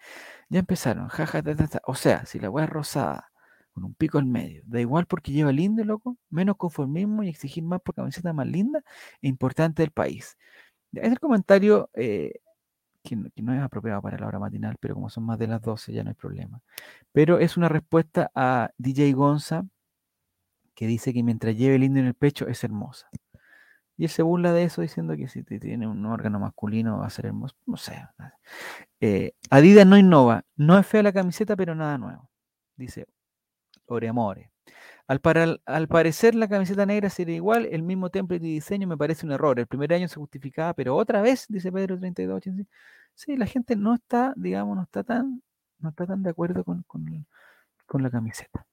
ya 0.49 0.59
empezaron, 0.59 1.07
jaja, 1.09 1.41
ta, 1.43 1.55
ta, 1.55 1.67
ta. 1.67 1.81
o 1.85 1.95
sea, 1.95 2.25
si 2.25 2.39
la 2.39 2.49
weá 2.49 2.65
es 2.65 2.71
rosada 2.71 3.31
con 3.73 3.83
un 3.85 3.93
pico 3.95 4.17
al 4.17 4.25
medio, 4.25 4.63
da 4.65 4.79
igual 4.81 5.05
porque 5.07 5.31
lleva 5.33 5.51
lindo, 5.51 5.83
loco, 5.83 6.17
menos 6.29 6.55
conformismo 6.57 7.23
y 7.23 7.29
exigir 7.29 7.63
más 7.63 7.81
por 7.81 7.95
camiseta 7.95 8.33
más 8.33 8.47
linda 8.47 8.81
e 9.21 9.27
importante 9.27 9.83
del 9.83 9.91
país. 9.91 10.37
Es 10.93 11.11
el 11.11 11.19
comentario 11.19 11.89
eh, 11.95 12.33
que, 13.03 13.17
que 13.35 13.41
no 13.43 13.53
es 13.53 13.61
apropiado 13.61 14.01
para 14.01 14.17
la 14.19 14.27
hora 14.27 14.39
matinal, 14.39 14.77
pero 14.79 14.95
como 14.95 15.09
son 15.09 15.25
más 15.25 15.39
de 15.39 15.47
las 15.47 15.61
12 15.61 15.93
ya 15.93 16.03
no 16.03 16.09
hay 16.11 16.15
problema. 16.15 16.61
Pero 17.13 17.39
es 17.39 17.57
una 17.57 17.69
respuesta 17.69 18.31
a 18.35 18.71
DJ 18.77 19.13
Gonza, 19.15 19.65
que 20.75 20.87
dice 20.87 21.13
que 21.13 21.23
mientras 21.23 21.55
lleve 21.57 21.75
el 21.75 21.83
indio 21.83 22.01
en 22.01 22.07
el 22.07 22.13
pecho 22.15 22.47
es 22.47 22.63
hermosa. 22.63 23.07
Y 23.97 24.03
él 24.05 24.09
se 24.09 24.23
burla 24.23 24.51
de 24.53 24.63
eso 24.63 24.81
diciendo 24.81 25.15
que 25.15 25.27
si 25.29 25.43
tiene 25.43 25.87
un 25.87 26.05
órgano 26.05 26.39
masculino 26.39 26.99
va 26.99 27.07
a 27.07 27.09
ser 27.09 27.27
hermoso. 27.27 27.55
No 27.65 27.77
sé. 27.77 27.95
Eh, 28.99 29.33
Adidas 29.49 29.87
no 29.87 29.97
innova. 29.97 30.43
No 30.55 30.77
es 30.77 30.85
fea 30.87 31.03
la 31.03 31.13
camiseta, 31.13 31.55
pero 31.55 31.75
nada 31.75 31.97
nuevo. 31.97 32.29
Dice 32.75 33.07
Oreamore. 33.87 34.51
Al, 35.07 35.21
al 35.65 35.87
parecer 35.87 36.35
la 36.35 36.47
camiseta 36.47 36.85
negra 36.85 37.09
sería 37.09 37.35
igual, 37.35 37.67
el 37.71 37.83
mismo 37.83 38.09
template 38.09 38.45
y 38.47 38.53
diseño 38.55 38.87
me 38.87 38.97
parece 38.97 39.25
un 39.25 39.31
error. 39.33 39.59
El 39.59 39.67
primer 39.67 39.93
año 39.93 40.07
se 40.07 40.15
justificaba, 40.15 40.73
pero 40.73 40.95
otra 40.95 41.21
vez, 41.21 41.45
dice 41.49 41.71
Pedro 41.71 41.97
3285. 41.99 42.69
Sí, 43.13 43.37
la 43.37 43.45
gente 43.45 43.75
no 43.75 43.93
está, 43.93 44.33
digamos, 44.35 44.75
no 44.77 44.83
está 44.83 45.03
tan, 45.03 45.41
no 45.79 45.89
está 45.89 46.05
tan 46.07 46.23
de 46.23 46.31
acuerdo 46.31 46.63
con- 46.63 46.83
con 47.85 48.03
la 48.03 48.09
camiseta. 48.09 48.65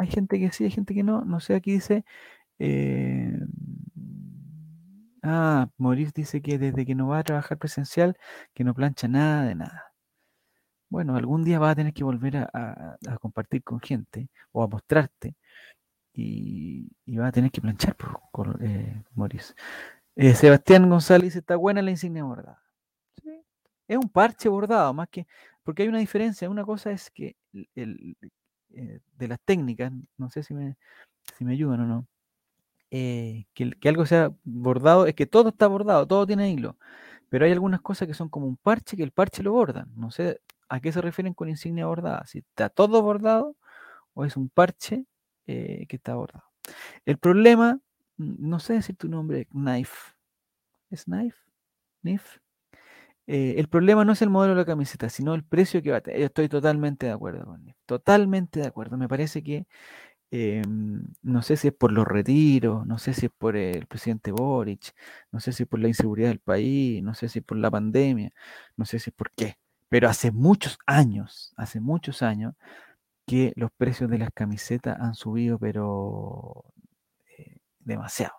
Hay 0.00 0.08
gente 0.08 0.38
que 0.40 0.50
sí, 0.50 0.64
hay 0.64 0.70
gente 0.70 0.94
que 0.94 1.02
no. 1.02 1.24
No 1.24 1.40
sé, 1.40 1.54
aquí 1.54 1.72
dice. 1.72 2.04
eh, 2.58 3.38
ah, 5.22 5.68
Maurice 5.78 6.12
dice 6.14 6.40
que 6.42 6.58
desde 6.58 6.86
que 6.86 6.94
no 6.94 7.08
va 7.08 7.18
a 7.18 7.24
trabajar 7.24 7.58
presencial, 7.58 8.16
que 8.54 8.64
no 8.64 8.74
plancha 8.74 9.08
nada 9.08 9.44
de 9.44 9.54
nada. 9.56 9.92
Bueno, 10.88 11.16
algún 11.16 11.44
día 11.44 11.58
vas 11.58 11.72
a 11.72 11.76
tener 11.76 11.92
que 11.92 12.02
volver 12.04 12.36
a, 12.38 12.98
compartir 13.20 13.62
con 13.62 13.80
gente 13.80 14.28
o 14.52 14.62
a 14.62 14.68
mostrarte. 14.68 15.36
y, 16.14 16.88
va 17.18 17.28
a 17.28 17.32
tener 17.32 17.50
que 17.50 17.60
planchar 17.60 17.96
por, 17.96 18.20
por 18.32 18.58
eh, 18.64 19.02
eh, 20.16 20.34
Sebastián 20.34 20.88
González 20.88 21.36
está 21.36 21.56
buena 21.56 21.82
la 21.82 21.90
insignia 21.90 22.24
bordada. 22.24 22.62
Es 23.88 23.98
un 23.98 24.08
parche 24.08 24.48
bordado, 24.48 24.94
más 24.94 25.08
que, 25.08 25.26
porque 25.62 25.82
hay 25.82 25.88
una 25.88 25.98
diferencia. 25.98 26.48
Una 26.48 26.64
cosa 26.64 26.90
es 26.92 27.10
que 27.10 27.36
el, 27.74 28.16
eh, 28.74 29.00
de 29.16 29.28
las 29.28 29.40
técnicas, 29.44 29.92
no 30.16 30.30
sé 30.30 30.42
si 30.42 30.54
me, 30.54 30.76
si 31.36 31.44
me 31.44 31.52
ayudan 31.52 31.80
o 31.80 31.86
no, 31.86 32.08
que, 32.90 33.46
que, 33.80 33.88
algo 33.88 34.06
sea 34.06 34.32
bordado, 34.44 35.06
es 35.06 35.14
que 35.14 35.26
todo 35.26 35.50
está 35.50 35.66
bordado, 35.68 36.06
todo 36.06 36.26
tiene 36.26 36.50
hilo. 36.50 36.76
Pero 37.28 37.44
hay 37.44 37.52
algunas 37.52 37.80
cosas 37.80 38.08
que 38.08 38.14
son 38.14 38.28
como 38.28 38.46
un 38.46 38.56
parche, 38.56 38.96
que 38.96 39.04
el 39.04 39.12
parche 39.12 39.42
lo 39.42 39.52
bordan. 39.52 39.92
No 39.96 40.10
sé 40.10 40.40
a 40.68 40.80
qué 40.80 40.92
se 40.92 41.00
refieren 41.00 41.34
con 41.34 41.48
insignia 41.48 41.86
bordada. 41.86 42.26
Si 42.26 42.38
está 42.38 42.68
todo 42.68 43.02
bordado 43.02 43.56
o 44.14 44.24
es 44.24 44.36
un 44.36 44.48
parche 44.50 45.06
que 45.46 45.86
está 45.90 46.14
bordado. 46.14 46.44
El 47.04 47.18
problema 47.18 47.80
no 48.20 48.60
sé 48.60 48.74
decir 48.74 48.96
tu 48.96 49.08
nombre, 49.08 49.46
Knife. 49.46 50.14
¿Es 50.90 51.04
Knife? 51.04 51.38
¿Knife? 52.02 52.40
Eh, 53.26 53.54
el 53.58 53.68
problema 53.68 54.04
no 54.04 54.12
es 54.12 54.22
el 54.22 54.30
modelo 54.30 54.54
de 54.54 54.60
la 54.62 54.66
camiseta, 54.66 55.08
sino 55.08 55.34
el 55.34 55.44
precio 55.44 55.82
que 55.82 55.90
va 55.92 55.98
a 55.98 56.00
tener. 56.00 56.20
Yo 56.20 56.26
estoy 56.26 56.48
totalmente 56.48 57.06
de 57.06 57.12
acuerdo 57.12 57.44
con 57.46 57.68
él. 57.68 57.74
Totalmente 57.86 58.60
de 58.60 58.66
acuerdo. 58.66 58.96
Me 58.96 59.08
parece 59.08 59.42
que 59.42 59.66
em, 60.30 61.04
no 61.22 61.42
sé 61.42 61.56
si 61.56 61.68
es 61.68 61.74
por 61.74 61.92
los 61.92 62.06
retiros, 62.06 62.86
no 62.86 62.98
sé 62.98 63.14
si 63.14 63.26
es 63.26 63.32
por 63.36 63.56
el 63.56 63.86
presidente 63.86 64.32
Boric, 64.32 64.94
no 65.32 65.40
sé 65.40 65.52
si 65.52 65.64
es 65.64 65.68
por 65.68 65.80
la 65.80 65.88
inseguridad 65.88 66.28
del 66.30 66.40
país, 66.40 67.02
no 67.02 67.14
sé 67.14 67.28
si 67.28 67.40
es 67.40 67.44
por 67.44 67.58
la 67.58 67.70
pandemia, 67.70 68.30
no 68.76 68.84
sé 68.86 68.98
si 68.98 69.10
es 69.10 69.16
por 69.16 69.30
qué. 69.32 69.58
Pero 69.88 70.08
hace 70.08 70.30
muchos 70.32 70.78
años, 70.86 71.52
hace 71.56 71.80
muchos 71.80 72.22
años, 72.22 72.54
que 73.26 73.52
los 73.56 73.70
precios 73.72 74.10
de 74.10 74.18
las 74.18 74.30
camisetas 74.34 74.98
han 75.00 75.14
subido, 75.14 75.58
pero 75.58 76.64
demasiado, 77.80 78.34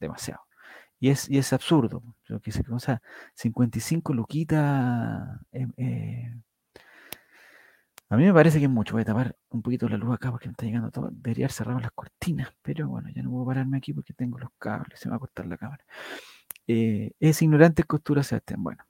demasiado. 0.00 0.42
Y 1.02 1.10
es, 1.10 1.28
y 1.28 1.38
es 1.38 1.52
absurdo. 1.52 2.00
Yo 2.28 2.40
que 2.40 2.52
sé, 2.52 2.62
o 2.70 2.78
sea, 2.78 3.02
55 3.34 4.14
luquitas. 4.14 5.40
Em, 5.50 5.72
eh, 5.76 6.32
a 8.08 8.16
mí 8.16 8.24
me 8.24 8.32
parece 8.32 8.60
que 8.60 8.66
es 8.66 8.70
mucho. 8.70 8.92
Voy 8.92 9.02
a 9.02 9.04
tapar 9.06 9.36
un 9.50 9.62
poquito 9.62 9.88
la 9.88 9.96
luz 9.96 10.14
acá 10.14 10.30
porque 10.30 10.46
me 10.46 10.52
está 10.52 10.64
llegando 10.64 10.92
todo. 10.92 11.08
Debería 11.12 11.46
haber 11.46 11.52
cerrado 11.52 11.80
las 11.80 11.90
cortinas, 11.90 12.54
pero 12.62 12.88
bueno, 12.88 13.08
ya 13.14 13.22
no 13.22 13.30
puedo 13.30 13.46
pararme 13.46 13.78
aquí 13.78 13.92
porque 13.92 14.12
tengo 14.14 14.38
los 14.38 14.50
cables. 14.58 15.00
Se 15.00 15.08
me 15.08 15.10
va 15.10 15.16
a 15.16 15.20
cortar 15.20 15.46
la 15.46 15.56
cámara. 15.56 15.84
Eh, 16.68 17.12
es 17.20 17.42
ignorante 17.42 17.82
costura 17.84 18.22
Sebastián. 18.22 18.62
Bueno. 18.62 18.84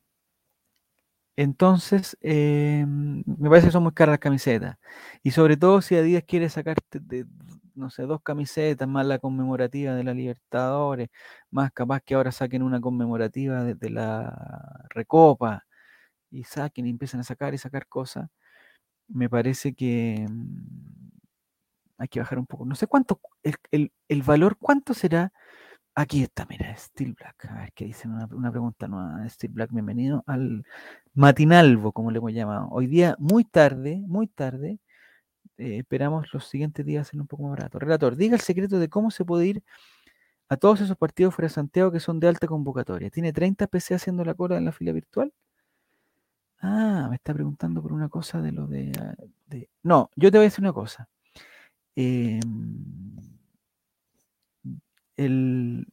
Entonces, 1.37 2.17
em, 2.21 3.25
me 3.27 3.49
parece 3.49 3.69
que 3.69 3.73
son 3.73 3.85
muy 3.85 3.93
caras 3.93 4.15
las 4.15 4.19
camisetas. 4.21 4.77
Y 5.23 5.31
sobre 5.31 5.57
todo 5.57 5.81
si 5.81 5.97
Adidas 5.97 6.25
quiere 6.27 6.49
sacarte 6.51 7.01
de 7.01 7.27
no 7.75 7.91
sé, 7.91 8.05
dos 8.05 8.23
camisetas, 8.23 8.89
más 8.89 9.07
la 9.07 9.19
conmemorativa 9.19 9.95
de 9.95 10.05
la 10.05 10.15
Libertadores, 10.15 11.11
más 11.51 11.73
capaz 11.73 12.01
que 12.01 12.15
ahora 12.15 12.33
saquen 12.33 12.63
una 12.63 12.81
conmemorativa 12.81 13.65
de, 13.65 13.91
la 13.91 14.87
Recopa, 14.91 15.65
y 16.31 16.45
saquen 16.45 16.87
y 16.87 16.91
empiezan 16.91 17.21
a 17.21 17.25
sacar 17.25 17.55
y 17.55 17.59
sacar 17.59 17.87
cosas, 17.89 18.31
me 19.09 19.29
parece 19.31 19.75
que 19.75 20.27
mm, 20.29 21.11
hay 21.99 22.09
que 22.09 22.21
bajar 22.21 22.39
un 22.39 22.47
poco. 22.47 22.65
No 22.67 22.75
sé 22.75 22.87
cuánto, 22.87 23.21
el, 23.71 24.23
valor, 24.25 24.57
¿cuánto 24.59 24.95
será? 24.95 25.33
Aquí 25.95 26.23
está, 26.23 26.47
mira, 26.49 26.75
Steel 26.77 27.15
Black. 27.15 27.47
A 27.47 27.61
ver 27.63 27.73
qué 27.75 27.85
dicen, 27.87 28.13
una, 28.13 28.27
una, 28.33 28.51
pregunta 28.51 28.89
nueva. 28.89 29.29
Steel 29.29 29.53
Black, 29.53 29.73
bienvenido 29.73 30.25
al 30.27 30.65
matinalvo, 31.15 31.93
como 31.93 32.11
le 32.11 32.19
hemos 32.19 32.33
llamado. 32.33 32.69
Hoy 32.71 32.87
día, 32.87 33.17
muy 33.19 33.45
tarde, 33.45 34.03
muy 34.07 34.27
tarde, 34.29 34.81
eh, 35.59 35.79
esperamos 35.79 36.33
los 36.33 36.47
siguientes 36.49 36.85
días 36.85 37.09
ser 37.09 37.21
un 37.21 37.27
poco 37.27 37.45
más 37.45 37.53
barato. 37.53 37.79
Relator, 37.79 38.17
diga 38.17 38.35
el 38.35 38.41
secreto 38.41 38.79
de 38.79 38.89
cómo 38.89 39.11
se 39.11 39.25
puede 39.25 39.47
ir 39.47 39.63
a 40.49 40.57
todos 40.57 40.81
esos 40.81 40.97
partidos 40.97 41.35
fuera 41.35 41.49
de 41.49 41.55
Santiago 41.55 41.91
que 41.93 42.01
son 42.01 42.21
de 42.21 42.29
alta 42.29 42.47
convocatoria. 42.47 43.11
¿Tiene 43.11 43.33
30 43.33 43.67
PC 43.67 43.95
haciendo 43.95 44.25
la 44.25 44.35
cola 44.35 44.59
en 44.59 44.67
la 44.67 44.73
fila 44.73 44.93
virtual? 44.93 45.33
Ah, 46.61 47.09
me 47.11 47.17
está 47.17 47.35
preguntando 47.35 47.83
por 47.83 47.93
una 47.93 48.09
cosa 48.09 48.41
de 48.41 48.53
lo 48.53 48.67
de... 48.67 48.93
Ah, 49.01 49.15
no, 49.83 50.11
yo 50.17 50.31
te 50.31 50.39
voy 50.39 50.45
a 50.45 50.49
decir 50.49 50.63
una 50.63 50.73
cosa. 50.73 51.09
Em, 51.97 53.17
el, 55.17 55.87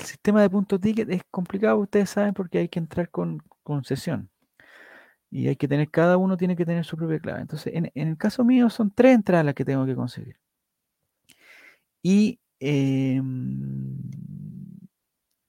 sistema 0.00 0.42
de 0.42 0.50
punto 0.50 0.78
ticket 0.80 1.10
es 1.10 1.22
complicado, 1.30 1.78
ustedes 1.78 2.10
saben, 2.10 2.34
porque 2.34 2.58
hay 2.58 2.68
que 2.68 2.78
entrar 2.78 3.10
con 3.10 3.42
concesión. 3.62 4.30
Y 5.32 5.48
hay 5.48 5.56
que 5.56 5.66
tener, 5.66 5.90
cada 5.90 6.18
uno 6.18 6.36
tiene 6.36 6.56
que 6.56 6.66
tener 6.66 6.84
su 6.84 6.94
propia 6.96 7.18
clave. 7.18 7.40
Entonces, 7.40 7.72
en, 7.74 7.90
el 7.94 8.18
caso 8.18 8.44
mío 8.44 8.68
son 8.68 8.90
tres 8.90 9.14
entradas 9.14 9.46
las 9.46 9.54
que 9.54 9.64
tengo 9.64 9.86
que 9.86 9.94
conseguir. 9.96 10.36
Y 12.02 12.38
em, 12.60 13.96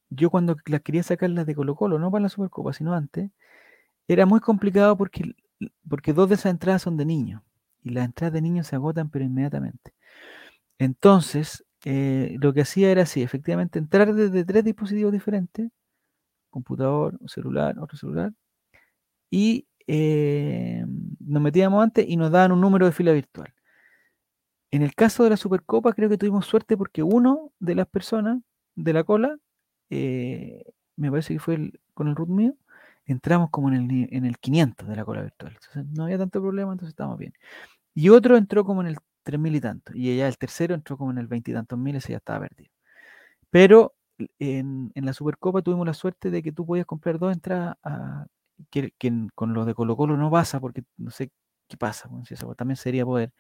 yo 0.10 0.30
cuando 0.30 0.56
las 0.68 0.82
quería 0.82 1.04
sacar 1.04 1.30
las 1.32 1.46
de 1.46 1.54
Colo 1.54 1.76
Colo, 1.76 2.00
no 2.00 2.10
para 2.12 2.24
la 2.24 2.30
Supercopa, 2.30 2.72
sino 2.72 2.94
antes, 2.94 3.30
era 4.08 4.26
muy 4.26 4.40
complicado 4.40 4.98
porque, 4.98 5.36
porque 5.90 6.14
dos 6.14 6.30
de 6.30 6.36
esas 6.36 6.52
entradas 6.52 6.84
son 6.84 6.96
de 6.98 7.06
niños. 7.06 7.42
Y 7.84 7.90
las 7.92 8.06
entradas 8.06 8.34
de 8.34 8.42
niños 8.42 8.68
se 8.68 8.78
agotan, 8.78 9.10
pero 9.10 9.26
inmediatamente. 9.26 9.94
Entonces, 10.80 11.66
eh, 11.86 12.38
lo 12.40 12.54
que 12.54 12.62
hacía 12.62 12.92
era 12.92 13.04
así, 13.04 13.22
efectivamente, 13.22 13.80
entrar 13.80 14.14
desde 14.14 14.46
tres 14.46 14.64
dispositivos 14.64 15.12
diferentes, 15.12 15.72
computador, 16.50 17.20
celular, 17.28 17.78
otro 17.80 17.98
celular, 17.98 18.34
y 19.30 19.68
eh, 19.88 20.86
nos 21.20 21.42
metíamos 21.42 21.84
antes 21.84 22.06
y 22.08 22.18
nos 22.18 22.32
daban 22.32 22.52
un 22.52 22.62
número 22.62 22.86
de 22.86 22.92
fila 22.92 23.12
virtual. 23.12 23.54
En 24.72 24.82
el 24.82 24.96
caso 24.96 25.24
de 25.24 25.30
la 25.30 25.38
Supercopa, 25.38 25.94
creo 25.94 26.10
que 26.10 26.18
tuvimos 26.18 26.46
suerte 26.46 26.76
porque 26.78 27.04
uno 27.04 27.52
de 27.60 27.76
las 27.76 27.88
personas 27.88 28.40
de 28.76 28.94
la 28.94 29.04
cola, 29.04 29.38
eh, 29.90 30.64
me 30.96 31.12
parece 31.12 31.34
que 31.34 31.40
fue 31.40 31.72
con 31.94 32.08
el 32.08 32.16
root 32.16 32.30
mío, 32.30 32.56
entramos 33.06 33.50
como 33.52 33.70
en 33.70 33.76
el, 33.76 34.08
en 34.12 34.26
el 34.26 34.38
500 34.40 34.88
de 34.88 34.96
la 34.96 35.06
cola 35.06 35.22
virtual. 35.22 35.54
Entonces 35.54 35.86
no 35.96 36.06
había 36.06 36.18
tanto 36.18 36.42
problema, 36.42 36.72
entonces 36.72 36.94
estábamos 36.94 37.20
bien. 37.20 37.34
Y 37.94 38.10
otro 38.10 38.38
entró 38.38 38.66
como 38.66 38.82
en 38.82 38.88
el 38.88 38.98
3000 39.24 39.56
y 39.56 39.62
tanto. 39.62 39.94
Y 39.96 40.10
ella, 40.12 40.28
el 40.28 40.38
tercero, 40.38 40.76
entró 40.76 40.98
como 40.98 41.12
en 41.12 41.20
el 41.20 41.28
20 41.28 41.52
y 41.52 41.54
tantos 41.54 41.80
mil, 41.80 41.96
ese 41.96 42.14
ya 42.14 42.18
estaba 42.18 42.48
perdido. 42.48 42.72
Pero 43.50 43.96
en, 44.40 44.92
en, 44.96 45.06
la 45.06 45.14
Supercopa 45.14 45.62
tuvimos 45.62 45.88
la 45.88 45.94
suerte 45.94 46.32
de 46.32 46.44
que 46.44 46.52
tú 46.52 46.66
podías 46.66 46.86
comprar 46.86 47.20
dos 47.20 47.34
entradas 47.34 47.78
a, 47.84 48.28
que, 48.70 48.94
con 49.36 49.54
los 49.54 49.66
de 49.66 49.74
Colo 49.76 49.96
Colo 49.98 50.18
no 50.18 50.32
pasa, 50.32 50.60
porque 50.60 50.84
no 50.98 51.12
sé 51.12 51.32
qué 51.68 51.78
pasa, 51.78 52.10
eso 52.30 52.56
también 52.56 52.78
sería 52.78 53.06
poder 53.06 53.32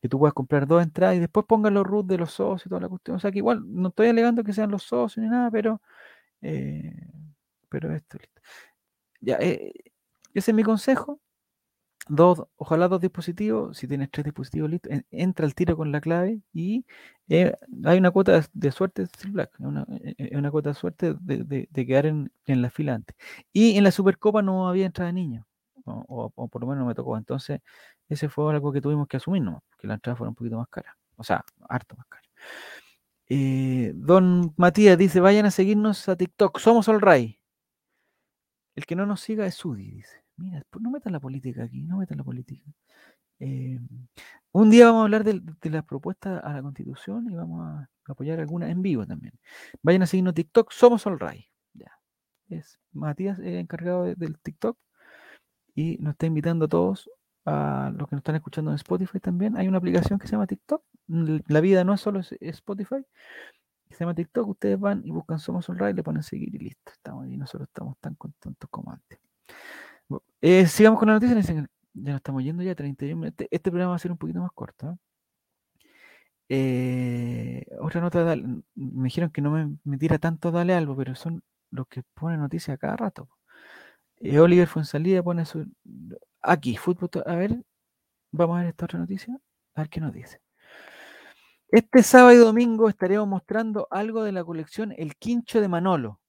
que 0.00 0.08
tú 0.08 0.18
puedas 0.18 0.34
comprar 0.34 0.66
dos 0.66 0.82
entradas 0.82 1.16
y 1.16 1.20
después 1.20 1.46
pongas 1.46 1.72
los 1.72 1.86
root 1.86 2.06
de 2.06 2.18
los 2.18 2.32
socios 2.32 2.66
y 2.66 2.68
toda 2.68 2.82
la 2.82 2.88
cuestión. 2.88 3.16
O 3.16 3.20
sea 3.20 3.30
que 3.32 3.38
igual 3.38 3.62
no 3.66 3.88
estoy 3.88 4.08
alegando 4.08 4.44
que 4.44 4.52
sean 4.52 4.70
los 4.70 4.84
socios 4.84 5.24
ni 5.24 5.30
nada, 5.30 5.50
pero 5.50 5.82
eh, 6.42 6.94
pero 7.68 7.92
esto 7.94 8.18
Ya, 9.20 9.36
eh, 9.40 9.72
ese 10.34 10.50
es 10.52 10.54
mi 10.54 10.62
consejo 10.62 11.20
dos, 12.08 12.44
ojalá 12.56 12.88
dos 12.88 13.00
dispositivos, 13.00 13.76
si 13.76 13.86
tienes 13.86 14.10
tres 14.10 14.24
dispositivos 14.24 14.70
listos, 14.70 14.92
entra 15.10 15.46
al 15.46 15.54
tiro 15.54 15.76
con 15.76 15.92
la 15.92 16.00
clave 16.00 16.40
y 16.52 16.84
eh, 17.28 17.54
hay 17.84 17.98
una 17.98 18.10
cuota 18.10 18.42
de, 18.52 18.72
suerte, 18.72 19.06
Black, 19.28 19.52
una, 19.58 19.86
eh, 20.02 20.14
eh, 20.18 20.36
una 20.36 20.50
cuota 20.50 20.70
de 20.70 20.74
suerte 20.74 21.14
de, 21.20 21.68
quedar 21.86 22.06
en, 22.06 22.30
la 22.46 22.70
fila 22.70 22.94
antes. 22.94 23.16
Y 23.52 23.76
en 23.76 23.84
la 23.84 23.90
Supercopa 23.90 24.42
no 24.42 24.68
había 24.68 24.86
entrada 24.86 25.08
de 25.08 25.14
niños, 25.14 25.46
o, 25.84 26.30
por 26.30 26.62
lo 26.62 26.68
menos 26.68 26.82
no 26.82 26.86
me 26.86 26.94
tocó. 26.94 27.16
Entonces, 27.16 27.60
ese 28.08 28.28
fue 28.28 28.52
algo 28.52 28.72
que 28.72 28.80
tuvimos 28.80 29.08
que 29.08 29.18
asumir, 29.18 29.42
¿no? 29.42 29.62
que 29.78 29.86
la 29.86 29.94
entrada 29.94 30.16
fuera 30.16 30.30
un 30.30 30.34
poquito 30.34 30.56
más 30.56 30.68
cara, 30.68 30.96
o 31.16 31.24
sea, 31.24 31.44
harto 31.68 31.96
más 31.96 32.06
cara. 32.08 32.22
don 33.94 34.54
Matías 34.56 34.98
dice, 34.98 35.20
vayan 35.20 35.46
a 35.46 35.50
seguirnos 35.50 36.08
a 36.08 36.16
TikTok, 36.16 36.58
somos 36.58 36.88
All 36.88 37.00
Ray. 37.00 37.38
El 38.74 38.86
que 38.86 38.96
no 38.96 39.06
nos 39.06 39.20
siga 39.20 39.44
es 39.46 39.56
Sudi, 39.56 39.90
dice. 39.90 40.27
Mira, 40.38 40.62
no 40.80 40.90
metan 40.90 41.12
la 41.12 41.20
política 41.20 41.64
aquí, 41.64 41.82
no 41.82 41.98
metan 41.98 42.18
la 42.18 42.24
política. 42.24 42.64
Eh, 43.40 43.78
un 44.52 44.70
día 44.70 44.86
vamos 44.86 45.00
a 45.00 45.04
hablar 45.04 45.24
de, 45.24 45.42
las 45.70 45.84
propuestas 45.84 46.42
a 46.42 46.52
la 46.54 46.62
constitución 46.62 47.30
y 47.30 47.34
vamos 47.34 47.60
a 47.60 47.90
apoyar 48.06 48.40
algunas 48.40 48.70
en 48.70 48.80
vivo 48.80 49.06
también. 49.06 49.34
Vayan 49.82 50.02
a 50.02 50.06
seguirnos 50.06 50.34
TikTok, 50.34 50.72
somos 50.72 51.06
All 51.06 51.18
Ya. 51.74 51.92
Es 52.48 52.80
Matías 52.92 53.38
encargado 53.40 54.04
del 54.04 54.38
TikTok 54.40 54.78
y 55.74 55.98
nos 55.98 56.12
está 56.12 56.26
invitando 56.26 56.66
a 56.66 56.68
todos, 56.68 57.10
a 57.44 57.92
los 57.96 58.08
que 58.08 58.16
nos 58.16 58.20
están 58.20 58.36
escuchando 58.36 58.70
en 58.70 58.76
Spotify 58.76 59.20
también. 59.20 59.56
Hay 59.56 59.68
una 59.68 59.78
aplicación 59.78 60.18
que 60.18 60.26
se 60.28 60.32
llama 60.32 60.46
TikTok. 60.46 60.82
La 61.06 61.60
vida 61.60 61.84
no 61.84 61.94
es 61.94 62.00
solo 62.00 62.20
Spotify. 62.40 63.04
Se 63.90 63.98
llama 64.00 64.14
TikTok. 64.14 64.48
Ustedes 64.48 64.78
van 64.78 65.02
y 65.04 65.10
buscan 65.10 65.38
Somos 65.38 65.68
All 65.68 65.78
le 65.94 66.02
ponen 66.02 66.22
seguir 66.22 66.54
y 66.54 66.58
listo. 66.58 66.92
Estamos 66.92 67.26
y 67.28 67.36
nosotros 67.36 67.68
estamos 67.68 67.98
tan 67.98 68.14
contentos 68.14 68.68
como 68.70 68.92
antes. 68.92 69.18
Eh, 70.40 70.66
sigamos 70.66 70.98
con 70.98 71.08
la 71.08 71.14
noticia. 71.14 71.36
Ya 71.94 72.12
nos 72.12 72.16
estamos 72.16 72.42
yendo 72.44 72.62
ya 72.62 72.74
31 72.74 73.16
minutos. 73.16 73.40
Este, 73.40 73.48
este 73.54 73.70
programa 73.70 73.90
va 73.90 73.96
a 73.96 73.98
ser 73.98 74.12
un 74.12 74.18
poquito 74.18 74.40
más 74.40 74.52
corto. 74.52 74.98
Eh, 76.48 77.66
otra 77.80 78.00
nota, 78.00 78.36
me 78.74 79.04
dijeron 79.04 79.30
que 79.30 79.42
no 79.42 79.50
me, 79.84 79.98
tira 79.98 80.18
tanto 80.18 80.50
Dale 80.50 80.74
Algo, 80.74 80.96
pero 80.96 81.14
son 81.14 81.42
los 81.70 81.86
que 81.88 82.02
ponen 82.14 82.40
noticias 82.40 82.78
cada 82.78 82.96
rato. 82.96 83.28
Eh, 84.16 84.38
Oliver 84.40 84.68
Fuensalida 84.68 85.22
pone 85.22 85.44
su. 85.46 85.66
Aquí, 86.42 86.76
fútbol. 86.76 87.10
A 87.26 87.36
ver, 87.36 87.64
vamos 88.32 88.56
a 88.58 88.60
ver 88.60 88.70
esta 88.70 88.86
otra 88.86 88.98
noticia. 89.00 89.38
A 89.74 89.82
ver 89.82 89.90
qué 89.90 90.00
nos 90.00 90.12
dice. 90.12 90.40
Este 91.70 92.02
sábado 92.02 92.32
y 92.34 92.36
domingo 92.38 92.88
estaremos 92.88 93.28
mostrando 93.28 93.88
algo 93.90 94.22
de 94.22 94.32
la 94.32 94.44
colección 94.44 94.92
El 94.96 95.16
Quincho 95.16 95.60
de 95.60 95.68
Manolo. 95.68 96.20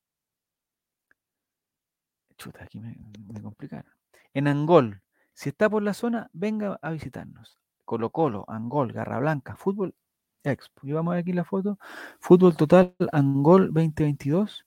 Chuta, 2.37 2.63
aquí 2.63 2.79
me, 2.79 2.95
me 3.27 3.41
complicaron. 3.41 3.98
En 4.33 4.47
Angol. 4.47 5.01
Si 5.33 5.49
está 5.49 5.69
por 5.69 5.83
la 5.83 5.93
zona, 5.93 6.29
venga 6.33 6.79
a 6.81 6.91
visitarnos. 6.91 7.59
Colo 7.85 8.11
Colo, 8.11 8.45
Angol, 8.47 8.91
Garra 8.93 9.19
Blanca, 9.19 9.55
Fútbol 9.55 9.95
Expo. 10.43 10.81
Y 10.85 10.91
vamos 10.91 11.11
a 11.11 11.15
ver 11.15 11.21
aquí 11.21 11.33
la 11.33 11.43
foto. 11.43 11.79
Fútbol 12.19 12.55
Total 12.55 12.93
Angol 13.11 13.73
2022. 13.73 14.65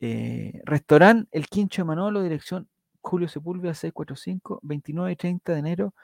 Eh, 0.00 0.62
restaurante 0.64 1.28
El 1.32 1.46
Quincho 1.46 1.82
de 1.82 1.86
Manolo, 1.86 2.22
dirección 2.22 2.68
Julio 3.02 3.28
Sepúlveda 3.28 3.74
645, 3.74 4.60
29 4.62 5.12
y 5.12 5.16
30 5.16 5.52
de 5.52 5.58
enero, 5.58 5.94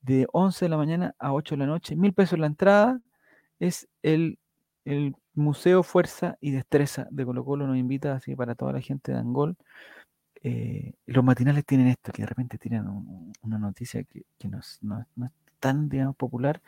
de 0.00 0.26
11 0.32 0.64
de 0.66 0.68
la 0.68 0.76
mañana 0.76 1.14
a 1.18 1.32
8 1.32 1.54
de 1.54 1.58
la 1.60 1.66
noche. 1.66 1.96
Mil 1.96 2.12
pesos 2.12 2.38
la 2.38 2.46
entrada. 2.46 3.00
Es 3.58 3.88
el, 4.02 4.38
el 4.84 5.14
Museo 5.34 5.82
Fuerza 5.82 6.36
y 6.40 6.50
Destreza 6.50 7.08
de 7.10 7.24
Colo 7.24 7.44
Colo. 7.44 7.66
Nos 7.66 7.78
invita 7.78 8.14
así 8.14 8.36
para 8.36 8.54
toda 8.54 8.72
la 8.72 8.80
gente 8.80 9.12
de 9.12 9.18
Angol. 9.18 9.56
Eh, 10.42 10.94
los 11.06 11.24
matinales 11.24 11.64
tienen 11.66 11.88
esto, 11.88 12.12
que 12.12 12.22
de 12.22 12.26
repente 12.28 12.58
tienen 12.58 12.86
un- 12.88 13.32
una 13.42 13.58
noticia 13.58 14.04
que, 14.04 14.24
que 14.38 14.48
no, 14.48 14.60
no 14.82 15.06
no 15.16 15.26
es 15.26 15.32
tan, 15.60 15.88
digamos, 15.88 16.16
popular, 16.16 16.60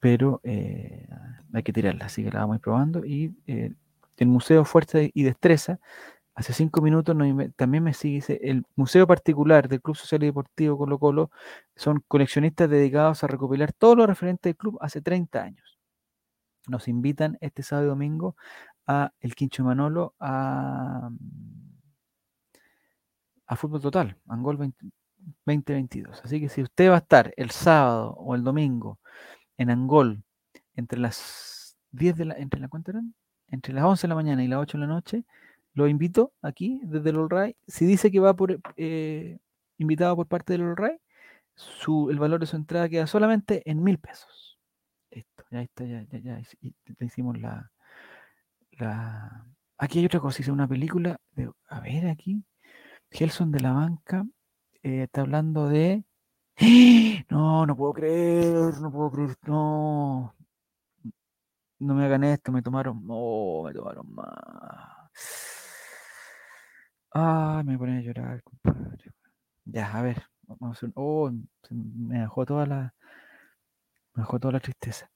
pero 0.00 0.40
eh, 0.44 1.06
hay 1.52 1.62
que 1.62 1.72
tirarla, 1.72 2.06
así 2.06 2.22
que 2.24 2.30
la 2.30 2.40
vamos 2.40 2.54
a 2.54 2.56
ir 2.56 2.60
probando. 2.62 3.04
Y 3.04 3.34
eh, 3.46 3.72
el 4.18 4.26
Museo 4.28 4.64
Fuerza 4.64 4.98
y 5.02 5.22
Destreza, 5.22 5.78
hace 6.34 6.52
cinco 6.54 6.82
minutos 6.82 7.16
también 7.56 7.84
me 7.84 7.94
sigue, 7.94 8.16
dice, 8.16 8.40
el 8.44 8.64
Museo 8.76 9.06
Particular 9.06 9.68
del 9.68 9.82
Club 9.82 9.96
Social 9.96 10.22
y 10.24 10.26
Deportivo 10.26 10.78
Colo 10.78 10.98
Colo 10.98 11.30
son 11.76 12.02
coleccionistas 12.08 12.70
dedicados 12.70 13.24
a 13.24 13.28
recopilar 13.28 13.72
todo 13.72 13.96
lo 13.96 14.06
referente 14.06 14.50
del 14.50 14.56
club 14.56 14.78
hace 14.82 15.02
30 15.02 15.42
años. 15.44 15.78
Nos 16.68 16.88
invitan 16.88 17.38
este 17.40 17.62
sábado 17.62 17.86
y 17.88 17.90
domingo 17.90 18.36
a 18.86 19.12
El 19.20 19.34
Quincho 19.34 19.64
Manolo 19.64 20.14
a, 20.20 21.10
a 23.50 23.56
Fútbol 23.56 23.80
Total, 23.82 24.16
Angol 24.28 24.56
20 24.56 24.86
2022. 25.44 26.22
Así 26.24 26.40
que 26.40 26.48
si 26.48 26.62
usted 26.62 26.88
va 26.90 26.94
a 26.94 26.98
estar 26.98 27.32
el 27.36 27.50
sábado 27.50 28.14
o 28.14 28.34
el 28.34 28.42
domingo 28.44 28.98
en 29.58 29.70
Angol 29.70 30.22
entre 30.74 30.98
las 31.00 31.76
10 31.90 32.16
de 32.16 32.24
la, 32.26 32.34
entre 32.36 32.60
la 32.60 32.68
¿cuánto 32.68 32.92
eran? 32.92 33.14
Entre 33.48 33.74
las 33.74 33.84
11 33.84 34.02
de 34.02 34.08
la 34.08 34.14
mañana 34.14 34.44
y 34.44 34.48
las 34.48 34.60
8 34.60 34.78
de 34.78 34.82
la 34.82 34.86
noche, 34.86 35.24
lo 35.74 35.88
invito 35.88 36.32
aquí 36.42 36.80
desde 36.84 37.10
el 37.10 37.16
All 37.16 37.30
Right. 37.30 37.56
Si 37.66 37.84
dice 37.84 38.10
que 38.10 38.20
va 38.20 38.34
por 38.34 38.60
eh, 38.76 39.38
invitado 39.78 40.16
por 40.16 40.26
parte 40.28 40.52
del 40.54 40.62
All 40.62 40.76
Right, 40.76 41.00
su, 41.54 42.08
el 42.10 42.18
valor 42.20 42.40
de 42.40 42.46
su 42.46 42.56
entrada 42.56 42.88
queda 42.88 43.06
solamente 43.08 43.68
en 43.70 43.82
mil 43.82 43.98
pesos. 43.98 44.58
Listo, 45.10 45.44
ya 45.50 45.62
está, 45.62 45.84
ya, 45.84 46.02
ya, 46.04 46.18
ya, 46.20 46.38
hici- 46.40 46.58
y- 46.62 46.74
le 46.98 47.06
hicimos 47.06 47.38
la, 47.40 47.70
la. 48.78 49.44
Aquí 49.78 49.98
hay 49.98 50.06
otra 50.06 50.20
cosa, 50.20 50.40
hice 50.42 50.52
una 50.52 50.68
película 50.68 51.18
de, 51.32 51.50
a 51.68 51.80
ver 51.80 52.06
aquí, 52.08 52.44
Gelson 53.10 53.50
de 53.50 53.60
la 53.60 53.72
banca, 53.72 54.24
eh, 54.82 55.02
está 55.04 55.22
hablando 55.22 55.68
de. 55.68 56.04
No, 57.30 57.66
no 57.66 57.76
puedo 57.76 57.92
creer, 57.94 58.80
no 58.80 58.90
puedo 58.92 59.10
creer, 59.10 59.36
no. 59.46 60.34
No 61.78 61.94
me 61.94 62.04
hagan 62.04 62.24
esto, 62.24 62.52
me 62.52 62.62
tomaron. 62.62 63.02
Oh, 63.08 63.64
me 63.66 63.72
tomaron 63.72 64.14
más. 64.14 65.10
Ay, 67.12 67.64
me 67.64 67.78
ponen 67.78 67.98
a 67.98 68.02
llorar, 68.02 68.42
compadre. 68.42 69.12
Ya, 69.64 69.90
a 69.92 70.02
ver, 70.02 70.22
vamos 70.42 70.76
a 70.76 70.78
hacer. 70.78 70.92
Oh, 70.94 71.30
me 71.70 72.20
dejó 72.20 72.44
toda 72.46 72.66
la. 72.66 72.94
Me 74.14 74.22
dejó 74.22 74.38
toda 74.38 74.52
la 74.52 74.60
tristeza. 74.60 75.10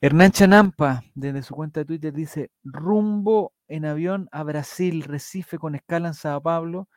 Hernán 0.00 0.30
Chanampa, 0.32 1.02
desde 1.14 1.42
su 1.42 1.54
cuenta 1.54 1.80
de 1.80 1.86
Twitter, 1.86 2.12
dice: 2.12 2.50
rumbo 2.62 3.52
en 3.68 3.84
avión 3.84 4.28
a 4.32 4.42
Brasil, 4.44 5.02
Recife 5.02 5.58
con 5.58 5.74
escala 5.74 6.08
en 6.08 6.14
Sao 6.14 6.42
Paulo. 6.42 6.88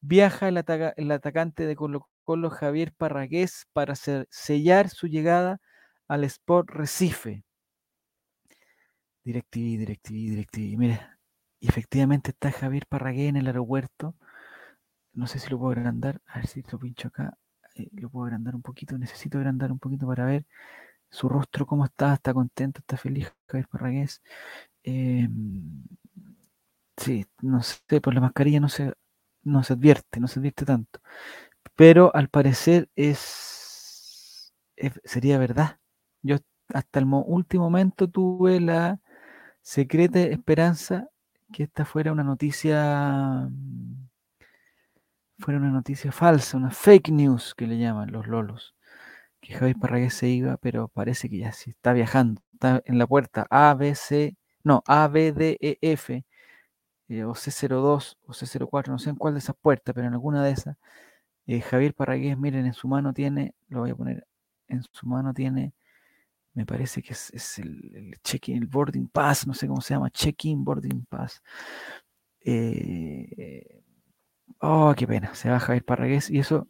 Viaja 0.00 0.48
el, 0.48 0.56
ataca- 0.58 0.94
el 0.96 1.10
atacante 1.10 1.66
de 1.66 1.76
Colo 1.76 2.08
Colo 2.24 2.50
Javier 2.50 2.92
Parragués 2.94 3.66
para 3.72 3.94
se- 3.94 4.26
sellar 4.30 4.88
su 4.90 5.06
llegada 5.08 5.60
al 6.08 6.24
Sport 6.24 6.70
Recife. 6.70 7.44
DirecTV, 9.24 9.76
DirecTV, 9.78 10.14
DirecTV. 10.30 10.76
Mira, 10.78 11.18
efectivamente 11.60 12.30
está 12.30 12.50
Javier 12.52 12.86
Parragués 12.88 13.28
en 13.28 13.36
el 13.36 13.46
aeropuerto. 13.46 14.14
No 15.14 15.26
sé 15.26 15.38
si 15.38 15.50
lo 15.50 15.58
puedo 15.58 15.72
agrandar. 15.72 16.20
A 16.26 16.38
ver 16.38 16.46
si 16.46 16.62
lo 16.70 16.78
pincho 16.78 17.08
acá. 17.08 17.36
Eh, 17.74 17.88
lo 17.92 18.10
puedo 18.10 18.26
agrandar 18.26 18.54
un 18.54 18.62
poquito. 18.62 18.98
Necesito 18.98 19.38
agrandar 19.38 19.72
un 19.72 19.78
poquito 19.78 20.06
para 20.06 20.24
ver 20.26 20.46
su 21.10 21.28
rostro, 21.28 21.66
cómo 21.66 21.84
está. 21.86 22.14
Está 22.14 22.34
contento, 22.34 22.80
está 22.80 22.96
feliz 22.96 23.32
Javier 23.48 23.68
Parragués. 23.68 24.22
Eh, 24.84 25.28
sí, 26.96 27.26
no 27.42 27.62
sé, 27.62 28.00
por 28.00 28.14
la 28.14 28.20
mascarilla 28.20 28.60
no 28.60 28.68
se, 28.68 28.92
no 29.46 29.62
se 29.64 29.74
advierte, 29.74 30.20
no 30.20 30.28
se 30.28 30.40
advierte 30.40 30.66
tanto. 30.66 31.00
Pero 31.76 32.14
al 32.14 32.28
parecer 32.30 32.90
es, 32.96 34.52
sería 35.04 35.38
verdad. 35.38 35.78
Yo 36.22 36.36
hasta 36.72 36.98
el 36.98 37.06
mo- 37.06 37.22
último 37.24 37.64
momento 37.64 38.08
tuve 38.08 38.60
la 38.60 39.00
secreta 39.62 40.20
esperanza 40.20 41.08
que 41.52 41.64
esta 41.64 41.84
fuera 41.84 42.12
una 42.12 42.24
noticia, 42.24 43.48
fuera 45.38 45.58
una 45.60 45.70
noticia 45.70 46.12
falsa, 46.12 46.56
una 46.56 46.70
fake 46.70 47.10
news 47.10 47.54
que 47.54 47.66
le 47.66 47.78
llaman 47.78 48.12
los 48.12 48.26
lolos. 48.26 48.74
Que 49.40 49.54
Javier 49.54 49.76
Parragués 49.78 50.14
se 50.14 50.28
iba, 50.28 50.56
pero 50.58 50.88
parece 50.88 51.30
que 51.30 51.38
ya 51.38 51.52
sí 51.52 51.70
está 51.70 51.92
viajando. 51.92 52.42
Está 52.54 52.82
en 52.86 52.98
la 52.98 53.06
puerta 53.06 53.46
A, 53.50 53.74
B, 53.74 53.94
C, 53.94 54.36
no, 54.64 54.82
A, 54.86 55.08
B, 55.08 55.32
D, 55.32 55.58
E, 55.60 55.78
F, 55.82 56.24
eh, 57.08 57.24
o 57.24 57.34
C02 57.34 58.18
o 58.26 58.32
C04, 58.34 58.92
no 58.92 58.98
sé 58.98 59.10
en 59.10 59.16
cuál 59.16 59.34
de 59.34 59.40
esas 59.40 59.56
puertas, 59.56 59.94
pero 59.94 60.06
en 60.08 60.14
alguna 60.14 60.44
de 60.44 60.52
esas. 60.52 60.76
eh, 61.46 61.60
Javier 61.62 61.94
Parragués, 61.94 62.38
miren, 62.38 62.66
en 62.66 62.74
su 62.74 62.88
mano 62.88 63.12
tiene, 63.14 63.54
lo 63.68 63.80
voy 63.80 63.90
a 63.90 63.96
poner, 63.96 64.26
en 64.68 64.82
su 64.92 65.06
mano 65.08 65.34
tiene, 65.34 65.74
me 66.54 66.66
parece 66.66 67.02
que 67.02 67.12
es, 67.14 67.58
el, 67.60 68.16
check-in, 68.24 68.58
el 68.58 68.66
boarding 68.68 69.08
pass, 69.08 69.46
no 69.46 69.54
sé 69.54 69.68
cómo 69.68 69.80
se 69.82 69.94
llama, 69.94 70.10
check-in 70.10 70.64
boarding 70.64 71.06
pass. 71.06 71.42
Eh, 72.40 73.82
oh, 74.60 74.94
qué 74.96 75.06
pena, 75.06 75.34
se 75.34 75.50
va 75.50 75.60
Javier 75.60 75.84
Parragués 75.84 76.30
y 76.30 76.38
eso 76.38 76.68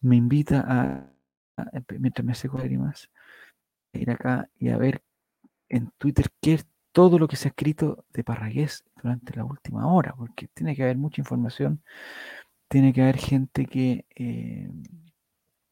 me 0.00 0.16
invita 0.16 0.64
a, 0.66 1.12
a- 1.58 1.70
mientras 1.98 2.24
me 2.26 2.34
seco 2.34 2.58
lágrimas, 2.58 3.10
a 3.94 3.98
ir 3.98 4.10
acá 4.10 4.50
y 4.58 4.70
a 4.70 4.78
ver 4.78 5.02
en 5.70 5.90
Twitter 5.98 6.26
qué 6.42 6.60
todo 6.96 7.18
lo 7.18 7.28
que 7.28 7.36
se 7.36 7.48
ha 7.48 7.50
escrito 7.50 8.06
de 8.14 8.24
Parragués 8.24 8.82
durante 9.02 9.36
la 9.36 9.44
última 9.44 9.86
hora, 9.86 10.14
porque 10.16 10.48
tiene 10.48 10.74
que 10.74 10.82
haber 10.82 10.96
mucha 10.96 11.20
información, 11.20 11.82
tiene 12.68 12.94
que 12.94 13.02
haber 13.02 13.18
gente 13.18 13.66
que 13.66 14.06
eh, 14.16 14.70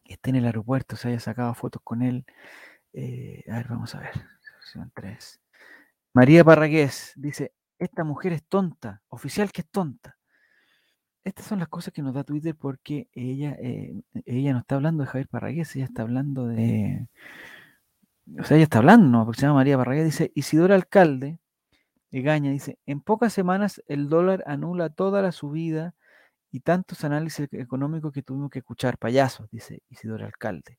esté 0.05 0.29
en 0.29 0.37
el 0.37 0.45
aeropuerto, 0.45 0.97
se 0.97 1.09
haya 1.09 1.21
sacado 1.21 1.55
fotos 1.55 1.81
con 1.83 2.03
él. 2.03 2.27
Eh, 2.93 3.43
a 3.49 3.55
ver, 3.55 3.69
vamos 3.69 3.95
a 3.95 4.01
ver. 4.01 4.13
Son 4.71 4.93
tres. 4.95 5.41
María 6.13 6.45
Parragués 6.45 7.15
dice, 7.17 7.55
esta 7.79 8.05
mujer 8.05 8.35
es 8.35 8.45
tonta, 8.45 9.01
oficial 9.09 9.51
que 9.51 9.63
es 9.63 9.69
tonta. 9.71 10.19
Estas 11.25 11.47
son 11.47 11.59
las 11.59 11.69
cosas 11.69 11.95
que 11.95 12.03
nos 12.03 12.13
da 12.13 12.25
Twitter 12.25 12.55
porque 12.55 13.09
ella, 13.15 13.57
eh, 13.63 13.95
ella 14.27 14.53
no 14.53 14.59
está 14.59 14.75
hablando 14.75 15.05
de 15.05 15.09
Javier 15.09 15.29
Parragués, 15.29 15.75
ella 15.75 15.87
está 15.87 16.03
hablando 16.03 16.49
de... 16.49 17.09
O 18.39 18.45
sea, 18.45 18.57
ella 18.57 18.65
está 18.65 18.79
hablando, 18.79 19.09
¿no? 19.09 19.27
Porque 19.27 19.47
María 19.47 19.77
Parragués, 19.77 20.05
dice 20.05 20.33
Isidora 20.35 20.75
Alcalde, 20.75 21.39
Egaña, 22.11 22.51
dice, 22.51 22.79
en 22.87 23.01
pocas 23.01 23.33
semanas 23.33 23.83
el 23.87 24.09
dólar 24.09 24.45
anula 24.47 24.89
toda 24.89 25.21
la 25.21 25.33
subida 25.33 25.95
y 26.51 26.61
tantos 26.61 27.05
análisis 27.05 27.49
económicos 27.53 28.13
que 28.13 28.23
tuvimos 28.23 28.51
que 28.51 28.61
escuchar, 28.61 28.97
payasos, 28.99 29.51
dice 29.51 29.83
Isidora 29.91 30.27
Alcalde. 30.27 30.79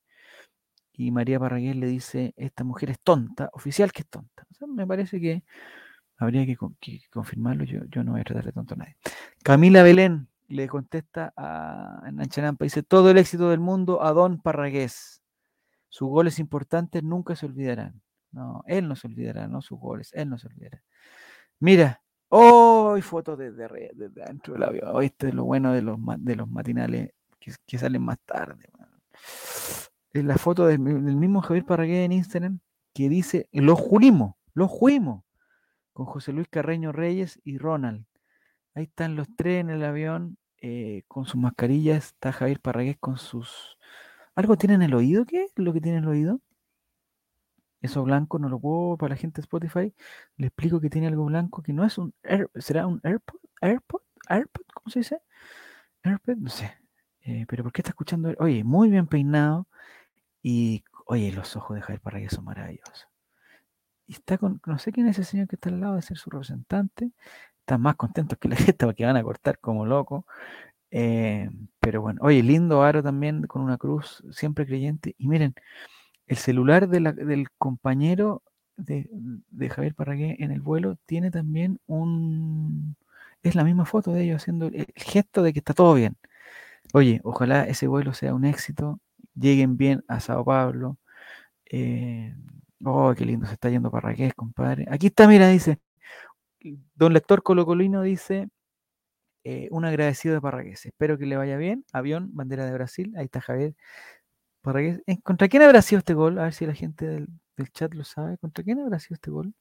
Y 0.93 1.11
María 1.11 1.39
Parragués 1.39 1.75
le 1.75 1.87
dice, 1.87 2.33
esta 2.37 2.63
mujer 2.63 2.89
es 2.89 2.99
tonta, 3.01 3.49
oficial 3.51 3.91
que 3.91 4.03
es 4.03 4.07
tonta. 4.07 4.45
Me 4.65 4.87
parece 4.87 5.19
que 5.19 5.43
habría 6.17 6.45
que, 6.45 6.55
con- 6.55 6.75
que 6.79 7.01
confirmarlo, 7.11 7.65
yo, 7.65 7.81
yo 7.89 8.03
no 8.03 8.13
voy 8.13 8.21
a 8.21 8.23
tratar 8.23 8.45
de 8.45 8.53
tonto 8.53 8.73
a 8.75 8.77
nadie. 8.77 8.95
Camila 9.43 9.83
Belén 9.83 10.29
le 10.47 10.67
contesta 10.69 11.33
a 11.35 12.01
Hernán 12.05 12.29
Chanampa, 12.29 12.63
dice, 12.63 12.81
todo 12.81 13.11
el 13.11 13.17
éxito 13.17 13.49
del 13.49 13.59
mundo 13.59 14.01
a 14.01 14.13
Don 14.13 14.39
Parragués. 14.41 15.21
Sus 15.95 16.09
goles 16.09 16.39
importantes 16.39 17.01
nunca 17.03 17.37
se 17.37 17.45
olvidarán. 17.45 18.01
No, 18.33 18.65
él 18.67 18.85
no 18.89 18.97
se 18.97 19.07
olvidará, 19.07 19.47
no 19.47 19.61
sus 19.61 19.79
goles, 19.79 20.11
él 20.13 20.29
no 20.29 20.37
se 20.37 20.47
olvidará. 20.47 20.83
Mira, 21.61 22.01
hoy 22.27 23.01
fotos 23.01 23.37
desde, 23.37 23.69
dentro 24.09 24.55
del 24.55 24.63
avión. 24.63 24.89
Hoy 24.93 25.05
esto 25.05 25.25
es 25.25 25.33
lo 25.33 25.45
bueno 25.45 25.71
de 25.71 25.81
los, 25.81 25.97
de 26.17 26.35
los 26.35 26.49
matinales 26.49 27.11
que, 27.39 27.53
que 27.65 27.77
salen 27.77 28.01
más 28.01 28.19
tarde. 28.25 28.67
man. 28.77 28.89
Es 30.11 30.25
la 30.25 30.37
foto 30.37 30.67
del, 30.67 30.79
mi- 30.79 31.01
del 31.01 31.15
mismo 31.15 31.41
Javier 31.41 31.63
Parragués 31.65 32.03
en 32.05 32.11
Instagram 32.11 32.59
que 32.93 33.07
dice, 33.07 33.47
lo 33.53 33.77
jurimos, 33.77 34.35
lo 34.53 34.67
jurimos, 34.67 35.23
con 35.93 36.07
José 36.07 36.33
Luis 36.33 36.49
Carreño 36.49 36.91
Reyes 36.91 37.39
y 37.45 37.57
Ronald. 37.57 38.05
Ahí 38.73 38.83
están 38.83 39.15
los 39.15 39.29
tres 39.37 39.61
en 39.61 39.69
el 39.69 39.81
avión 39.85 40.37
eh, 40.57 41.03
con 41.07 41.25
sus 41.25 41.39
mascarillas. 41.39 42.07
Está 42.07 42.33
Javier 42.33 42.59
Parragués 42.59 42.97
con 42.99 43.15
sus... 43.15 43.77
¿Algo 44.35 44.57
tiene 44.57 44.75
en 44.75 44.81
el 44.83 44.93
oído? 44.93 45.25
¿Qué 45.25 45.47
lo 45.55 45.73
que 45.73 45.81
tiene 45.81 45.97
en 45.99 46.03
el 46.03 46.09
oído? 46.09 46.41
Eso 47.81 48.03
blanco 48.03 48.39
no 48.39 48.49
lo 48.49 48.59
puedo 48.59 48.97
para 48.97 49.11
la 49.11 49.15
gente 49.17 49.41
de 49.41 49.45
Spotify. 49.45 49.93
Le 50.37 50.47
explico 50.47 50.81
que 50.81 50.89
tiene 50.89 51.07
algo 51.07 51.25
blanco 51.25 51.61
que 51.61 51.71
no 51.73 51.85
es 51.85 51.97
un 51.97 52.13
¿será 52.55 52.87
un 52.87 52.99
AirPod? 53.03 53.39
¿AirPod? 53.61 54.01
¿AirPod? 54.27 54.63
¿Cómo 54.73 54.89
se 54.89 54.99
dice? 54.99 55.21
¿AirPod? 56.03 56.37
No 56.37 56.49
sé. 56.49 56.73
Eh, 57.21 57.45
pero 57.47 57.63
¿por 57.63 57.71
qué 57.71 57.81
está 57.81 57.91
escuchando? 57.91 58.33
Oye, 58.39 58.63
muy 58.63 58.89
bien 58.89 59.07
peinado. 59.07 59.67
Y 60.43 60.83
oye, 61.07 61.31
los 61.31 61.55
ojos 61.55 61.75
de 61.75 61.81
Javier 61.81 62.01
Parragués 62.01 62.33
son 62.33 62.45
maravillosos. 62.45 63.07
Y 64.07 64.13
está 64.13 64.37
con, 64.37 64.61
no 64.65 64.77
sé 64.79 64.91
quién 64.91 65.07
es 65.07 65.17
ese 65.19 65.31
señor 65.31 65.47
que 65.47 65.55
está 65.55 65.69
al 65.69 65.79
lado 65.79 65.95
de 65.95 66.01
ser 66.01 66.17
su 66.17 66.29
representante. 66.29 67.11
Están 67.59 67.81
más 67.81 67.95
contentos 67.95 68.37
que 68.39 68.49
la 68.49 68.55
gente 68.73 68.85
porque 68.85 69.05
van 69.05 69.17
a 69.17 69.23
cortar 69.23 69.59
como 69.59 69.85
loco. 69.85 70.25
Eh, 70.97 71.49
pero 71.81 72.01
bueno, 72.01 72.21
oye, 72.23 72.41
lindo 72.41 72.81
aro 72.81 73.03
también 73.03 73.43
con 73.47 73.61
una 73.61 73.77
cruz, 73.77 74.23
siempre 74.31 74.65
creyente. 74.65 75.13
Y 75.17 75.27
miren, 75.27 75.53
el 76.27 76.37
celular 76.37 76.87
del 76.87 77.49
compañero 77.57 78.43
de, 78.77 79.09
Javier 79.69 79.93
Parragué 79.95 80.37
en 80.39 80.51
el 80.51 80.61
vuelo 80.61 80.97
tiene 81.05 81.31
también 81.31 81.79
un... 81.87 82.95
Es 83.43 83.55
la 83.55 83.65
misma 83.65 83.85
foto 83.85 84.13
de 84.13 84.23
ellos 84.23 84.37
haciendo 84.41 84.67
el, 84.67 84.87
gesto 84.95 85.43
de 85.43 85.53
que 85.53 85.59
está 85.59 85.73
todo 85.73 85.93
bien. 85.95 86.15
Oye, 86.93 87.21
ojalá 87.23 87.65
ese 87.65 87.87
vuelo 87.87 88.13
sea 88.13 88.33
un 88.33 88.45
éxito, 88.45 88.99
lleguen 89.35 89.77
bien 89.77 90.03
a 90.07 90.21
Sao 90.21 90.45
Paulo. 90.45 90.97
Eh, 91.71 92.35
oh, 92.85 93.13
qué 93.17 93.25
lindo 93.25 93.47
se 93.47 93.53
está 93.53 93.69
yendo 93.69 93.91
Parragués, 93.91 94.33
compadre. 94.33 94.87
Aquí 94.89 95.07
está, 95.07 95.27
mira, 95.27 95.49
dice, 95.49 95.79
don 96.95 97.13
lector 97.13 97.43
colocolino 97.43 98.01
dice, 98.03 98.49
eh, 99.47 99.67
un 99.69 99.85
agradecido 99.85 100.33
de 100.33 100.41
Parragués. 100.41 100.87
Espero 100.87 101.19
que 101.19 101.27
le 101.27 101.37
vaya 101.37 101.55
bien. 101.55 101.85
Avión, 101.93 102.31
bandera 102.33 102.65
de 102.65 102.73
Brasil. 102.73 103.13
Ahí 103.15 103.25
está 103.25 103.41
Javier 103.41 103.75
Parragués. 104.61 105.01
¿Contra 105.23 105.47
quién 105.47 105.61
habrá 105.61 105.83
sido 105.83 105.99
este 105.99 106.15
gol? 106.15 106.39
A 106.39 106.43
ver 106.45 106.53
si 106.53 106.65
la 106.65 106.73
gente 106.73 107.05
del, 107.05 107.29
chat 107.71 107.93
lo 107.93 108.03
sabe. 108.03 108.39
¿Contra 108.39 108.63
quién 108.63 108.79
habrá 108.79 108.99
sido 108.99 109.15
este 109.15 109.29
gol? 109.29 109.53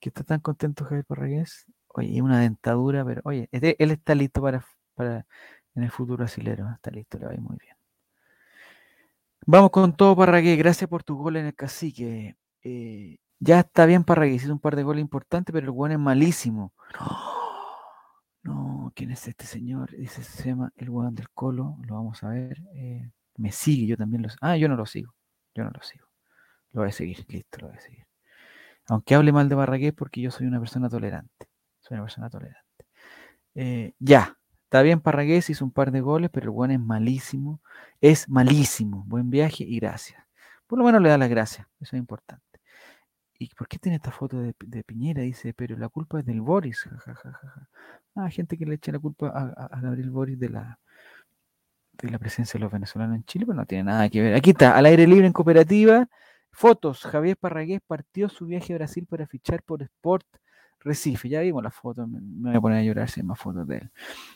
Que 0.00 0.08
está 0.10 0.24
tan 0.24 0.40
contento 0.40 0.84
Javier 0.84 1.04
Parragués. 1.04 1.66
Oye, 1.88 2.20
una 2.20 2.40
dentadura, 2.40 3.04
pero 3.04 3.22
oye, 3.24 3.48
él 3.52 3.90
está 3.92 4.16
listo 4.16 4.42
para, 4.42 4.66
para 4.96 5.24
en 5.76 5.84
el 5.84 5.90
futuro 5.92 6.18
brasilero. 6.18 6.68
Está 6.74 6.90
listo, 6.90 7.16
le 7.18 7.26
va 7.26 7.30
a 7.30 7.34
ir 7.34 7.40
muy 7.40 7.56
bien. 7.60 7.76
Vamos 9.46 9.70
con 9.70 9.96
todo, 9.96 10.16
Parragués. 10.16 10.58
Gracias 10.58 10.90
por 10.90 11.04
tu 11.04 11.16
gol 11.16 11.36
en 11.36 11.46
el 11.46 11.54
cacique. 11.54 12.36
Eh, 12.64 13.18
ya 13.38 13.60
está 13.60 13.86
bien, 13.86 14.02
Parragués. 14.02 14.42
Hizo 14.42 14.52
un 14.52 14.58
par 14.58 14.74
de 14.74 14.82
goles 14.82 15.02
importantes, 15.02 15.52
pero 15.52 15.66
el 15.66 15.70
gol 15.70 15.92
es 15.92 15.98
malísimo. 16.00 16.72
No, 18.46 18.92
¿quién 18.94 19.10
es 19.10 19.26
este 19.26 19.44
señor? 19.44 19.90
Dice, 19.96 20.22
se 20.22 20.50
llama 20.50 20.72
el 20.76 20.88
weón 20.88 21.16
del 21.16 21.28
colo, 21.30 21.76
lo 21.82 21.96
vamos 21.96 22.22
a 22.22 22.28
ver. 22.28 22.62
Eh, 22.74 23.10
me 23.36 23.50
sigue, 23.50 23.88
yo 23.88 23.96
también 23.96 24.22
lo 24.22 24.28
Ah, 24.40 24.56
yo 24.56 24.68
no 24.68 24.76
lo 24.76 24.86
sigo, 24.86 25.14
yo 25.54 25.64
no 25.64 25.70
lo 25.70 25.82
sigo. 25.82 26.06
Lo 26.70 26.82
voy 26.82 26.90
a 26.90 26.92
seguir, 26.92 27.24
listo, 27.28 27.58
lo 27.60 27.68
voy 27.68 27.76
a 27.76 27.80
seguir. 27.80 28.06
Aunque 28.88 29.16
hable 29.16 29.32
mal 29.32 29.48
de 29.48 29.56
Barragués 29.56 29.92
porque 29.94 30.20
yo 30.20 30.30
soy 30.30 30.46
una 30.46 30.60
persona 30.60 30.88
tolerante. 30.88 31.48
Soy 31.80 31.96
una 31.96 32.04
persona 32.04 32.30
tolerante. 32.30 32.86
Eh, 33.56 33.94
ya, 33.98 34.38
está 34.64 34.82
bien, 34.82 35.00
Parragués 35.00 35.50
hizo 35.50 35.64
un 35.64 35.72
par 35.72 35.90
de 35.90 36.00
goles, 36.00 36.30
pero 36.32 36.44
el 36.44 36.50
weón 36.50 36.70
es 36.70 36.80
malísimo. 36.80 37.60
Es 38.00 38.28
malísimo. 38.28 39.04
Buen 39.08 39.28
viaje 39.30 39.64
y 39.64 39.80
gracias. 39.80 40.22
Por 40.68 40.78
lo 40.78 40.84
menos 40.84 41.02
le 41.02 41.08
da 41.08 41.18
las 41.18 41.30
gracias, 41.30 41.66
eso 41.80 41.96
es 41.96 42.00
importante. 42.00 42.45
¿Y 43.38 43.54
por 43.54 43.68
qué 43.68 43.78
tiene 43.78 43.96
esta 43.96 44.10
foto 44.10 44.38
de, 44.40 44.84
Piñera? 44.84 45.22
Dice, 45.22 45.52
pero 45.54 45.76
la 45.76 45.88
culpa 45.88 46.20
es 46.20 46.26
del 46.26 46.40
Boris. 46.40 46.88
Ah, 48.14 48.30
gente 48.30 48.56
que 48.56 48.64
le 48.64 48.76
echa 48.76 48.92
la 48.92 48.98
culpa 48.98 49.28
a, 49.28 49.80
Gabriel 49.80 50.10
Boris 50.10 50.38
de 50.38 50.48
la, 50.48 50.78
de 51.92 52.10
la 52.10 52.18
presencia 52.18 52.56
de 52.58 52.64
los 52.64 52.72
venezolanos 52.72 53.14
en 53.16 53.24
Chile, 53.24 53.44
pero 53.44 53.56
no 53.56 53.66
tiene 53.66 53.84
nada 53.84 54.08
que 54.08 54.22
ver. 54.22 54.34
Aquí 54.34 54.50
está, 54.50 54.74
al 54.74 54.86
aire 54.86 55.06
libre 55.06 55.26
en 55.26 55.34
cooperativa. 55.34 56.08
Fotos. 56.50 57.02
Javier 57.02 57.36
Parragués 57.36 57.80
partió 57.86 58.30
su 58.30 58.46
viaje 58.46 58.72
a 58.72 58.76
Brasil 58.76 59.06
para 59.06 59.26
fichar 59.26 59.62
por 59.62 59.82
Sport 59.82 60.26
Recife. 60.80 61.28
Ya 61.28 61.40
vimos 61.42 61.62
la 61.62 61.70
foto, 61.70 62.06
me, 62.06 62.18
voy 62.22 62.56
a 62.56 62.60
poner 62.62 62.78
a 62.78 62.82
llorar 62.82 63.10
si 63.10 63.20
hay 63.20 63.26
más 63.26 63.38
fotos 63.38 63.68
de 63.68 63.78
él. 63.78 63.90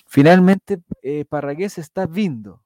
Finalmente, 0.06 0.82
eh, 1.02 1.24
Parragués 1.24 1.78
está 1.78 2.06
viendo 2.06 2.62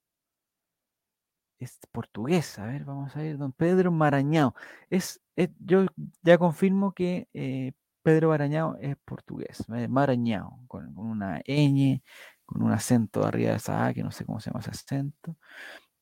es 1.64 1.78
portugués. 1.92 2.58
A 2.58 2.66
ver, 2.66 2.84
vamos 2.84 3.14
a 3.16 3.20
ver, 3.20 3.38
don 3.38 3.52
Pedro 3.52 3.90
Marañao. 3.92 4.54
Es, 4.90 5.20
yo 5.58 5.86
ya 6.22 6.38
confirmo 6.38 6.92
que 6.94 7.28
eh, 7.34 7.72
Pedro 8.02 8.28
Marañao 8.30 8.76
es 8.80 8.96
portugués. 9.04 9.64
Eh, 9.74 9.88
Marañao, 9.88 10.60
con, 10.68 10.96
una 10.98 11.40
ñ, 11.46 12.02
con 12.44 12.62
un 12.62 12.72
acento 12.72 13.24
arriba 13.24 13.50
de 13.52 13.56
esa 13.56 13.86
A, 13.86 13.94
que 13.94 14.02
no 14.02 14.10
sé 14.12 14.24
cómo 14.24 14.40
se 14.40 14.50
llama 14.50 14.60
ese 14.60 14.70
acento. 14.70 15.36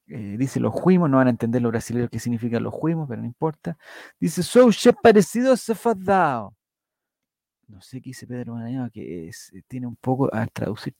Eh, 0.08 0.36
dice 0.38 0.60
los 0.60 0.74
juimos, 0.74 1.08
no 1.08 1.18
van 1.18 1.28
a 1.28 1.30
entender 1.30 1.62
los 1.62 1.72
brasileños 1.72 2.10
qué 2.10 2.18
significa 2.18 2.60
los 2.60 2.74
juimos, 2.74 3.08
pero 3.08 3.22
no 3.22 3.26
importa. 3.26 3.78
Dice, 4.20 4.42
soy 4.42 4.72
parecido 5.02 5.52
a 5.52 5.56
Safadao. 5.56 6.54
No 7.68 7.80
sé 7.80 8.00
qué 8.02 8.10
dice 8.10 8.26
Pedro 8.26 8.54
Marañao, 8.54 8.90
que 8.90 9.30
tiene 9.68 9.86
un 9.86 9.96
poco 9.96 10.28
a 10.34 10.46
traducir. 10.46 10.94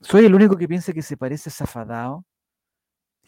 Soy 0.00 0.24
el 0.24 0.34
único 0.34 0.56
que 0.56 0.66
piensa 0.66 0.92
que 0.92 1.02
se 1.02 1.16
parece 1.16 1.50
a 1.50 1.52
Zafadao. 1.52 2.24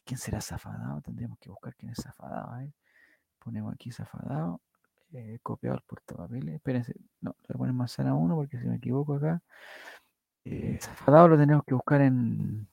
¿Quién 0.05 0.19
será 0.19 0.41
Zafadao? 0.41 1.01
Tendríamos 1.01 1.39
que 1.39 1.51
buscar 1.51 1.75
quién 1.77 1.93
es 1.93 1.99
Zafadao. 2.03 2.71
Ponemos 3.39 3.73
aquí 3.75 3.91
Zafadao. 3.91 4.61
Eh, 5.13 5.39
copiado 5.43 5.77
el 5.77 5.83
portapapeles. 5.83 6.57
Espérense, 6.57 6.95
no, 7.21 7.37
le 7.49 7.55
ponen 7.55 7.77
manzana 7.77 8.15
1 8.15 8.35
porque 8.35 8.59
si 8.59 8.67
me 8.67 8.77
equivoco 8.77 9.15
acá. 9.15 9.43
Eh, 10.45 10.79
Zafadao 10.81 11.29
lo 11.29 11.39
tenemos 11.39 11.65
que 11.65 11.75
buscar 11.75 12.03
en, 12.03 12.69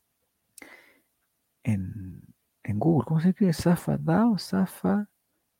en, 1.63 2.21
en 2.63 2.79
Google. 2.79 3.05
¿Cómo 3.07 3.21
se 3.21 3.29
escribe? 3.29 3.53
Zafadao, 3.53 4.37
Zafa. 4.37 5.07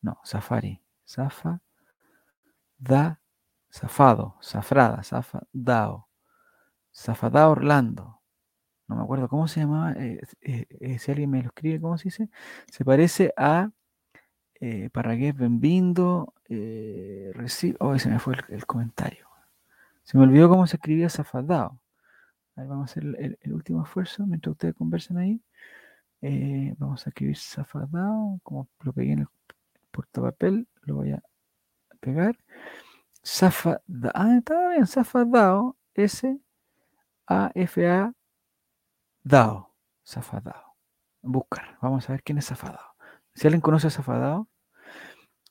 No, 0.01 0.19
Safari. 0.23 0.81
Zafa. 1.07 1.61
Da. 2.77 3.19
Zafado. 3.71 4.37
Zafrada. 4.41 5.03
Zafadao. 5.03 6.09
Zafadao 6.93 7.51
Orlando 7.51 8.20
no 8.91 8.97
me 8.97 9.03
acuerdo 9.03 9.29
cómo 9.29 9.47
se 9.47 9.61
llamaba, 9.61 9.93
eh, 9.93 10.19
eh, 10.41 10.65
eh, 10.81 10.99
si 10.99 11.11
alguien 11.11 11.29
me 11.29 11.41
lo 11.41 11.47
escribe, 11.47 11.79
¿cómo 11.79 11.97
se 11.97 12.05
dice? 12.05 12.29
Se 12.69 12.83
parece 12.83 13.33
a 13.37 13.71
eh, 14.55 14.89
Parragués 14.91 15.33
Benvindo, 15.33 16.33
recibe, 16.49 17.77
oh, 17.79 17.97
se 17.97 18.09
me 18.09 18.19
fue 18.19 18.35
el, 18.49 18.65
comentario. 18.65 19.27
Se 20.03 20.17
me 20.17 20.25
olvidó 20.25 20.49
cómo 20.49 20.67
se 20.67 20.75
escribía 20.75 21.09
Zafadao. 21.09 21.79
vamos 22.55 22.81
a 22.81 22.91
hacer 22.91 23.03
el, 23.41 23.53
último 23.53 23.83
esfuerzo 23.83 24.25
mientras 24.27 24.51
ustedes 24.51 24.75
conversan 24.75 25.17
ahí. 25.17 25.41
vamos 26.77 27.07
a 27.07 27.11
escribir 27.11 27.37
Zafadao, 27.37 28.41
como 28.43 28.67
lo 28.81 28.91
pegué 28.91 29.13
en 29.13 29.19
el 29.19 29.27
portapapel, 29.91 30.67
lo 30.81 30.95
voy 30.95 31.11
a 31.11 31.23
pegar. 32.01 32.37
Zafadao, 33.25 34.11
ah, 34.13 34.35
está 34.37 34.69
bien, 34.69 34.85
Zafadao, 34.85 35.77
S, 35.95 36.37
A, 39.23 39.27
F, 39.27 39.35
A, 39.35 39.43
Dao, 39.43 39.75
Zafadao. 40.05 40.75
Buscar, 41.21 41.77
vamos 41.81 42.09
a 42.09 42.13
ver 42.13 42.23
quién 42.23 42.37
es 42.37 42.47
Zafadao. 42.47 42.95
Si 43.35 43.47
alguien 43.47 43.61
conoce 43.61 43.87
a 43.87 43.89
Zafadao, 43.91 44.47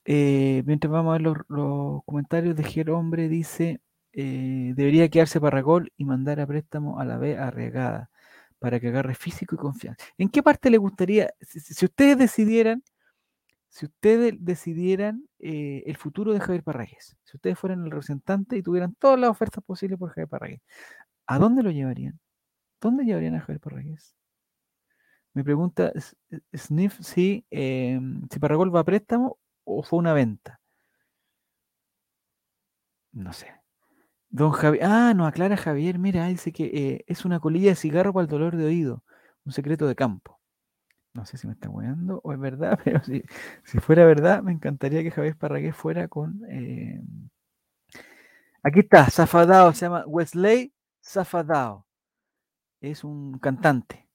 eh, 0.05 0.63
mientras 0.67 0.91
vamos 0.93 1.11
a 1.11 1.19
ver 1.19 1.23
los, 1.49 2.03
comentarios 2.05 2.57
de 2.57 2.65
Ger 2.65 2.91
Hombre, 2.91 3.29
dice, 3.29 3.81
eh, 4.13 4.73
debería 4.75 5.09
quedarse 5.09 5.41
para 5.41 5.61
gol 5.63 5.93
y 5.97 6.05
mandar 6.05 6.41
a 6.41 6.47
préstamo 6.47 6.99
a 6.99 7.05
la 7.05 7.19
B 7.19 7.39
arriesgada 7.39 8.11
para 8.59 8.81
que 8.81 8.89
agarre 8.89 9.15
físico 9.15 9.55
y 9.55 9.59
confianza. 9.59 10.05
¿En 10.19 10.29
qué 10.31 10.43
parte 10.43 10.71
le 10.71 10.79
gustaría, 10.79 11.33
si, 11.41 11.85
ustedes 11.85 12.19
decidieran, 12.19 12.83
si 13.71 13.87
ustedes 13.87 14.35
decidieran 14.41 15.29
eh, 15.39 15.85
el 15.87 15.97
futuro 15.97 16.33
de 16.33 16.41
Javier 16.41 16.65
Parragués, 16.65 17.17
si 17.25 17.37
ustedes 17.37 17.59
fueran 17.59 17.85
el 17.85 17.91
representante 17.91 18.57
y 18.57 18.63
tuvieran 18.63 18.95
todas 18.99 19.19
las 19.21 19.31
ofertas 19.31 19.65
posibles 19.65 19.99
por 19.99 20.11
Javier 20.11 20.29
Parragués, 20.29 20.61
¿a 21.27 21.39
dónde 21.39 21.63
lo 21.63 21.71
llevarían? 21.71 22.21
¿Dónde 22.81 23.05
llevarían 23.05 23.35
a 23.35 23.41
Javier 23.41 23.61
Parragués? 23.61 24.17
Me 25.35 25.45
pregunta 25.45 25.93
Sniff 26.55 26.99
si, 27.01 27.47
eh, 27.51 28.01
si 28.31 28.39
Parragol 28.41 28.75
va 28.75 28.81
a 28.81 28.85
préstamo 28.85 29.39
o 29.65 29.83
fue 29.83 29.99
una 29.99 30.13
venta. 30.13 30.61
No 33.13 33.33
sé. 33.33 33.49
Don 34.29 34.53
Javier. 34.53 34.85
Ah, 34.85 35.13
no, 35.15 35.27
aclara 35.27 35.57
Javier. 35.57 35.99
Mira, 35.99 36.27
dice 36.27 36.53
que 36.53 36.65
eh, 36.67 37.05
es 37.07 37.25
una 37.25 37.41
colilla 37.41 37.71
de 37.71 37.77
cigarro 37.77 38.13
para 38.13 38.25
el 38.25 38.31
dolor 38.31 38.57
de 38.57 38.65
oído. 38.65 39.05
Un 39.45 39.53
secreto 39.53 39.87
de 39.87 39.95
campo. 39.95 40.41
No 41.15 41.27
sé 41.27 41.39
si 41.39 41.47
me 41.47 41.55
está 41.55 41.69
weando 41.69 42.21
o 42.25 42.33
es 42.33 42.39
verdad, 42.39 42.79
pero 42.85 43.03
si, 43.03 43.23
si 43.65 43.79
fuera 43.81 44.05
verdad, 44.07 44.43
me 44.43 44.53
encantaría 44.53 45.03
que 45.03 45.11
Javier 45.11 45.37
Parragués 45.37 45.77
fuera 45.77 46.09
con. 46.09 46.43
Eh, 46.51 47.01
aquí 48.63 48.81
está, 48.81 49.11
Zafadao, 49.11 49.73
se 49.73 49.87
llama 49.87 50.05
Wesley 50.07 50.73
Zafadao 51.03 51.87
es 52.81 53.05
un 53.05 53.39
cantante. 53.39 54.09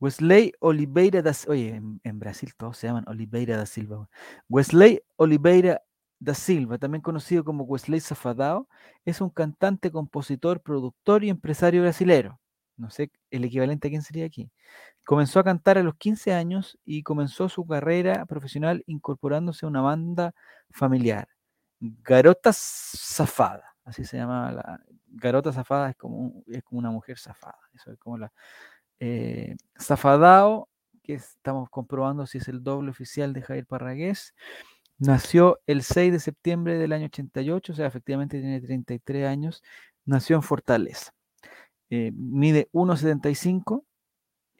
Wesley 0.00 0.52
Oliveira 0.60 1.20
da 1.22 1.32
Oye, 1.48 1.74
en, 1.74 2.18
Brasil 2.18 2.54
todos 2.56 2.78
se 2.78 2.86
llaman 2.86 3.04
Oliveira 3.06 3.56
da 3.56 3.66
Silva. 3.66 4.08
Wesley 4.48 5.02
Oliveira 5.16 5.82
da 6.18 6.34
Silva, 6.34 6.78
también 6.78 7.02
conocido 7.02 7.44
como 7.44 7.64
Wesley 7.64 8.00
Zafadao, 8.00 8.68
es 9.04 9.20
un 9.20 9.30
cantante, 9.30 9.90
compositor, 9.90 10.62
productor 10.62 11.24
y 11.24 11.30
empresario 11.30 11.82
brasilero. 11.82 12.40
No 12.76 12.90
sé 12.90 13.10
el 13.30 13.44
equivalente 13.44 13.88
a 13.88 13.90
quién 13.90 14.02
sería 14.02 14.24
aquí. 14.24 14.50
Comenzó 15.04 15.40
a 15.40 15.44
cantar 15.44 15.76
a 15.76 15.82
los 15.82 15.96
15 15.96 16.32
años 16.32 16.78
y 16.84 17.02
comenzó 17.02 17.48
su 17.50 17.66
carrera 17.66 18.24
profesional 18.26 18.82
incorporándose 18.86 19.66
a 19.66 19.68
una 19.68 19.82
banda 19.82 20.34
familiar. 20.70 21.28
Garota 21.80 22.52
Zafada, 22.54 23.69
así 23.84 24.04
se 24.04 24.16
llama 24.18 24.52
la. 24.52 24.80
Garota 25.12 25.52
Zafada 25.52 25.90
es 25.90 25.96
como, 25.96 26.44
es 26.46 26.62
como 26.62 26.78
una 26.78 26.90
mujer 26.90 27.18
zafada. 27.18 27.58
Eso 27.74 27.92
es 27.92 27.98
como 27.98 28.18
la. 28.18 28.32
Eh, 29.00 29.56
Zafadao, 29.80 30.68
que 31.02 31.14
estamos 31.14 31.68
comprobando 31.70 32.26
si 32.26 32.38
es 32.38 32.48
el 32.48 32.62
doble 32.62 32.90
oficial 32.90 33.32
de 33.32 33.42
Javier 33.42 33.66
Parragués, 33.66 34.34
nació 34.98 35.60
el 35.66 35.82
6 35.82 36.12
de 36.12 36.20
septiembre 36.20 36.78
del 36.78 36.92
año 36.92 37.06
88, 37.06 37.72
o 37.72 37.76
sea, 37.76 37.86
efectivamente 37.86 38.40
tiene 38.40 38.60
33 38.60 39.26
años. 39.26 39.62
Nació 40.04 40.36
en 40.36 40.42
Fortaleza. 40.42 41.12
Eh, 41.90 42.12
mide 42.14 42.68
1,75 42.72 43.84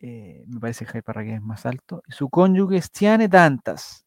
eh, 0.03 0.45
me 0.47 0.61
parece 0.61 0.85
que 0.85 0.93
Javier 0.93 1.05
Parragués 1.05 1.35
es 1.37 1.43
más 1.43 1.66
alto, 1.66 2.03
y 2.09 2.12
su 2.12 2.31
cónyuge 2.31 2.77
es 2.79 2.91
Tiane 2.91 3.29
Dantas. 3.29 4.07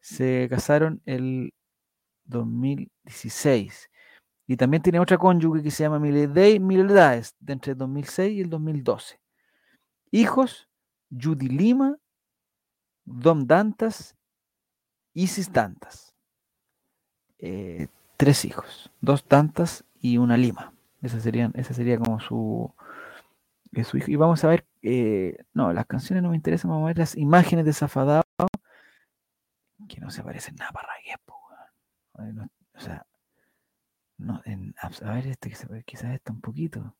Se 0.00 0.48
casaron 0.50 1.02
el 1.06 1.52
2016. 2.24 3.87
Y 4.48 4.56
también 4.56 4.82
tiene 4.82 4.98
otra 4.98 5.18
cónyuge 5.18 5.62
que 5.62 5.70
se 5.70 5.84
llama 5.84 5.98
Miledei 6.00 6.58
Miledaes, 6.58 7.36
de 7.38 7.52
entre 7.52 7.72
el 7.72 7.78
2006 7.78 8.32
y 8.32 8.40
el 8.40 8.50
2012. 8.50 9.20
Hijos, 10.10 10.68
Judy 11.10 11.48
Lima, 11.48 11.98
Dom 13.04 13.46
Dantas, 13.46 14.16
Isis 15.12 15.52
Dantas. 15.52 16.14
Eh, 17.38 17.88
tres 18.16 18.44
hijos, 18.46 18.90
dos 19.00 19.24
Dantas 19.28 19.84
y 20.00 20.16
una 20.16 20.36
Lima. 20.36 20.72
Esa, 21.02 21.20
serían, 21.20 21.52
esa 21.54 21.74
sería 21.74 21.98
como 21.98 22.18
su, 22.18 22.74
su 23.84 23.98
hijo. 23.98 24.10
Y 24.10 24.16
vamos 24.16 24.42
a 24.44 24.48
ver 24.48 24.66
eh, 24.82 25.36
no, 25.52 25.72
las 25.72 25.86
canciones 25.86 26.22
no 26.22 26.30
me 26.30 26.36
interesan, 26.36 26.70
vamos 26.70 26.84
a 26.84 26.88
ver 26.88 26.98
las 26.98 27.16
imágenes 27.16 27.64
de 27.66 27.72
Zafadao, 27.74 28.22
que 29.88 30.00
no 30.00 30.10
se 30.10 30.22
parecen 30.22 30.56
nada 30.56 30.72
para 30.72 30.88
Raguez, 30.88 31.16
o 32.74 32.80
sea, 32.80 33.06
no, 34.18 34.42
a 35.02 35.12
ver, 35.12 35.26
este 35.28 35.50
quizás 35.86 36.10
está 36.12 36.32
un 36.32 36.40
poquito. 36.40 36.96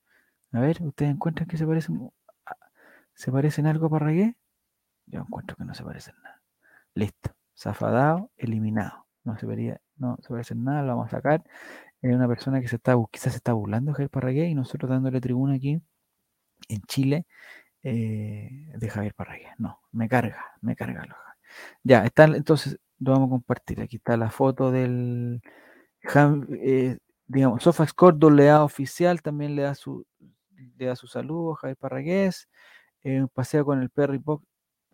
A 0.53 0.61
ver, 0.61 0.79
¿ustedes 0.83 1.13
encuentran 1.13 1.49
que 1.49 1.57
se 1.57 1.67
parecen, 1.67 2.11
se 3.15 3.33
parecen 3.33 3.67
algo 3.67 3.87
a 3.87 3.91
Parragué? 3.91 4.37
Yo 5.07 5.21
encuentro 5.21 5.57
que 5.57 5.65
no 5.65 5.75
se 5.75 5.85
parecen 5.85 6.15
nada. 6.23 6.43
Listo. 6.95 7.33
Zafadao, 7.57 8.31
eliminado. 8.37 9.07
No 9.25 9.37
se 9.39 9.47
vería, 9.47 9.81
no 9.97 10.17
se 10.23 10.29
parecen 10.31 10.65
nada, 10.65 10.83
lo 10.83 10.89
vamos 10.89 11.09
a 11.09 11.17
sacar. 11.19 11.45
Es 12.03 12.15
una 12.15 12.29
persona 12.29 12.61
que 12.61 12.69
se 12.69 12.77
está, 12.77 12.95
quizás 13.11 13.33
se 13.33 13.39
está 13.39 13.53
burlando 13.53 13.93
de 13.93 14.09
Parragué 14.09 14.49
y 14.49 14.55
nosotros 14.55 14.91
dándole 14.91 15.21
tribuna 15.21 15.55
aquí 15.57 15.83
en 16.69 16.81
Chile 16.83 17.27
eh, 17.83 18.73
de 18.77 18.91
Javier 18.91 19.15
Parragués. 19.15 19.51
No, 19.59 19.81
me 19.93 20.09
carga, 20.09 20.45
me 20.63 20.77
carga. 20.77 21.07
Ya, 21.83 22.05
está, 22.05 22.25
entonces 22.25 22.79
lo 23.01 23.13
vamos 23.13 23.29
a 23.29 23.31
compartir. 23.31 23.81
Aquí 23.81 23.97
está 23.97 24.17
la 24.17 24.31
foto 24.31 24.71
del, 24.71 25.43
eh, 26.63 26.99
digamos, 27.29 27.63
SofaScore 27.63 28.17
doble 28.19 28.53
oficial, 28.55 29.23
también 29.23 29.55
le 29.57 29.63
da 29.63 29.75
su, 29.75 30.07
le 30.77 30.87
da 30.87 30.97
su 30.97 31.07
saludo 31.07 31.55
Javier 31.55 31.77
Parragués. 31.77 32.49
Eh, 33.05 33.27
paseo 33.33 33.65
con 33.65 33.81
el 33.83 33.91
perro 33.91 34.15
y 34.15 34.23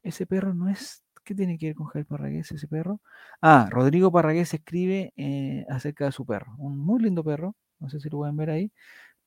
Ese 0.03 0.27
perro 0.27 0.55
no 0.55 0.69
es. 0.69 1.03
¿Qué 1.25 1.35
tiene 1.35 1.59
que 1.59 1.67
ver 1.69 1.75
con 1.77 1.87
Javier 1.87 2.07
Parragués, 2.07 2.53
ese 2.53 2.69
perro? 2.69 3.01
Ah, 3.41 3.69
Rodrigo 3.71 4.13
Parragués 4.13 4.53
escribe 4.55 5.13
eh, 5.17 5.65
acerca 5.71 6.05
de 6.07 6.13
su 6.13 6.27
perro. 6.27 6.55
Un 6.59 6.79
muy 6.79 7.01
lindo 7.03 7.25
perro. 7.25 7.57
No 7.81 7.89
sé 7.89 8.01
si 8.01 8.11
lo 8.11 8.19
pueden 8.19 8.37
ver 8.37 8.51
ahí. 8.51 8.73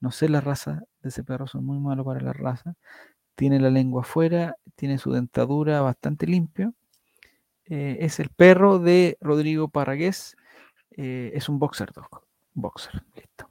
No 0.01 0.11
sé 0.11 0.29
la 0.29 0.41
raza 0.41 0.83
de 1.01 1.09
ese 1.09 1.23
perro, 1.23 1.47
son 1.47 1.65
muy 1.65 1.79
malos 1.79 2.05
para 2.05 2.21
la 2.21 2.33
raza 2.33 2.75
tiene 3.37 3.59
la 3.59 3.69
lengua 3.69 4.01
afuera, 4.01 4.55
tiene 4.75 4.97
su 4.97 5.11
dentadura 5.11 5.81
bastante 5.81 6.25
limpio. 6.25 6.73
Eh, 7.65 7.99
es 8.01 8.19
el 8.19 8.29
perro 8.29 8.79
de 8.79 9.17
Rodrigo 9.21 9.69
Parragués, 9.69 10.35
es 10.91 11.47
un 11.47 11.59
boxer 11.59 11.91
dog, 11.93 12.26
boxer, 12.57 13.03
listo. 13.15 13.49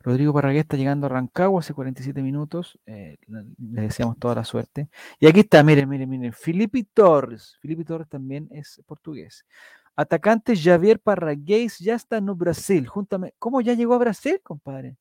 Rodrigo 0.00 0.32
Parragués 0.32 0.62
está 0.62 0.76
llegando 0.76 1.06
a 1.06 1.10
Rancagua 1.10 1.60
hace 1.60 1.74
47 1.74 2.22
minutos, 2.22 2.78
eh, 2.86 3.18
le 3.28 3.82
deseamos 3.82 4.18
toda 4.18 4.34
la 4.34 4.44
suerte. 4.44 4.88
Y 5.20 5.26
aquí 5.28 5.40
está, 5.40 5.62
miren, 5.62 5.88
miren, 5.88 6.10
miren, 6.10 6.32
Filipe 6.32 6.84
Torres, 6.92 7.56
Filipe 7.60 7.84
Torres 7.84 8.08
también 8.08 8.48
es 8.50 8.82
portugués. 8.86 9.46
Atacante 9.94 10.56
Javier 10.56 10.98
Parragués 10.98 11.78
ya 11.78 11.94
está 11.94 12.16
en 12.16 12.26
Brasil, 12.36 12.86
juntamente. 12.88 13.36
¿Cómo 13.38 13.60
ya 13.60 13.74
llegó 13.74 13.94
a 13.94 13.98
Brasil, 13.98 14.40
compadre? 14.42 14.96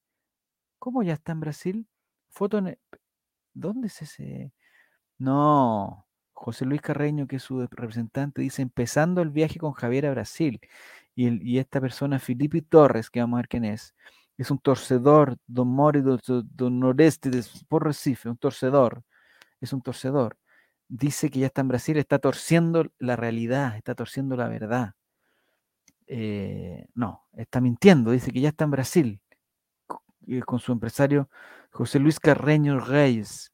¿Cómo 0.78 1.01
ya 1.01 1.14
está 1.14 1.32
en 1.32 1.39
Brasil? 1.39 1.88
Foto 2.30 2.62
¿Dónde 3.53 3.88
es 3.88 4.01
ese? 4.01 4.53
No, 5.18 6.05
José 6.34 6.66
Luis 6.66 6.82
Carreño, 6.82 7.28
que 7.28 7.36
es 7.38 7.43
su 7.43 7.59
representante, 7.59 8.41
dice 8.41 8.62
empezando 8.62 9.22
el 9.22 9.30
viaje 9.30 9.59
con 9.59 9.74
Javier 9.74 10.07
a 10.07 10.12
Brasil. 10.12 10.59
Y, 11.16 11.57
esta 11.59 11.82
persona, 11.82 12.20
Filipe 12.20 12.62
Torres, 12.62 13.09
que 13.09 13.20
vamos 13.20 13.38
a 13.38 13.41
ver 13.41 13.47
quién 13.49 13.66
es, 13.66 13.95
es 14.38 14.49
un 14.51 14.59
torcedor, 14.59 15.38
don 15.47 15.68
Mori 15.68 16.01
do, 16.01 16.70
Noreste 16.70 17.30
de, 17.30 17.43
por 17.68 17.86
Recife, 17.86 18.30
un 18.30 18.38
torcedor, 18.38 19.03
es 19.59 19.74
un 19.74 19.82
torcedor. 19.82 20.38
Dice 20.88 21.30
que 21.30 21.39
ya 21.39 21.47
está 21.47 21.62
en 21.62 21.70
Brasil, 21.70 21.97
está 21.97 22.20
torciendo 22.20 22.86
la 22.99 23.16
realidad, 23.16 23.78
está 23.78 23.95
torciendo 23.95 24.36
la 24.36 24.47
verdad. 24.47 24.93
Eh, 26.07 26.88
no, 26.95 27.26
está 27.34 27.62
mintiendo, 27.62 28.12
dice 28.12 28.32
que 28.32 28.41
ya 28.41 28.49
está 28.49 28.66
en 28.66 28.72
Brasil 28.72 29.22
con 30.45 30.59
su 30.59 30.72
empresario 30.72 31.30
José 31.72 31.99
Luis 31.99 32.20
Carreño 32.20 32.80
Reyes. 32.80 33.51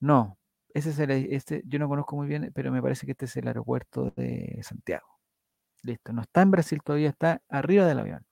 No, 0.00 0.38
ese 0.74 0.90
es 0.90 0.98
el, 0.98 1.10
este, 1.10 1.62
yo 1.66 1.78
no 1.78 1.88
conozco 1.88 2.16
muy 2.16 2.26
bien, 2.26 2.52
pero 2.54 2.70
me 2.70 2.82
parece 2.82 3.06
que 3.06 3.12
este 3.12 3.26
es 3.26 3.36
el 3.36 3.48
aeropuerto 3.48 4.12
de 4.16 4.60
Santiago. 4.62 5.15
Listo, 5.86 6.12
no 6.12 6.22
está 6.22 6.42
en 6.42 6.50
Brasil 6.50 6.80
todavía, 6.84 7.10
está 7.10 7.42
arriba 7.48 7.86
del 7.86 8.00
avión, 8.00 8.26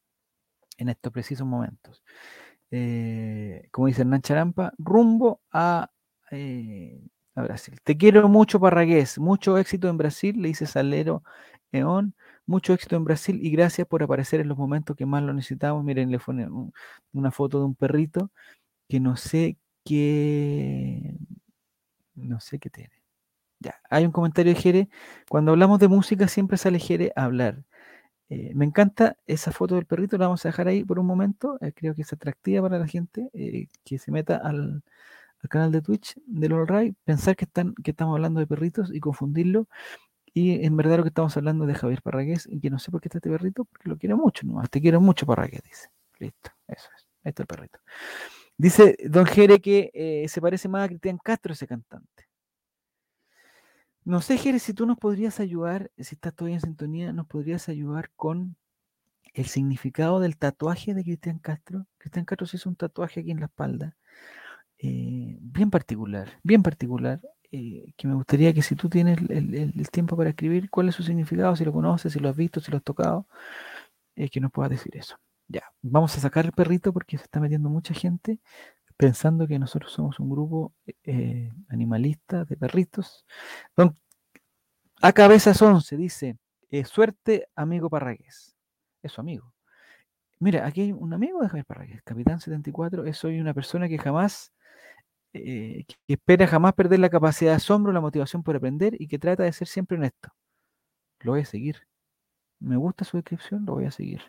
en 0.79 0.89
estos 0.89 1.13
precisos 1.13 1.47
momentos. 1.47 2.03
Eh, 2.73 3.69
como 3.71 3.87
dice 3.87 4.03
Hernán 4.03 4.23
Charampa, 4.23 4.73
rumbo 4.79 5.41
a, 5.53 5.91
eh, 6.33 7.01
a, 7.37 7.43
Brasil. 7.43 7.79
Te 7.85 7.97
quiero 7.97 8.29
mucho, 8.29 8.61
Parragués, 8.61 9.19
mucho 9.19 9.59
éxito 9.59 9.89
en 9.89 9.99
Brasil, 9.99 10.43
le 10.43 10.49
dice 10.49 10.67
Salero 10.67 11.23
Eón, 11.73 12.17
mucho 12.47 12.73
éxito 12.75 12.97
en 12.97 13.05
Brasil 13.05 13.39
y 13.43 13.51
gracias 13.51 13.87
por 13.87 14.03
aparecer 14.03 14.41
en 14.41 14.49
los 14.49 14.59
momentos 14.59 14.97
que 14.97 15.07
más 15.07 15.23
lo 15.23 15.33
necesitamos. 15.33 15.85
Miren, 15.85 16.11
le 16.11 16.19
pone 16.19 16.49
una 17.13 17.31
foto 17.31 17.61
de 17.61 17.67
un 17.67 17.77
perrito 17.77 18.33
que 18.89 19.01
no 19.01 19.17
sé 19.17 19.59
qué, 19.85 21.17
no 22.17 22.41
sé 22.41 22.59
qué 22.59 22.71
tiene. 22.71 23.04
Ya, 23.65 23.81
hay 23.89 24.05
un 24.05 24.13
comentario 24.13 24.53
de 24.53 24.61
Jere. 24.61 24.89
Cuando 25.27 25.53
hablamos 25.53 25.79
de 25.79 25.89
música 25.89 26.29
siempre 26.29 26.59
sale 26.59 26.79
Jere 26.79 27.13
a 27.17 27.25
hablar. 27.25 27.65
Eh, 28.29 28.53
me 28.55 28.67
encanta 28.67 29.17
esa 29.27 29.53
foto 29.53 29.77
del 29.77 29.87
perrito, 29.87 30.19
la 30.19 30.27
vamos 30.27 30.45
a 30.45 30.49
dejar 30.51 30.69
ahí 30.69 30.85
por 30.85 30.99
un 30.99 31.07
momento. 31.07 31.57
Eh, 31.63 31.73
creo 31.75 31.95
que 31.95 32.03
es 32.03 32.13
atractiva 32.13 32.63
para 32.69 32.79
la 32.79 32.87
gente 32.87 33.31
eh, 33.33 33.69
que 33.85 33.99
se 33.99 34.13
meta 34.13 34.37
al, 34.37 34.83
canal 35.49 35.73
de 35.73 35.83
Twitch 35.83 36.15
de 36.27 36.49
Ray, 36.49 36.95
pensar 37.05 37.37
que, 37.37 37.45
están, 37.47 37.75
estamos 37.85 38.15
hablando 38.17 38.41
de 38.41 38.47
perritos 38.47 38.91
y 38.95 39.01
confundirlo. 39.01 39.67
Y 40.35 40.65
en 40.67 40.77
verdad 40.77 40.99
lo 40.99 41.05
que 41.05 41.11
estamos 41.11 41.37
hablando 41.37 41.67
de 41.67 41.75
Javier 41.75 42.03
Parragués, 42.03 42.49
y 42.51 42.61
que 42.61 42.71
no 42.71 42.79
sé 42.79 42.91
por 42.91 43.01
qué 43.01 43.09
está 43.09 43.19
este 43.19 43.31
perrito, 43.31 43.65
porque 43.67 43.89
lo 43.89 43.97
quiero 43.99 44.17
mucho, 44.19 44.47
no, 44.47 44.63
te 44.69 44.81
quiero 44.81 45.01
mucho 45.01 45.27
Parragués, 45.27 45.63
dice. 45.63 45.89
Listo, 46.19 46.51
eso 46.69 46.89
es. 46.97 47.09
Ahí 47.25 47.31
está 47.31 47.45
el 47.45 47.47
perrito. 47.47 47.79
Dice 48.59 48.97
Don 49.09 49.27
Jere 49.27 49.61
que 49.61 50.27
se 50.29 50.41
parece 50.41 50.69
más 50.69 50.85
a 50.85 50.89
Cristian 50.89 51.19
Castro 51.19 51.55
ese 51.55 51.67
cantante. 51.67 52.34
No 54.05 54.21
sé, 54.21 54.37
Jere, 54.37 54.59
si 54.59 54.75
tú 54.75 54.85
nos 54.85 54.99
podrías 54.99 55.41
ayudar, 55.41 55.91
si 55.97 56.15
estás 56.15 56.35
todavía 56.35 56.57
en 56.57 56.61
sintonía, 56.61 57.13
nos 57.15 57.27
podrías 57.27 57.71
ayudar 57.71 58.11
con 58.17 58.57
el 59.33 59.47
significado 59.47 60.21
del 60.21 60.37
tatuaje 60.37 60.93
de 60.93 61.03
Cristian 61.05 61.39
Castro. 61.39 61.87
Cristian 61.97 62.27
Castro 62.27 62.47
se 62.47 62.59
hizo 62.59 62.69
un 62.69 62.77
tatuaje 62.77 63.21
aquí 63.21 63.31
en 63.31 63.41
la 63.41 63.47
espalda, 63.47 63.97
eh, 64.79 65.39
bien 65.41 65.71
particular, 65.71 66.39
bien 66.43 66.63
particular, 66.63 67.21
eh, 67.51 67.95
que 67.97 68.07
me 68.07 68.15
gustaría 68.15 68.53
que 68.53 68.63
si 68.63 68.77
tú 68.77 68.91
tienes 68.91 69.19
el, 69.31 69.89
tiempo 69.91 70.17
para 70.17 70.31
escribir, 70.31 70.69
cuál 70.71 70.89
es 70.91 70.97
su 70.97 71.03
significado, 71.03 71.57
si 71.57 71.65
lo 71.65 71.73
conoces, 71.73 72.13
si 72.13 72.21
lo 72.21 72.29
has 72.29 72.37
visto, 72.37 72.61
si 72.61 72.71
lo 72.71 72.77
has 72.79 72.85
tocado, 72.85 73.27
que 74.15 74.41
nos 74.41 74.53
puedas 74.53 74.71
decir 74.71 74.97
eso. 74.97 75.17
Ya, 75.49 75.63
vamos 75.83 76.17
a 76.17 76.21
sacar 76.21 76.47
el 76.47 76.53
perrito 76.53 76.93
porque 76.93 77.19
se 77.19 77.25
está 77.25 77.41
metiendo 77.41 77.71
mucha 77.71 77.95
gente 77.95 78.41
pensando 78.97 79.47
que 79.47 79.59
nosotros 79.59 79.93
somos 79.93 80.21
un 80.21 80.31
grupo 80.31 80.75
eh, 81.03 81.53
animalista 81.69 82.45
de 82.45 82.57
perritos. 82.57 83.27
a 85.03 85.13
cabezas 85.13 85.61
11 85.61 85.97
dice, 85.97 86.39
eh, 86.71 86.85
suerte 86.85 87.49
amigo 87.57 87.91
Parragués. 87.91 88.57
Es 89.03 89.13
su 89.13 89.21
amigo. 89.21 89.55
Mira, 90.41 90.67
aquí 90.67 90.83
hay 90.83 90.93
un 90.93 91.13
amigo 91.15 91.41
de 91.43 91.49
Javier 91.49 91.67
Parragués, 91.67 92.03
Capitán 92.03 92.41
74, 92.41 93.05
es 93.07 93.19
soy 93.19 93.41
una 93.41 93.55
persona 93.55 93.89
que 93.89 93.99
jamás, 93.99 94.53
eh, 95.33 95.85
que 95.87 96.15
espera 96.15 96.47
jamás 96.47 96.75
perder 96.75 97.01
la 97.01 97.11
capacidad 97.11 97.53
de 97.53 97.57
asombro, 97.57 97.93
la 97.93 98.01
motivación 98.01 98.43
por 98.43 98.57
aprender 98.57 98.95
y 99.01 99.09
que 99.09 99.19
trata 99.19 99.45
de 99.45 99.53
ser 99.53 99.69
siempre 99.69 99.97
honesto. 99.99 100.31
Lo 101.21 101.33
voy 101.33 101.43
a 101.43 101.45
seguir. 101.47 101.87
Me 102.61 102.77
gusta 102.77 103.05
su 103.05 103.17
descripción, 103.19 103.65
lo 103.67 103.75
voy 103.75 103.87
a 103.87 103.91
seguir. 103.91 104.23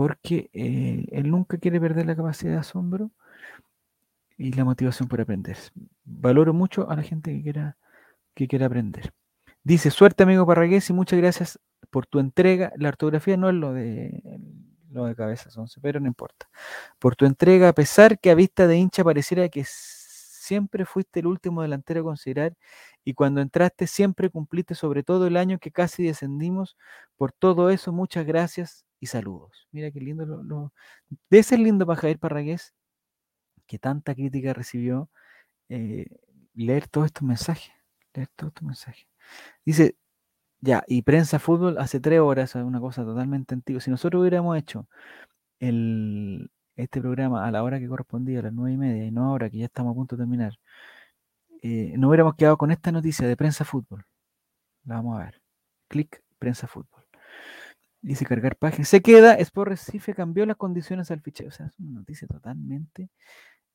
Porque 0.00 0.48
eh, 0.54 1.04
él 1.12 1.30
nunca 1.30 1.58
quiere 1.58 1.78
perder 1.78 2.06
la 2.06 2.16
capacidad 2.16 2.52
de 2.52 2.56
asombro 2.56 3.10
y 4.38 4.50
la 4.52 4.64
motivación 4.64 5.10
por 5.10 5.20
aprender. 5.20 5.58
Valoro 6.04 6.54
mucho 6.54 6.88
a 6.88 6.96
la 6.96 7.02
gente 7.02 7.36
que 7.36 7.42
quiera, 7.42 7.76
que 8.34 8.64
aprender. 8.64 9.12
Dice, 9.62 9.90
suerte 9.90 10.22
amigo 10.22 10.46
Parragués 10.46 10.88
y 10.88 10.94
muchas 10.94 11.18
gracias 11.18 11.60
por 11.90 12.06
tu 12.06 12.18
entrega. 12.18 12.72
La 12.76 12.88
ortografía 12.88 13.36
no 13.36 13.50
es 13.50 13.56
lo 13.56 13.74
de, 13.74 14.22
lo 14.90 15.04
de 15.04 15.14
cabeza, 15.14 15.50
pero 15.82 16.00
no 16.00 16.06
importa. 16.06 16.48
Por 16.98 17.14
tu 17.14 17.26
entrega, 17.26 17.68
a 17.68 17.74
pesar 17.74 18.18
que 18.18 18.30
a 18.30 18.34
vista 18.34 18.66
de 18.66 18.78
hincha 18.78 19.04
pareciera 19.04 19.50
que 19.50 19.64
siempre 19.66 20.86
fuiste 20.86 21.20
el 21.20 21.26
último 21.26 21.60
delantero 21.60 22.00
a 22.00 22.04
considerar 22.04 22.56
y 23.04 23.12
cuando 23.12 23.42
entraste 23.42 23.86
siempre 23.86 24.30
cumpliste 24.30 24.74
sobre 24.74 25.02
todo 25.02 25.26
el 25.26 25.36
año 25.36 25.58
que 25.58 25.70
casi 25.70 26.02
descendimos. 26.04 26.78
Por 27.16 27.32
todo 27.32 27.68
eso, 27.68 27.92
muchas 27.92 28.24
gracias 28.24 28.86
y 29.00 29.06
saludos. 29.06 29.68
Mira 29.72 29.90
qué 29.90 30.00
lindo 30.00 30.26
lo, 30.26 30.42
lo... 30.42 30.72
de 31.30 31.38
ese 31.40 31.58
lindo 31.58 31.86
para 31.86 32.00
Javier 32.00 32.18
Parragués 32.18 32.74
que 33.66 33.78
tanta 33.78 34.14
crítica 34.14 34.52
recibió, 34.52 35.10
eh, 35.68 36.06
leer 36.54 36.88
todos 36.88 37.06
estos 37.06 37.22
mensajes, 37.22 37.72
leer 38.14 38.28
todos 38.36 38.50
estos 38.50 38.64
mensajes. 38.66 39.06
Dice, 39.64 39.96
ya, 40.60 40.84
y 40.88 41.02
prensa 41.02 41.38
fútbol 41.38 41.78
hace 41.78 42.00
tres 42.00 42.20
horas, 42.20 42.54
una 42.56 42.80
cosa 42.80 43.04
totalmente 43.04 43.54
antigua. 43.54 43.80
Si 43.80 43.90
nosotros 43.90 44.22
hubiéramos 44.22 44.58
hecho 44.58 44.88
el, 45.60 46.50
este 46.76 47.00
programa 47.00 47.46
a 47.46 47.50
la 47.52 47.62
hora 47.64 47.78
que 47.80 47.88
correspondía, 47.88 48.40
a 48.40 48.42
las 48.44 48.52
nueve 48.52 48.72
y 48.74 48.78
media, 48.78 49.06
y 49.06 49.12
no 49.12 49.26
ahora 49.26 49.50
que 49.50 49.58
ya 49.58 49.66
estamos 49.66 49.92
a 49.92 49.94
punto 49.94 50.16
de 50.16 50.22
terminar, 50.22 50.58
eh, 51.62 51.94
no 51.98 52.08
hubiéramos 52.08 52.34
quedado 52.36 52.56
con 52.58 52.70
esta 52.72 52.92
noticia 52.92 53.28
de 53.28 53.36
prensa 53.36 53.64
fútbol. 53.64 54.04
La 54.84 54.96
vamos 54.96 55.20
a 55.20 55.24
ver. 55.24 55.42
Clic, 55.88 56.22
prensa 56.38 56.66
fútbol. 56.66 56.99
Dice 58.02 58.24
cargar 58.24 58.56
página. 58.56 58.84
Se 58.84 59.02
queda, 59.02 59.34
Sport 59.34 59.70
Recife 59.70 60.14
cambió 60.14 60.46
las 60.46 60.56
condiciones 60.56 61.10
al 61.10 61.20
fichero. 61.20 61.50
O 61.50 61.52
sea, 61.52 61.66
es 61.66 61.78
una 61.78 62.00
noticia 62.00 62.26
totalmente 62.26 63.10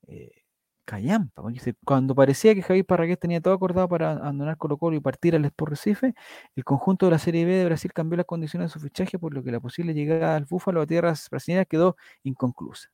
eh, 0.08 0.42
callampa. 0.84 1.42
Cuando 1.84 2.14
parecía 2.14 2.54
que 2.54 2.62
Javier 2.62 2.86
Parragués 2.86 3.18
tenía 3.20 3.40
todo 3.40 3.54
acordado 3.54 3.88
para 3.88 4.12
abandonar 4.12 4.56
Colo 4.58 4.78
Colo 4.78 4.96
y 4.96 5.00
partir 5.00 5.36
al 5.36 5.44
Sport 5.44 5.70
Recife, 5.70 6.14
el 6.56 6.64
conjunto 6.64 7.06
de 7.06 7.12
la 7.12 7.18
Serie 7.18 7.44
B 7.44 7.52
de 7.52 7.64
Brasil 7.66 7.92
cambió 7.92 8.16
las 8.16 8.26
condiciones 8.26 8.70
de 8.70 8.72
su 8.74 8.80
fichaje, 8.80 9.18
por 9.18 9.34
lo 9.34 9.42
que 9.44 9.52
la 9.52 9.60
posible 9.60 9.94
llegada 9.94 10.36
al 10.36 10.46
Búfalo 10.46 10.82
a 10.82 10.86
tierras 10.86 11.28
brasileñas 11.30 11.66
quedó 11.68 11.96
inconclusa. 12.22 12.90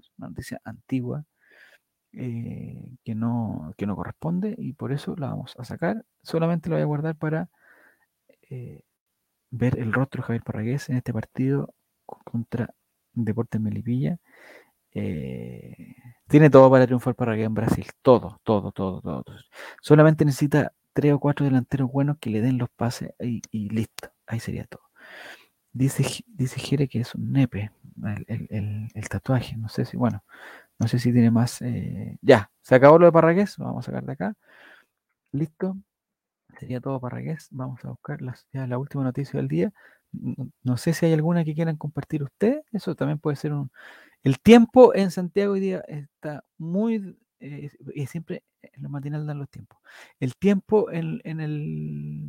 Es 0.00 0.10
una 0.18 0.28
noticia 0.28 0.60
antigua 0.64 1.24
eh, 2.12 2.96
que, 3.04 3.14
no, 3.14 3.74
que 3.76 3.86
no 3.86 3.96
corresponde 3.96 4.54
y 4.58 4.72
por 4.72 4.92
eso 4.92 5.14
la 5.16 5.28
vamos 5.28 5.54
a 5.58 5.64
sacar. 5.64 6.04
Solamente 6.22 6.70
la 6.70 6.76
voy 6.76 6.82
a 6.82 6.86
guardar 6.86 7.16
para 7.16 7.50
eh, 8.50 8.82
ver 9.50 9.78
el 9.78 9.92
rostro 9.92 10.22
de 10.22 10.26
Javier 10.26 10.42
Parragués 10.42 10.88
en 10.88 10.96
este 10.96 11.12
partido 11.12 11.74
contra 12.06 12.74
Deportes 13.12 13.60
Melipilla. 13.60 14.18
Eh, 14.92 15.94
tiene 16.28 16.50
todo 16.50 16.70
para 16.70 16.86
triunfar 16.86 17.14
para 17.14 17.34
que 17.36 17.44
en 17.44 17.54
Brasil. 17.54 17.86
Todo, 18.02 18.40
todo, 18.44 18.72
todo, 18.72 19.00
todo. 19.02 19.24
Solamente 19.82 20.24
necesita 20.24 20.72
tres 20.92 21.12
o 21.12 21.20
cuatro 21.20 21.44
delanteros 21.44 21.90
buenos 21.92 22.18
que 22.18 22.30
le 22.30 22.40
den 22.40 22.58
los 22.58 22.70
pases 22.70 23.10
y, 23.20 23.42
listo. 23.70 24.10
Ahí 24.26 24.40
sería 24.40 24.64
todo. 24.66 24.82
Dice, 25.72 26.24
dice 26.28 26.60
Jere 26.60 26.88
que 26.88 27.00
es 27.00 27.14
un 27.14 27.32
nepe, 27.32 27.70
el, 28.28 29.08
tatuaje. 29.10 29.56
No 29.56 29.68
sé 29.68 29.84
si, 29.84 29.96
bueno, 29.96 30.24
no 30.78 30.88
sé 30.88 30.98
si 30.98 31.12
tiene 31.12 31.30
más. 31.30 31.62
Eh, 31.62 32.18
ya, 32.22 32.50
se 32.62 32.74
acabó 32.74 32.98
lo 32.98 33.06
de 33.06 33.12
Parragués. 33.12 33.58
Lo 33.58 33.66
vamos 33.66 33.84
a 33.84 33.92
sacar 33.92 34.04
de 34.04 34.12
acá. 34.12 34.34
Listo. 35.32 35.76
Sería 36.58 36.80
todo 36.80 37.00
Parragués. 37.00 37.48
Vamos 37.50 37.84
a 37.84 37.90
buscar 37.90 38.20
la 38.22 38.78
última 38.78 39.04
noticia 39.04 39.38
del 39.38 39.48
día. 39.48 39.72
No, 40.12 40.76
sé 40.76 40.94
si 40.94 41.06
hay 41.06 41.12
alguna 41.12 41.44
que 41.44 41.54
quieran 41.54 41.76
compartir 41.76 42.22
ustedes. 42.22 42.64
Eso 42.72 42.94
también 42.94 43.18
puede 43.18 43.36
ser 43.36 43.52
un, 43.52 43.70
el 44.26 44.40
tiempo 44.40 44.94
en 44.94 45.10
Santiago 45.10 45.52
hoy 45.52 45.60
día 45.60 45.84
está 45.86 46.44
muy, 46.58 47.16
eh, 47.40 47.70
y 47.94 48.06
siempre 48.06 48.42
en 48.62 48.82
los 48.82 48.90
matinales 48.90 49.26
dan 49.26 49.38
los 49.38 49.48
tiempos. 49.48 49.78
El 50.20 50.34
tiempo 50.36 50.90
en, 50.90 51.20
el, 51.24 52.28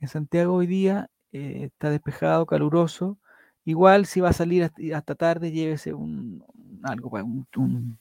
en 0.00 0.08
Santiago 0.08 0.54
hoy 0.54 0.66
día 0.66 1.10
eh, 1.32 1.70
está 1.72 1.90
despejado, 1.90 2.46
caluroso. 2.46 3.18
Igual 3.64 4.06
si 4.06 4.20
va 4.20 4.30
a 4.30 4.32
salir 4.32 4.64
hasta, 4.64 5.14
tarde, 5.14 5.52
llévese 5.52 5.94
un, 5.94 6.44
algo, 6.82 7.10
un, 7.10 7.46
un, 7.56 7.98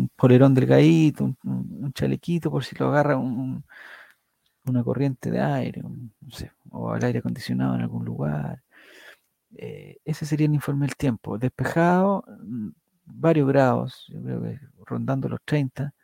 un 0.00 0.08
polerón 0.16 0.54
delgadito, 0.54 1.24
un, 1.24 1.36
un, 1.44 1.92
chalequito 1.92 2.50
por 2.50 2.64
si 2.64 2.76
lo 2.76 2.88
agarra 2.88 3.16
una 3.16 4.84
corriente 4.84 5.30
de 5.30 5.40
aire, 5.40 5.82
no 5.82 6.30
sé, 6.30 6.52
o 6.70 6.90
al 6.92 7.04
aire 7.04 7.20
acondicionado 7.20 7.74
en 7.74 7.82
algún 7.82 8.04
lugar. 8.04 8.62
Eh, 9.56 9.98
ese 10.04 10.26
sería 10.26 10.46
el 10.46 10.54
informe 10.54 10.86
del 10.86 10.96
tiempo. 10.96 11.38
Despejado, 11.38 12.24
mm, 12.44 12.68
varios 13.06 13.48
grados, 13.48 14.06
yo 14.08 14.22
creo 14.22 14.42
que 14.42 14.60
rondando 14.86 15.28
los 15.28 15.40
30. 15.44 15.94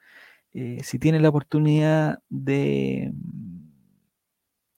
Eh, 0.52 0.80
si 0.84 0.98
tiene 0.98 1.20
la 1.20 1.28
oportunidad 1.30 2.20
de 2.28 3.12
mm, 3.14 3.66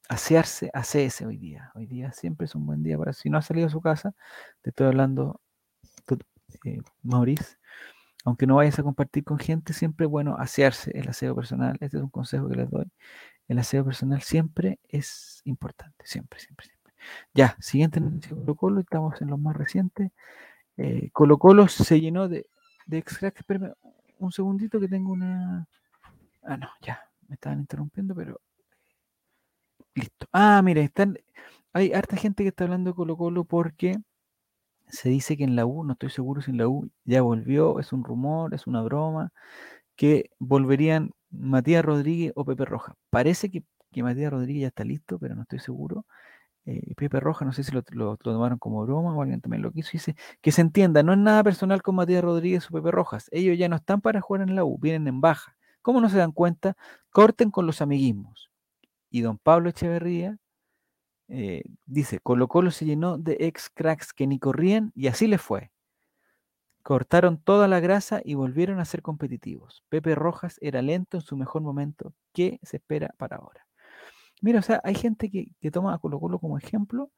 asearse, 0.08 0.70
ese 0.74 1.26
hoy 1.26 1.36
día. 1.38 1.70
Hoy 1.74 1.86
día 1.86 2.12
siempre 2.12 2.46
es 2.46 2.54
un 2.54 2.66
buen 2.66 2.82
día 2.82 2.98
para, 2.98 3.12
si 3.12 3.30
no 3.30 3.38
ha 3.38 3.42
salido 3.42 3.66
a 3.68 3.70
su 3.70 3.80
casa, 3.80 4.14
te 4.62 4.70
estoy 4.70 4.86
hablando, 4.88 5.40
eh, 6.64 6.80
Maurice, 7.02 7.57
aunque 8.24 8.46
no 8.46 8.56
vayas 8.56 8.78
a 8.78 8.82
compartir 8.82 9.24
con 9.24 9.38
gente, 9.38 9.72
siempre 9.72 10.06
es 10.06 10.10
bueno 10.10 10.36
asearse 10.38 10.90
el 10.94 11.08
aseo 11.08 11.34
personal. 11.34 11.76
Este 11.80 11.98
es 11.98 12.02
un 12.02 12.10
consejo 12.10 12.48
que 12.48 12.56
les 12.56 12.70
doy. 12.70 12.86
El 13.48 13.58
aseo 13.58 13.84
personal 13.84 14.22
siempre 14.22 14.78
es 14.88 15.40
importante, 15.44 16.04
siempre, 16.06 16.38
siempre, 16.40 16.66
siempre. 16.66 16.94
Ya, 17.34 17.56
siguiente 17.60 18.00
noticia 18.00 18.30
Colo 18.36 18.54
Colo, 18.54 18.80
estamos 18.80 19.20
en 19.22 19.28
los 19.28 19.38
más 19.38 19.56
recientes. 19.56 20.10
Eh, 20.76 21.10
Colo 21.12 21.38
Colo 21.38 21.68
se 21.68 22.00
llenó 22.00 22.28
de, 22.28 22.48
de. 22.86 22.98
Espérame 22.98 23.72
un 24.18 24.32
segundito 24.32 24.80
que 24.80 24.88
tengo 24.88 25.12
una. 25.12 25.66
Ah, 26.42 26.56
no, 26.56 26.68
ya, 26.82 27.00
me 27.28 27.34
estaban 27.34 27.60
interrumpiendo, 27.60 28.14
pero. 28.14 28.40
Listo. 29.94 30.26
Ah, 30.32 30.60
mira, 30.62 30.80
están. 30.82 31.18
Hay 31.72 31.92
harta 31.92 32.16
gente 32.16 32.42
que 32.42 32.48
está 32.48 32.64
hablando 32.64 32.90
de 32.90 32.96
Colo 32.96 33.16
Colo 33.16 33.44
porque 33.44 33.96
se 34.90 35.08
dice 35.08 35.36
que 35.36 35.44
en 35.44 35.56
la 35.56 35.66
U, 35.66 35.84
no 35.84 35.92
estoy 35.94 36.10
seguro 36.10 36.40
si 36.42 36.50
en 36.50 36.58
la 36.58 36.68
U 36.68 36.90
ya 37.04 37.22
volvió, 37.22 37.80
es 37.80 37.92
un 37.92 38.04
rumor, 38.04 38.54
es 38.54 38.66
una 38.66 38.82
broma, 38.82 39.32
que 39.96 40.30
volverían 40.38 41.12
Matías 41.30 41.84
Rodríguez 41.84 42.32
o 42.36 42.44
Pepe 42.44 42.64
Roja. 42.64 42.94
Parece 43.10 43.50
que, 43.50 43.64
que 43.92 44.02
Matías 44.02 44.32
Rodríguez 44.32 44.62
ya 44.62 44.68
está 44.68 44.84
listo, 44.84 45.18
pero 45.18 45.34
no 45.34 45.42
estoy 45.42 45.60
seguro. 45.60 46.06
Eh, 46.66 46.94
Pepe 46.96 47.20
Roja, 47.20 47.44
no 47.44 47.52
sé 47.52 47.64
si 47.64 47.72
lo, 47.72 47.82
tomaron 48.18 48.58
como 48.58 48.82
broma 48.84 49.14
o 49.14 49.22
alguien 49.22 49.40
también 49.40 49.62
lo 49.62 49.72
quiso, 49.72 49.90
dice 49.92 50.16
que 50.42 50.52
se 50.52 50.60
entienda, 50.60 51.02
no 51.02 51.12
es 51.14 51.18
nada 51.18 51.42
personal 51.42 51.82
con 51.82 51.94
Matías 51.96 52.22
Rodríguez 52.22 52.66
o 52.70 52.74
Pepe 52.74 52.90
Rojas, 52.90 53.28
ellos 53.32 53.56
ya 53.58 53.68
no 53.70 53.76
están 53.76 54.02
para 54.02 54.20
jugar 54.20 54.42
en 54.42 54.54
la 54.54 54.64
U, 54.64 54.78
vienen 54.78 55.08
en 55.08 55.20
baja. 55.22 55.56
¿Cómo 55.82 56.00
no 56.02 56.10
se 56.10 56.18
dan 56.18 56.32
cuenta? 56.32 56.76
Corten 57.10 57.50
con 57.50 57.66
los 57.66 57.80
amiguismos. 57.80 58.50
Y 59.10 59.22
don 59.22 59.38
Pablo 59.38 59.70
Echeverría 59.70 60.38
eh, 61.28 61.62
dice, 61.86 62.20
Colo 62.20 62.48
Colo 62.48 62.70
se 62.70 62.86
llenó 62.86 63.18
de 63.18 63.36
ex 63.40 63.70
cracks 63.70 64.12
que 64.12 64.26
ni 64.26 64.38
corrían 64.38 64.92
y 64.94 65.08
así 65.08 65.26
les 65.26 65.40
fue. 65.40 65.70
Cortaron 66.82 67.38
toda 67.38 67.68
la 67.68 67.80
grasa 67.80 68.22
y 68.24 68.34
volvieron 68.34 68.80
a 68.80 68.84
ser 68.86 69.02
competitivos. 69.02 69.84
Pepe 69.90 70.14
Rojas 70.14 70.58
era 70.62 70.80
lento 70.82 71.18
en 71.18 71.22
su 71.22 71.36
mejor 71.36 71.62
momento. 71.62 72.14
¿Qué 72.32 72.58
se 72.62 72.78
espera 72.78 73.14
para 73.18 73.36
ahora? 73.36 73.66
Mira, 74.42 74.60
o 74.60 74.62
sea, 74.62 74.80
hay 74.84 74.94
gente 74.94 75.30
que, 75.30 75.50
toma 75.70 75.94
a 75.94 75.98
Colo 75.98 76.20
Colo 76.20 76.38
como 76.38 76.58
ejemplo 76.58 77.10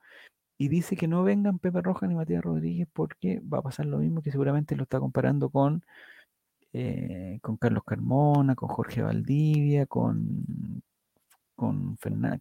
y 0.59 0.69
dice 0.69 0.97
que 0.97 1.09
no 1.09 1.23
vengan 1.25 1.59
Pepe 1.59 1.83
Roja 1.83 2.07
ni 2.07 2.15
Matías 2.15 2.43
Rodríguez 2.45 2.89
porque 2.93 3.41
va 3.41 3.59
a 3.59 3.63
pasar 3.63 3.87
lo 3.87 3.99
mismo 3.99 4.23
que 4.23 4.33
seguramente 4.33 4.77
lo 4.77 4.85
está 4.85 5.01
comparando 5.01 5.51
con, 5.51 5.85
eh, 6.73 7.39
con 7.43 7.57
Carlos 7.57 7.85
Carmona, 7.85 8.55
con 8.57 8.69
Jorge 8.71 9.03
Valdivia, 9.03 9.87
con, 9.87 10.83
con 11.57 11.99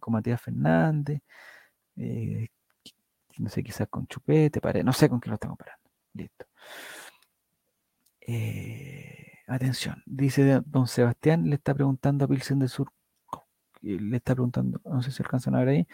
Matías 0.08 0.40
Fernández, 0.42 1.22
eh, 1.96 2.48
no 3.38 3.48
sé, 3.48 3.62
quizás 3.62 3.88
con 3.88 4.06
Chupete, 4.06 4.60
no 4.84 4.92
sé 4.92 5.08
con 5.08 5.20
qué 5.20 5.28
lo 5.28 5.34
está 5.34 5.48
comparando. 5.48 5.90
Listo. 6.14 6.46
Eh, 8.20 9.38
atención, 9.46 10.02
dice 10.06 10.60
don 10.66 10.86
Sebastián, 10.86 11.48
le 11.48 11.56
está 11.56 11.74
preguntando 11.74 12.24
a 12.24 12.28
Pilsen 12.28 12.58
del 12.58 12.68
Sur 12.68 12.92
le 13.82 14.16
está 14.16 14.34
preguntando, 14.34 14.80
no 14.84 15.02
sé 15.02 15.10
si 15.10 15.22
alcanzan 15.22 15.54
a 15.54 15.60
ver 15.60 15.68
ahí, 15.68 15.86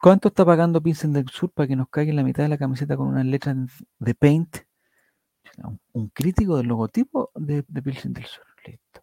¿cuánto 0.00 0.28
está 0.28 0.44
pagando 0.44 0.82
Pincel 0.82 1.12
del 1.12 1.28
Sur 1.28 1.50
para 1.50 1.66
que 1.66 1.76
nos 1.76 1.88
caiga 1.88 2.10
en 2.10 2.16
la 2.16 2.22
mitad 2.22 2.42
de 2.42 2.48
la 2.48 2.58
camiseta 2.58 2.96
con 2.96 3.08
unas 3.08 3.26
letras 3.26 3.56
de 3.98 4.14
paint? 4.14 4.56
Un, 5.92 6.08
crítico 6.10 6.56
del 6.56 6.66
logotipo 6.66 7.30
de, 7.34 7.64
de 7.66 7.82
Pilsen 7.82 8.12
del 8.12 8.26
Sur. 8.26 8.44
Listo. 8.64 9.02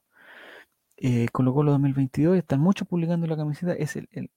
Eh, 0.97 1.27
Colo 1.31 1.51
2022, 1.51 2.37
están 2.37 2.59
muchos 2.59 2.87
publicando 2.87 3.25
la 3.27 3.37
camiseta, 3.37 3.73
es 3.73 3.95
el, 3.95 4.29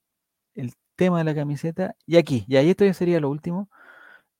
tema 0.97 1.19
de 1.19 1.23
la 1.25 1.35
camiseta. 1.35 1.95
Y 2.05 2.17
aquí, 2.17 2.45
y 2.47 2.57
ahí 2.57 2.71
esto 2.71 2.85
ya 2.85 2.93
sería 2.93 3.19
lo 3.21 3.29
último. 3.29 3.69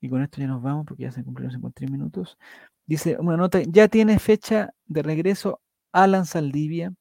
Y 0.02 0.10
con 0.10 0.22
esto 0.24 0.42
ya 0.42 0.48
nos 0.48 0.62
vamos 0.64 0.86
porque 0.88 1.04
ya 1.04 1.12
se 1.12 1.24
cumplieron 1.24 1.52
53 1.54 1.92
minutos. 1.92 2.38
Dice 2.86 3.18
una 3.20 3.38
nota, 3.38 3.62
ya 3.68 3.88
tiene 3.88 4.20
fecha 4.20 4.74
de 4.88 5.04
regreso 5.04 5.62
Alan 5.94 6.26
Saldivia 6.26 6.94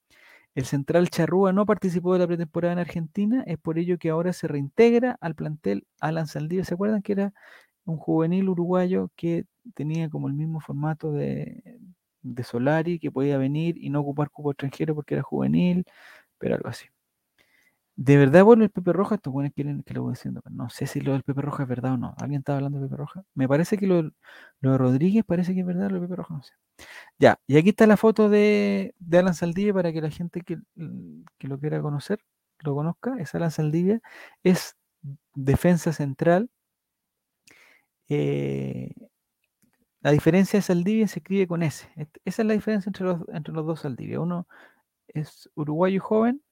el 0.57 0.64
central 0.64 1.11
Charrúa 1.11 1.52
no 1.52 1.66
participó 1.66 2.14
de 2.14 2.20
la 2.20 2.26
pretemporada 2.26 2.72
en 2.72 2.78
Argentina, 2.80 3.44
es 3.46 3.59
por 3.59 3.78
ello 3.78 3.98
que 3.98 4.09
ahora 4.11 4.32
se 4.32 4.48
reintegra 4.48 5.18
al 5.20 5.34
plantel 5.34 5.86
Alan 6.00 6.26
Saldivia. 6.26 6.64
¿Se 6.64 6.74
acuerdan 6.74 7.02
que 7.02 7.12
era 7.12 7.34
un 7.84 7.98
juvenil 7.98 8.48
uruguayo 8.48 9.11
que 9.16 9.44
tenía 9.74 10.09
como 10.11 10.28
el 10.28 10.34
mismo 10.34 10.61
formato 10.61 11.12
de, 11.12 11.78
de 12.22 12.44
Solari 12.44 12.98
que 12.98 13.12
podía 13.12 13.38
venir 13.38 13.76
y 13.78 13.90
no 13.90 14.00
ocupar 14.00 14.30
cupo 14.30 14.52
extranjero 14.52 14.94
porque 14.94 15.14
era 15.16 15.22
juvenil, 15.22 15.84
pero 16.38 16.57
algo 16.57 16.68
así. 16.70 16.86
¿De 17.97 18.18
verdad 18.18 18.44
vuelve 18.44 18.64
el 18.64 18.70
Pepe 18.70 18.92
Roja? 18.92 19.14
Estos 19.14 19.32
buenos 19.32 19.53
quieren 19.55 19.82
que 19.82 19.94
lo 19.94 20.03
voy 20.03 20.12
diciendo. 20.12 20.42
pero 20.42 20.55
No 20.55 20.68
sé 20.68 20.86
si 20.86 21.01
lo 21.01 21.12
del 21.12 21.22
Pepe 21.22 21.40
Roja 21.40 21.62
es 21.62 21.68
verdad 21.68 21.94
o 21.94 21.97
no. 21.97 22.14
¿Alguien 22.18 22.40
estaba 22.40 22.59
hablando 22.59 22.78
de 22.78 22.86
Pepe 22.86 22.97
Roja? 22.97 23.24
Me 23.34 23.49
parece 23.49 23.78
que 23.78 23.86
lo, 23.86 24.03
de 24.03 24.78
Rodríguez 24.78 25.24
parece 25.24 25.55
que 25.55 25.61
es 25.61 25.66
verdad, 25.66 25.90
lo 25.90 25.97
de 25.97 26.03
Pepe 26.03 26.16
Roja 26.16 26.34
no 26.34 26.42
sé. 26.42 26.53
Ya, 27.18 27.40
y 27.47 27.57
aquí 27.57 27.70
está 27.70 27.86
la 27.86 27.97
foto 27.97 28.28
de, 28.28 28.94
Alan 29.12 29.34
Saldivia 29.34 29.72
para 29.74 29.92
que 29.92 30.03
la 30.03 30.11
gente 30.11 30.42
que, 30.42 30.59
que 31.38 31.49
lo 31.49 31.59
quiera 31.59 31.80
conocer 31.80 32.20
lo 32.61 32.74
conozca. 32.74 33.16
Es 33.18 33.34
Alan 33.34 33.51
Saldivia. 33.51 34.01
Es 34.42 34.76
defensa 35.34 35.92
central. 35.92 36.51
Eh, 38.09 38.92
la 40.01 40.12
diferencia 40.12 40.59
de 40.59 40.62
Saldivia 40.62 41.09
se 41.09 41.20
escribe 41.20 41.47
con 41.47 41.62
S. 41.62 41.88
Esa 42.24 42.42
es 42.42 42.47
la 42.47 42.55
diferencia 42.55 42.88
entre 42.90 43.05
los, 43.07 43.22
entre 43.32 43.55
los 43.55 43.66
dos 43.66 43.80
Saldivia. 43.80 44.20
Uno 44.20 44.47
es 45.09 45.51
uruguayo 45.55 46.01
joven, 46.03 46.42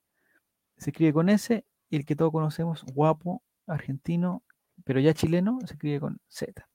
se 0.77 0.91
escribe 0.91 1.13
con 1.13 1.29
S, 1.29 1.65
y 1.91 1.97
el 1.97 2.05
que 2.05 2.17
todos 2.17 2.33
conocemos, 2.33 2.85
guapo, 2.95 3.43
argentino, 3.67 4.43
pero 4.85 5.01
ya 5.01 5.15
chileno, 5.15 5.59
se 5.67 5.75
escribe 5.75 6.01
con 6.01 6.21
Z. 6.29 6.67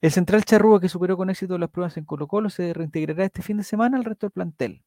El 0.00 0.12
central 0.12 0.44
Charrúa, 0.44 0.80
que 0.80 0.88
superó 0.88 1.16
con 1.16 1.30
éxito 1.30 1.58
las 1.58 1.70
pruebas 1.70 1.96
en 1.96 2.04
Colo 2.04 2.26
Colo, 2.28 2.50
se 2.50 2.72
reintegrará 2.72 3.24
este 3.24 3.42
fin 3.42 3.56
de 3.58 3.64
semana 3.64 3.96
al 3.98 4.04
resto 4.04 4.26
del 4.26 4.32
plantel. 4.32 4.82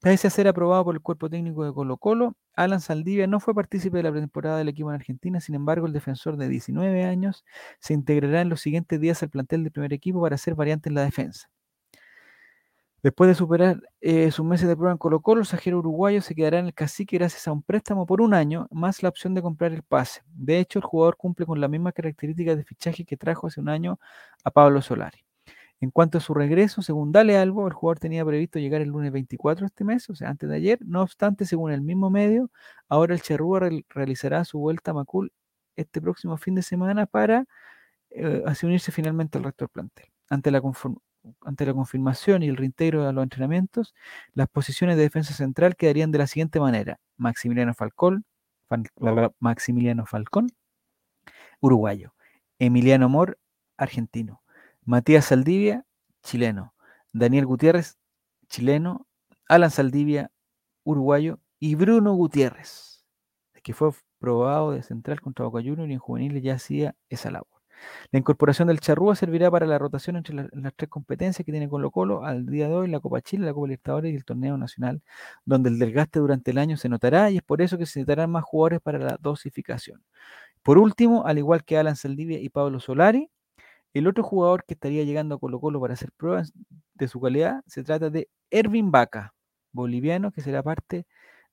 Pese 0.00 0.28
a 0.28 0.30
ser 0.30 0.46
aprobado 0.46 0.84
por 0.84 0.94
el 0.94 1.00
cuerpo 1.00 1.28
técnico 1.28 1.64
de 1.64 1.72
Colo 1.72 1.96
Colo, 1.96 2.36
Alan 2.54 2.80
Saldivia 2.80 3.26
no 3.26 3.40
fue 3.40 3.54
partícipe 3.54 3.96
de 3.96 4.04
la 4.04 4.10
pretemporada 4.12 4.58
del 4.58 4.68
equipo 4.68 4.90
en 4.90 4.94
Argentina, 4.94 5.40
sin 5.40 5.56
embargo 5.56 5.86
el 5.86 5.92
defensor 5.92 6.36
de 6.36 6.48
19 6.48 7.04
años 7.04 7.44
se 7.80 7.94
integrará 7.94 8.40
en 8.40 8.48
los 8.48 8.60
siguientes 8.60 9.00
días 9.00 9.22
al 9.24 9.30
plantel 9.30 9.64
del 9.64 9.72
primer 9.72 9.92
equipo 9.92 10.20
para 10.20 10.36
hacer 10.36 10.54
variante 10.54 10.88
en 10.88 10.94
la 10.94 11.02
defensa. 11.02 11.50
Después 13.02 13.28
de 13.28 13.34
superar 13.36 13.80
eh, 14.00 14.30
sus 14.32 14.44
meses 14.44 14.66
de 14.68 14.74
prueba 14.76 14.90
en 14.92 14.98
Colo 14.98 15.20
Colo, 15.20 15.40
el 15.40 15.46
sajero 15.46 15.78
uruguayo 15.78 16.20
se 16.20 16.34
quedará 16.34 16.58
en 16.58 16.66
el 16.66 16.74
cacique 16.74 17.16
gracias 17.16 17.46
a 17.46 17.52
un 17.52 17.62
préstamo 17.62 18.06
por 18.06 18.20
un 18.20 18.34
año, 18.34 18.66
más 18.72 19.02
la 19.04 19.08
opción 19.08 19.34
de 19.34 19.42
comprar 19.42 19.72
el 19.72 19.82
pase. 19.84 20.22
De 20.34 20.58
hecho, 20.58 20.80
el 20.80 20.84
jugador 20.84 21.16
cumple 21.16 21.46
con 21.46 21.60
las 21.60 21.70
mismas 21.70 21.94
características 21.94 22.56
de 22.56 22.64
fichaje 22.64 23.04
que 23.04 23.16
trajo 23.16 23.46
hace 23.46 23.60
un 23.60 23.68
año 23.68 24.00
a 24.44 24.50
Pablo 24.50 24.82
Solari. 24.82 25.24
En 25.80 25.90
cuanto 25.90 26.18
a 26.18 26.20
su 26.20 26.34
regreso, 26.34 26.82
según 26.82 27.12
Dale 27.12 27.38
Albo, 27.38 27.66
el 27.68 27.74
jugador 27.74 27.98
tenía 28.00 28.24
previsto 28.24 28.58
llegar 28.58 28.80
el 28.82 28.88
lunes 28.90 29.12
24 29.12 29.62
de 29.64 29.68
este 29.68 29.84
mes, 29.84 30.10
o 30.10 30.14
sea, 30.16 30.30
antes 30.30 30.48
de 30.48 30.56
ayer. 30.56 30.78
No 30.84 31.02
obstante, 31.02 31.44
según 31.46 31.72
el 31.72 31.82
mismo 31.82 32.10
medio, 32.10 32.50
ahora 32.88 33.14
el 33.14 33.22
Charrúa 33.22 33.60
real- 33.60 33.84
realizará 33.90 34.44
su 34.44 34.58
vuelta 34.58 34.92
a 34.92 34.94
Macul 34.94 35.32
este 35.76 36.00
próximo 36.00 36.36
fin 36.38 36.54
de 36.56 36.62
semana 36.62 37.06
para 37.06 37.46
eh, 38.10 38.42
así 38.46 38.66
unirse 38.66 38.92
finalmente 38.92 39.38
al 39.38 39.44
resto 39.44 39.64
del 39.66 39.70
plantel. 39.70 40.06
Ante 40.30 40.50
la, 40.50 40.60
ante 41.42 41.66
la 41.66 41.74
confirmación 41.74 42.42
y 42.42 42.48
el 42.48 42.56
reintegro 42.56 43.06
de 43.06 43.12
los 43.12 43.22
entrenamientos, 43.22 43.94
las 44.34 44.48
posiciones 44.48 44.96
de 44.96 45.02
defensa 45.02 45.34
central 45.34 45.76
quedarían 45.76 46.10
de 46.12 46.18
la 46.18 46.26
siguiente 46.26 46.60
manera: 46.60 47.00
Maximiliano 47.16 47.74
Falcón, 47.74 48.24
Maximiliano 49.40 50.06
Falcón, 50.06 50.48
uruguayo, 51.60 52.14
Emiliano 52.58 53.08
Mor, 53.08 53.38
argentino, 53.76 54.42
Matías 54.84 55.26
Saldivia, 55.26 55.84
chileno, 56.22 56.74
Daniel 57.12 57.46
Gutiérrez, 57.46 57.98
chileno, 58.48 59.06
Alan 59.48 59.70
Saldivia, 59.70 60.30
uruguayo, 60.84 61.40
y 61.58 61.74
Bruno 61.74 62.14
Gutiérrez, 62.14 63.04
que 63.62 63.74
fue 63.74 63.90
probado 64.18 64.72
de 64.72 64.82
central 64.82 65.20
contra 65.20 65.44
Boca 65.46 65.60
Juniors 65.60 65.90
y 65.90 65.92
en 65.94 65.98
juveniles 65.98 66.42
ya 66.42 66.54
hacía 66.54 66.96
esa 67.08 67.30
labor. 67.30 67.57
La 68.12 68.18
incorporación 68.18 68.68
del 68.68 68.80
Charrúa 68.80 69.14
servirá 69.16 69.50
para 69.50 69.66
la 69.66 69.78
rotación 69.78 70.16
entre 70.16 70.34
la- 70.34 70.48
las 70.52 70.72
tres 70.74 70.88
competencias 70.90 71.44
que 71.44 71.52
tiene 71.52 71.68
Colo 71.68 71.90
Colo 71.90 72.24
al 72.24 72.46
día 72.46 72.68
de 72.68 72.74
hoy, 72.74 72.88
la 72.88 73.00
Copa 73.00 73.20
Chile, 73.20 73.46
la 73.46 73.54
Copa 73.54 73.66
Libertadores 73.68 74.12
y 74.12 74.16
el 74.16 74.24
Torneo 74.24 74.56
Nacional, 74.58 75.02
donde 75.44 75.70
el 75.70 75.78
desgaste 75.78 76.18
durante 76.20 76.50
el 76.52 76.58
año 76.58 76.76
se 76.76 76.88
notará 76.88 77.30
y 77.30 77.36
es 77.38 77.42
por 77.42 77.62
eso 77.62 77.78
que 77.78 77.86
se 77.86 78.00
necesitarán 78.00 78.30
más 78.30 78.44
jugadores 78.44 78.80
para 78.80 78.98
la 78.98 79.18
dosificación. 79.20 80.02
Por 80.62 80.78
último, 80.78 81.26
al 81.26 81.38
igual 81.38 81.64
que 81.64 81.78
Alan 81.78 81.96
Saldivia 81.96 82.40
y 82.40 82.48
Pablo 82.50 82.80
Solari, 82.80 83.30
el 83.94 84.06
otro 84.06 84.22
jugador 84.24 84.64
que 84.64 84.74
estaría 84.74 85.04
llegando 85.04 85.36
a 85.36 85.38
Colo 85.38 85.60
Colo 85.60 85.80
para 85.80 85.94
hacer 85.94 86.12
pruebas 86.12 86.52
de 86.94 87.08
su 87.08 87.20
calidad 87.20 87.62
se 87.66 87.82
trata 87.84 88.10
de 88.10 88.28
Ervin 88.50 88.90
Vaca, 88.90 89.34
boliviano, 89.72 90.30
que 90.32 90.42
será 90.42 90.62
parte 90.62 91.06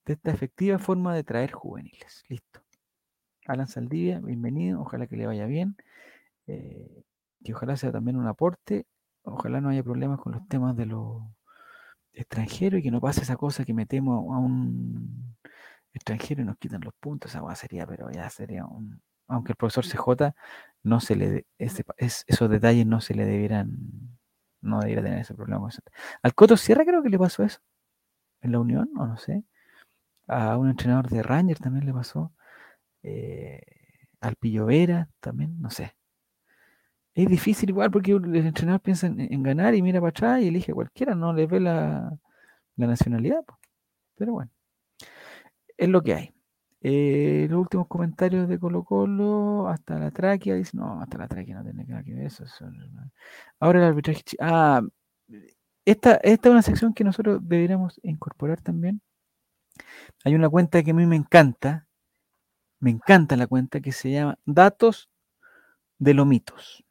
de 0.06 0.14
esta 0.14 0.32
efectiva 0.32 0.80
forma 0.80 1.16
de 1.16 1.24
traer 1.24 1.52
juveniles. 1.52 2.24
Listo. 2.30 2.62
Alan 3.48 3.68
Saldivia, 3.68 4.20
bienvenido, 4.20 4.82
ojalá 4.82 5.08
que 5.08 5.18
le 5.18 5.28
vaya 5.28 5.46
bien, 5.46 5.76
eh, 6.48 7.04
que 7.44 7.54
ojalá 7.54 7.78
sea 7.78 7.92
también 7.92 8.18
un 8.18 8.28
aporte, 8.28 8.86
ojalá 9.24 9.62
no 9.62 9.70
haya 9.70 9.84
problemas 9.84 10.20
con 10.20 10.34
los 10.34 10.48
temas 10.48 10.76
de 10.78 10.86
los 10.88 11.24
extranjeros 12.14 12.80
y 12.80 12.84
que 12.84 12.92
no 12.92 13.02
pase 13.02 13.22
esa 13.22 13.36
cosa 13.38 13.66
que 13.66 13.74
metemos 13.74 14.20
a 14.34 14.38
un 14.40 15.36
extranjero 15.94 16.42
y 16.42 16.46
nos 16.46 16.58
quitan 16.58 16.82
los 16.82 16.94
puntos, 17.00 17.32
esa 17.36 17.56
sería, 17.56 17.86
pero 17.88 18.10
ya 18.12 18.30
sería 18.30 18.66
un, 18.66 19.02
aunque 19.28 19.54
el 19.54 19.58
profesor 19.58 19.86
CJ 19.86 20.36
no 20.84 21.00
se 21.00 21.16
le, 21.16 21.30
de- 21.32 21.48
ese 21.58 21.84
es- 21.98 22.24
esos 22.28 22.50
detalles 22.50 22.86
no 22.88 23.02
se 23.02 23.16
le 23.16 23.26
debieran, 23.26 23.78
no 24.62 24.80
debiera 24.82 25.04
tener 25.04 25.20
ese 25.20 25.34
problema. 25.36 25.70
Al 26.24 26.36
Coto 26.36 26.58
Sierra 26.58 26.86
creo 26.86 27.04
que 27.04 27.10
le 27.10 27.20
pasó 27.20 27.44
eso, 27.44 27.60
en 28.42 28.52
la 28.54 28.60
Unión, 28.60 28.90
o 28.98 29.08
no 29.08 29.18
sé, 29.18 29.44
a 30.28 30.58
un 30.58 30.70
entrenador 30.70 31.10
de 31.10 31.24
Ranger 31.24 31.60
también 31.60 31.86
le 31.86 31.94
pasó, 31.94 32.34
eh, 33.04 33.62
al 34.22 34.36
Pillo 34.38 34.66
Vera 34.68 35.10
también, 35.22 35.62
no 35.62 35.70
sé. 35.72 35.96
Es 37.16 37.28
difícil 37.30 37.70
igual 37.70 37.92
porque 37.92 38.12
el 38.12 38.36
entrenador 38.36 38.82
piensa 38.82 39.08
en, 39.08 39.42
ganar 39.42 39.74
y 39.74 39.82
mira 39.82 40.02
para 40.02 40.10
atrás 40.10 40.42
y 40.42 40.50
elige 40.50 40.74
a 40.74 40.76
cualquiera, 40.76 41.16
no 41.16 41.34
le 41.34 41.48
ve 41.48 41.62
la, 41.62 42.12
nacionalidad. 42.76 43.44
Pero 44.16 44.34
bueno, 44.34 44.52
es 45.78 45.90
lo 45.90 46.02
que 46.02 46.14
hay. 46.14 46.34
Eh, 46.82 47.48
los 47.50 47.62
últimos 47.62 47.88
comentarios 47.88 48.48
de 48.50 48.60
Colo 48.60 48.84
Colo, 48.84 49.68
hasta 49.70 49.98
la 49.98 50.12
tráquea, 50.12 50.56
dice, 50.56 50.78
no, 50.78 51.02
hasta 51.02 51.18
la 51.18 51.28
tráquea 51.28 51.56
no 51.56 51.64
tiene 51.64 51.86
nada 51.86 52.04
que 52.04 52.14
ver 52.14 52.26
eso. 52.28 52.46
Ahora 53.60 53.80
el 53.80 53.86
arbitraje. 53.86 54.22
Ah, 54.40 54.82
esta, 55.86 56.16
esta 56.16 56.50
es 56.50 56.52
una 56.52 56.62
sección 56.62 56.94
que 56.94 57.04
nosotros 57.04 57.40
deberíamos 57.44 58.00
incorporar 58.04 58.62
también. 58.62 59.02
Hay 60.26 60.36
una 60.36 60.50
cuenta 60.50 60.84
que 60.84 60.92
a 60.92 60.94
mí 60.94 61.06
me 61.06 61.16
encanta, 61.16 61.88
me 62.80 62.92
encanta 62.92 63.36
la 63.38 63.48
cuenta 63.48 63.82
que 63.82 63.92
se 63.92 64.12
llama 64.12 64.38
Datos 64.46 65.10
de 66.00 66.14
Lomitos. 66.14 66.85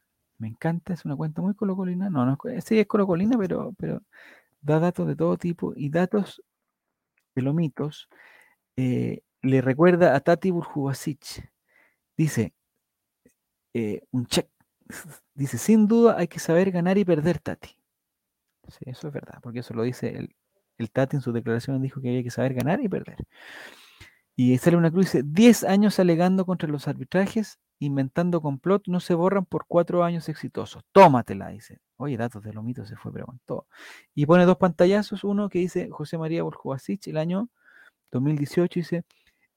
Me 0.45 0.49
encanta, 0.49 0.93
es 0.93 1.05
una 1.05 1.15
cuenta 1.15 1.41
muy 1.41 1.55
colocolina. 1.55 2.07
No, 2.11 2.23
no 2.25 2.33
es, 2.33 2.37
co- 2.37 2.49
sí 2.63 2.79
es 2.79 2.85
colocolina, 2.87 3.35
pero, 3.37 3.73
pero 3.79 4.03
da 4.61 4.79
datos 4.79 5.07
de 5.07 5.15
todo 5.15 5.37
tipo 5.37 5.73
y 5.75 5.89
datos 5.89 6.43
de 7.35 7.41
Lomitos. 7.43 8.09
eh, 8.77 9.21
le 9.43 9.61
recuerda 9.61 10.15
a 10.15 10.21
Tati 10.21 10.51
Burjubasic. 10.51 11.51
Dice, 12.17 12.53
eh, 13.73 14.01
un 14.11 14.25
check. 14.27 14.49
Dice, 15.33 15.57
sin 15.57 15.87
duda 15.87 16.17
hay 16.17 16.27
que 16.27 16.39
saber 16.39 16.71
ganar 16.71 16.97
y 16.97 17.05
perder, 17.05 17.39
Tati. 17.39 17.69
Sí, 18.67 18.79
eso 18.87 19.07
es 19.07 19.13
verdad, 19.13 19.39
porque 19.43 19.59
eso 19.59 19.73
lo 19.73 19.83
dice 19.83 20.09
el, 20.09 20.35
el 20.77 20.91
Tati 20.91 21.17
en 21.17 21.21
su 21.21 21.31
declaración, 21.31 21.81
dijo 21.81 22.01
que 22.01 22.09
había 22.09 22.23
que 22.23 22.31
saber 22.31 22.53
ganar 22.55 22.81
y 22.81 22.89
perder. 22.89 23.17
Y 24.35 24.57
sale 24.57 24.77
una 24.77 24.91
cruz, 24.91 25.05
dice, 25.05 25.23
10 25.25 25.63
años 25.63 25.99
alegando 25.99 26.45
contra 26.45 26.67
los 26.69 26.87
arbitrajes, 26.87 27.59
inventando 27.79 28.41
complot, 28.41 28.87
no 28.87 28.99
se 28.99 29.13
borran 29.13 29.45
por 29.45 29.65
cuatro 29.67 30.03
años 30.03 30.29
exitosos. 30.29 30.83
Tómatela, 30.91 31.49
dice. 31.49 31.79
Oye, 31.97 32.17
datos 32.17 32.43
de 32.43 32.53
Lomito 32.53 32.85
se 32.85 32.95
fue, 32.95 33.11
todo. 33.45 33.67
Y 34.13 34.25
pone 34.25 34.45
dos 34.45 34.57
pantallazos, 34.57 35.23
uno 35.23 35.49
que 35.49 35.59
dice 35.59 35.89
José 35.89 36.17
María 36.17 36.43
Borjovasic, 36.43 37.07
el 37.07 37.17
año 37.17 37.49
2018, 38.11 38.79
dice, 38.79 39.03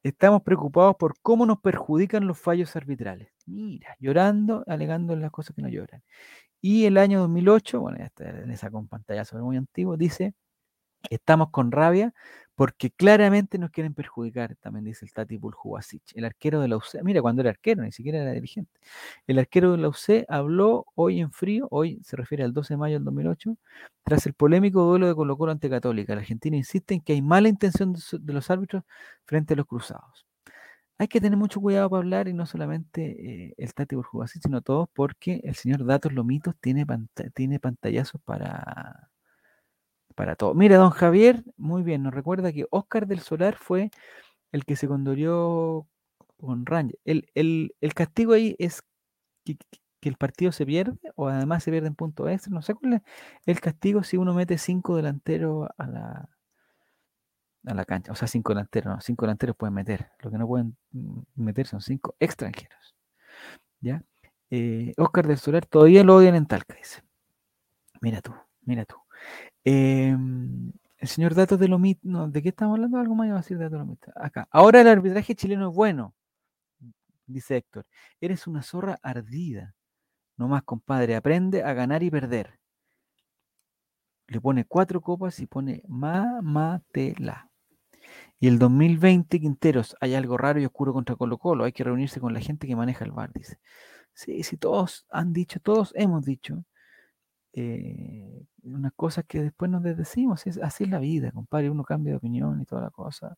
estamos 0.03 0.43
preocupados 0.43 0.97
por 0.97 1.15
cómo 1.21 1.47
nos 1.47 1.61
perjudican 1.61 2.27
los 2.27 2.39
fallos 2.39 2.77
arbitrales. 2.77 3.31
Mira, 3.47 3.97
llorando, 3.99 4.65
alegando 4.67 5.17
las 5.17 5.31
cosas 5.31 5.57
que 5.57 5.63
no 5.63 5.69
lloran. 5.69 6.03
Y 6.61 6.87
el 6.87 6.99
año 6.99 7.21
2008, 7.21 7.81
bueno, 7.81 7.99
ya 7.99 8.07
está 8.07 8.29
en 8.29 8.51
esa 8.51 8.71
con 8.71 8.89
pantallazo 8.89 9.39
muy 9.39 9.57
antiguo, 9.57 9.97
dice, 9.97 10.35
estamos 11.11 11.51
con 11.51 11.73
rabia 11.73 12.15
porque 12.59 12.91
claramente 12.91 13.57
nos 13.57 13.71
quieren 13.71 13.95
perjudicar, 13.95 14.57
también 14.57 14.85
dice 14.85 15.05
el 15.05 15.13
Tati 15.13 15.37
Buljubasic, 15.37 16.03
el 16.17 16.25
arquero 16.25 16.61
de 16.61 16.67
la 16.67 16.77
UC. 16.77 17.05
Mira, 17.05 17.23
cuando 17.23 17.41
era 17.41 17.51
arquero, 17.51 17.85
ni 17.85 17.93
siquiera 17.93 18.21
era 18.21 18.33
dirigente. 18.33 18.81
El 19.29 19.39
arquero 19.39 19.71
de 19.71 19.79
la 19.79 19.89
UC 19.89 20.25
habló 20.29 20.85
hoy 20.97 21.21
en 21.21 21.31
frío, 21.31 21.69
hoy 21.71 22.01
se 22.03 22.17
refiere 22.17 22.43
al 22.43 22.53
12 22.53 22.75
de 22.75 22.79
mayo 22.79 22.95
del 22.97 23.05
2008, 23.05 23.57
tras 24.03 24.27
el 24.27 24.35
polémico 24.35 24.83
duelo 24.83 25.07
de 25.07 25.15
Colo 25.15 25.37
Colo 25.39 25.53
ante 25.53 25.71
Católica. 25.71 26.17
La 26.17 26.23
Argentina 26.23 26.57
insiste 26.57 26.95
en 26.95 27.01
que 27.01 27.13
hay 27.13 27.23
mala 27.23 27.49
intención 27.49 27.93
de, 27.93 28.33
los 28.33 28.51
árbitros 28.51 28.83
frente 29.25 29.55
a 29.55 29.57
los 29.57 29.67
cruzados. 29.67 30.27
Hay 30.99 31.07
que 31.07 31.21
tener 31.21 31.39
mucho 31.39 31.61
cuidado 31.61 31.89
para 31.91 32.01
hablar 32.01 32.27
y 32.27 32.35
no 32.35 32.45
solamente 32.45 33.51
eh, 33.51 33.55
el 33.57 33.73
Tati 33.73 33.95
Burjubasic, 33.95 34.43
sino 34.43 34.63
todos, 34.63 34.89
porque 34.93 35.41
el 35.45 35.55
señor 35.55 35.87
Datos 35.87 36.13
Lomitos 36.13 36.57
tiene, 36.61 36.85
tiene 37.35 37.61
pantallazos 37.61 38.21
para, 38.25 39.11
para 40.19 40.37
todo. 40.37 40.55
Mira, 40.55 40.79
don 40.79 40.91
Javier, 40.91 41.45
muy 41.57 41.83
bien, 41.85 42.03
nos 42.03 42.15
recuerda 42.15 42.53
que 42.53 42.67
Oscar 42.71 43.07
del 43.07 43.21
Solar 43.21 43.57
fue 43.57 43.91
el 44.53 44.65
que 44.67 44.77
se 44.77 44.89
condorió 44.89 45.87
con 46.39 46.67
Ranger. 46.67 46.99
El, 47.07 47.29
el- 47.37 47.75
el 47.81 47.95
castigo 47.95 48.35
ahí 48.35 48.57
es 48.59 48.83
que, 49.45 49.57
que 50.01 50.09
el 50.11 50.17
partido 50.17 50.53
se 50.53 50.67
pierde 50.67 50.99
o 51.17 51.29
además 51.29 51.65
se 51.65 51.71
pierde 51.73 51.89
en 51.89 51.97
punto 51.97 52.29
extra. 52.29 52.53
No 52.55 52.63
sé 52.63 52.75
cuál 52.75 52.95
es 52.95 53.03
el 53.47 53.61
castigo 53.61 54.03
si 54.05 54.17
uno 54.19 54.35
mete 54.35 54.59
cinco 54.59 54.97
delanteros 54.97 55.69
a 55.79 55.87
la, 55.89 56.31
a 57.67 57.75
la 57.75 57.85
cancha. 57.85 58.13
O 58.13 58.15
sea, 58.15 58.29
cinco 58.29 58.53
delanteros, 58.53 58.95
no, 58.95 59.01
cinco 59.01 59.25
delanteros 59.27 59.57
pueden 59.57 59.75
meter. 59.75 60.11
Lo 60.21 60.31
que 60.31 60.39
no 60.39 60.47
pueden 60.47 60.77
meter 61.35 61.67
son 61.67 61.81
cinco 61.81 62.15
extranjeros. 62.21 62.95
¿Ya? 63.81 64.03
Eh, 64.51 64.95
Oscar 64.99 65.27
del 65.27 65.39
Solar 65.39 65.67
todavía 65.67 66.05
lo 66.05 66.17
odian 66.17 66.35
en 66.35 66.47
Talca, 66.47 66.75
dice. 66.77 67.03
Mira 68.01 68.21
tú, 68.23 68.35
mira 68.63 68.85
tú. 68.85 68.97
Em, 69.71 70.73
el 70.97 71.09
señor 71.09 71.35
Datos 71.35 71.59
de 71.59 71.69
Lomit, 71.69 71.99
no, 72.03 72.27
¿de 72.31 72.41
qué 72.43 72.49
estamos 72.49 72.77
hablando? 72.77 72.97
Algo 72.97 73.15
más 73.15 73.27
iba 73.27 73.37
a 73.37 73.41
decir 73.43 73.59
Datos 73.59 73.73
de 73.73 73.79
Lomit. 73.81 74.03
Acá. 74.15 74.49
Ahora 74.51 74.81
el 74.81 74.89
arbitraje 74.89 75.35
chileno 75.35 75.69
es 75.69 75.77
bueno, 75.77 76.15
dice 77.27 77.59
Héctor. 77.59 77.87
Eres 78.19 78.47
una 78.47 78.63
zorra 78.63 78.99
ardida. 79.03 79.75
No 80.39 80.49
más, 80.49 80.63
compadre, 80.63 81.17
aprende 81.17 81.63
a 81.65 81.75
ganar 81.75 82.03
y 82.03 82.11
perder. 82.11 82.59
Le 84.27 84.41
pone 84.41 84.65
cuatro 84.65 85.03
copas 85.03 85.39
y 85.41 85.47
pone 85.47 85.83
mamatela. 85.87 87.51
Y 88.41 88.49
el 88.49 88.59
2020, 88.59 89.39
Quinteros, 89.39 89.97
hay 90.01 90.15
algo 90.15 90.39
raro 90.39 90.61
y 90.61 90.65
oscuro 90.65 90.95
contra 90.95 91.15
Colo 91.17 91.37
Colo. 91.37 91.65
Hay 91.65 91.73
que 91.73 91.85
reunirse 91.85 92.21
con 92.21 92.33
la 92.33 92.41
gente 92.41 92.67
que 92.67 92.75
maneja 92.75 93.05
el 93.05 93.13
bar, 93.13 93.35
dice. 93.35 93.59
Sí, 94.15 94.43
sí, 94.45 94.57
todos 94.57 95.07
han 95.11 95.35
dicho, 95.35 95.61
todos 95.61 95.93
hemos 95.95 96.25
dicho 96.25 96.65
eh, 97.61 98.45
unas 98.63 98.93
cosas 98.95 99.25
que 99.27 99.43
después 99.43 99.71
nos 99.71 99.83
decimos. 99.83 100.47
Es, 100.47 100.59
así 100.59 100.85
es 100.85 100.91
la 100.91 101.01
vida, 101.01 101.33
compadre. 101.33 101.71
Uno 101.71 101.85
cambia 101.85 102.13
de 102.13 102.19
opinión 102.19 102.61
y 102.61 102.65
toda 102.65 102.83
la 102.83 102.91
cosa. 102.91 103.37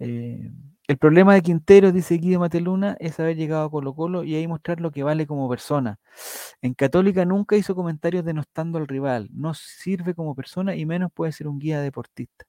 Eh, 0.00 0.52
el 0.86 0.98
problema 0.98 1.34
de 1.34 1.42
Quintero, 1.42 1.90
dice 1.90 2.16
Guido 2.18 2.40
Mateluna, 2.40 2.96
es 3.00 3.18
haber 3.18 3.36
llegado 3.36 3.64
a 3.64 3.70
Colo 3.70 3.94
Colo 3.94 4.22
y 4.22 4.34
ahí 4.34 4.46
mostrar 4.46 4.80
lo 4.80 4.90
que 4.90 5.02
vale 5.02 5.26
como 5.26 5.48
persona. 5.48 5.98
En 6.62 6.74
Católica 6.74 7.24
nunca 7.24 7.56
hizo 7.56 7.74
comentarios 7.74 8.24
denostando 8.24 8.78
al 8.78 8.86
rival, 8.86 9.28
no 9.32 9.54
sirve 9.54 10.14
como 10.14 10.34
persona 10.34 10.76
y 10.76 10.86
menos 10.86 11.10
puede 11.12 11.32
ser 11.32 11.48
un 11.48 11.58
guía 11.58 11.80
deportista. 11.80 12.44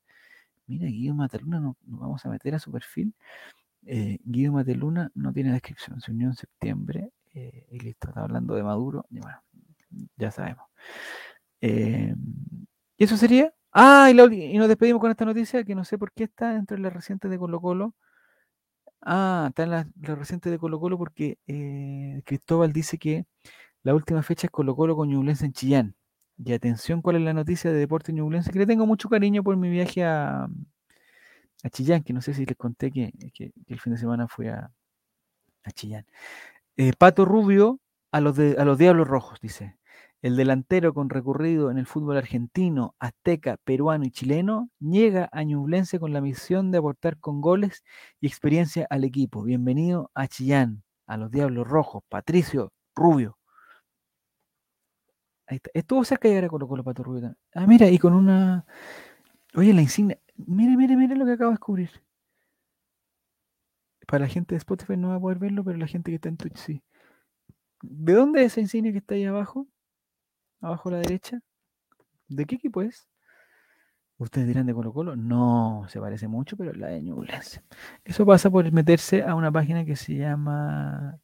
Mira, 0.67 0.87
Guido 0.87 1.15
Mateluna, 1.15 1.59
nos, 1.59 1.75
vamos 1.85 2.25
a 2.25 2.29
meter 2.29 2.55
a 2.55 2.59
su 2.59 2.71
perfil. 2.71 3.13
Eh, 3.85 4.19
Guido 4.25 4.53
Mateluna 4.53 5.11
no 5.15 5.33
tiene 5.33 5.51
descripción, 5.53 6.01
se 6.01 6.11
unió 6.11 6.27
en 6.27 6.35
septiembre 6.35 7.11
eh, 7.33 7.67
y 7.71 7.79
listo, 7.79 8.09
está 8.09 8.21
hablando 8.23 8.55
de 8.55 8.63
Maduro, 8.63 9.05
y 9.09 9.19
bueno, 9.19 9.39
ya 10.17 10.31
sabemos. 10.31 10.65
¿Y 11.61 13.03
eso 13.03 13.17
sería? 13.17 13.53
Ah, 13.71 14.09
y, 14.11 14.13
nos 14.57 14.67
despedimos 14.67 14.99
con 15.01 15.11
esta 15.11 15.25
noticia 15.25 15.63
que 15.63 15.75
no 15.75 15.85
sé 15.85 15.97
por 15.97 16.11
qué 16.11 16.25
está 16.25 16.55
entre 16.55 16.79
las 16.79 16.91
recientes 16.93 17.29
de 17.29 17.37
Colo 17.37 17.61
Colo. 17.61 17.95
Ah, 19.01 19.47
está 19.49 19.63
en 19.63 19.71
las 19.71 19.87
recientes 20.01 20.51
de 20.51 20.59
Colo 20.59 20.79
Colo 20.79 20.97
porque 20.97 21.37
eh, 21.47 22.21
Cristóbal 22.25 22.73
dice 22.73 22.97
que 22.97 23.25
la 23.83 23.95
última 23.95 24.23
fecha 24.23 24.47
es 24.47 24.51
Colo 24.51 24.75
Colo 24.75 24.95
con 24.95 25.09
Ñublense 25.09 25.45
en 25.45 25.53
Chillán. 25.53 25.95
Y 26.37 26.53
atención, 26.53 27.01
¿cuál 27.01 27.17
es 27.17 27.21
la 27.23 27.33
noticia 27.33 27.71
de 27.71 27.79
Deporte 27.79 28.13
Ñublense? 28.13 28.51
Que 28.51 28.59
le 28.59 28.65
tengo 28.65 28.85
mucho 28.85 29.09
cariño 29.09 29.43
por 29.43 29.57
mi 29.57 29.69
viaje 29.69 30.03
a, 30.03 30.45
a 31.63 31.69
Chillán, 31.69 32.03
que 32.03 32.13
no 32.13 32.21
sé 32.21 32.33
si 32.33 32.45
les 32.45 32.57
conté 32.57 32.91
que, 32.91 33.11
el 33.67 33.79
fin 33.79 33.93
de 33.93 33.99
semana 33.99 34.27
fui 34.27 34.47
a, 34.47 34.71
a 35.63 35.71
Chillán. 35.71 36.05
Eh, 36.77 36.93
Pato 36.97 37.25
Rubio 37.25 37.79
a 38.11 38.21
los, 38.21 38.35
de, 38.35 38.55
a 38.59 38.65
los 38.65 38.77
Diablos 38.77 39.07
Rojos, 39.07 39.39
dice. 39.41 39.78
El 40.21 40.35
delantero 40.35 40.93
con 40.93 41.09
recorrido 41.09 41.71
en 41.71 41.77
el 41.77 41.85
fútbol 41.85 42.17
argentino, 42.17 42.93
azteca, 42.99 43.55
peruano 43.63 44.03
y 44.03 44.11
chileno 44.11 44.69
llega 44.79 45.29
a 45.31 45.43
Ñublense 45.43 45.97
con 45.97 46.11
la 46.11 46.19
misión 46.19 46.71
de 46.71 46.79
aportar 46.79 47.17
con 47.19 47.39
goles 47.39 47.83
y 48.19 48.27
experiencia 48.27 48.85
al 48.89 49.05
equipo. 49.05 49.43
Bienvenido 49.43 50.11
a 50.13 50.27
Chillán, 50.27 50.83
a 51.07 51.15
los 51.15 51.31
Diablos 51.31 51.65
Rojos, 51.65 52.03
Patricio 52.09 52.73
Rubio. 52.93 53.37
Ahí 55.47 55.55
está. 55.55 55.69
Estuvo 55.73 56.03
cerca 56.03 56.27
de 56.27 56.33
llegar 56.33 56.45
a 56.45 56.49
Colo 56.49 56.67
Colo 56.67 56.83
Pato 56.83 57.01
Rubio. 57.01 57.33
Ah, 57.55 57.65
mira, 57.65 57.87
y 57.89 57.97
con 57.97 58.13
una. 58.13 58.65
Oye, 59.55 59.73
la 59.73 59.81
insignia. 59.81 60.19
Mire, 60.35 60.75
mire, 60.75 60.97
mire 60.97 61.15
lo 61.15 61.25
que 61.25 61.31
acabo 61.33 61.51
de 61.51 61.53
descubrir. 61.53 61.91
Para 64.05 64.25
la 64.25 64.27
gente 64.27 64.53
de 64.55 64.57
Spotify 64.57 64.97
no 64.97 65.09
va 65.09 65.15
a 65.15 65.19
poder 65.21 65.39
verlo, 65.39 65.63
pero 65.63 65.77
la 65.77 65.87
gente 65.87 66.11
que 66.11 66.15
está 66.15 66.27
en 66.27 66.35
Twitch 66.35 66.57
sí. 66.57 66.83
¿De 67.81 68.13
dónde 68.13 68.41
es 68.43 68.53
esa 68.53 68.61
insignia 68.61 68.91
que 68.91 68.97
está 68.97 69.15
ahí 69.15 69.23
abajo? 69.23 69.67
Abajo 70.61 70.89
a 70.89 70.93
la 70.93 70.97
derecha. 70.99 71.39
¿De 72.27 72.45
qué 72.45 72.55
equipo 72.55 72.81
es? 72.81 73.07
Ustedes 74.17 74.47
dirán 74.47 74.65
de 74.65 74.73
Colo 74.73 74.91
Colo. 74.91 75.15
No, 75.15 75.85
se 75.87 75.99
parece 75.99 76.27
mucho, 76.27 76.57
pero 76.57 76.73
la 76.73 76.87
de 76.87 77.01
Ñublense. 77.01 77.63
Eso 78.03 78.25
pasa 78.25 78.49
por 78.49 78.69
meterse 78.71 79.23
a 79.23 79.33
una 79.33 79.51
página 79.51 79.85
que 79.85 79.95
se 79.95 80.15
llama, 80.15 81.17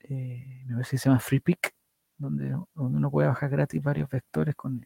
eh, 0.00 0.64
me 0.66 0.74
parece 0.74 0.98
se 0.98 1.08
llama 1.08 1.20
FreePick, 1.20 1.74
donde, 2.18 2.50
donde 2.74 2.98
uno 2.98 3.10
puede 3.10 3.28
bajar 3.28 3.50
gratis 3.50 3.80
varios 3.82 4.08
vectores 4.10 4.56
con 4.56 4.84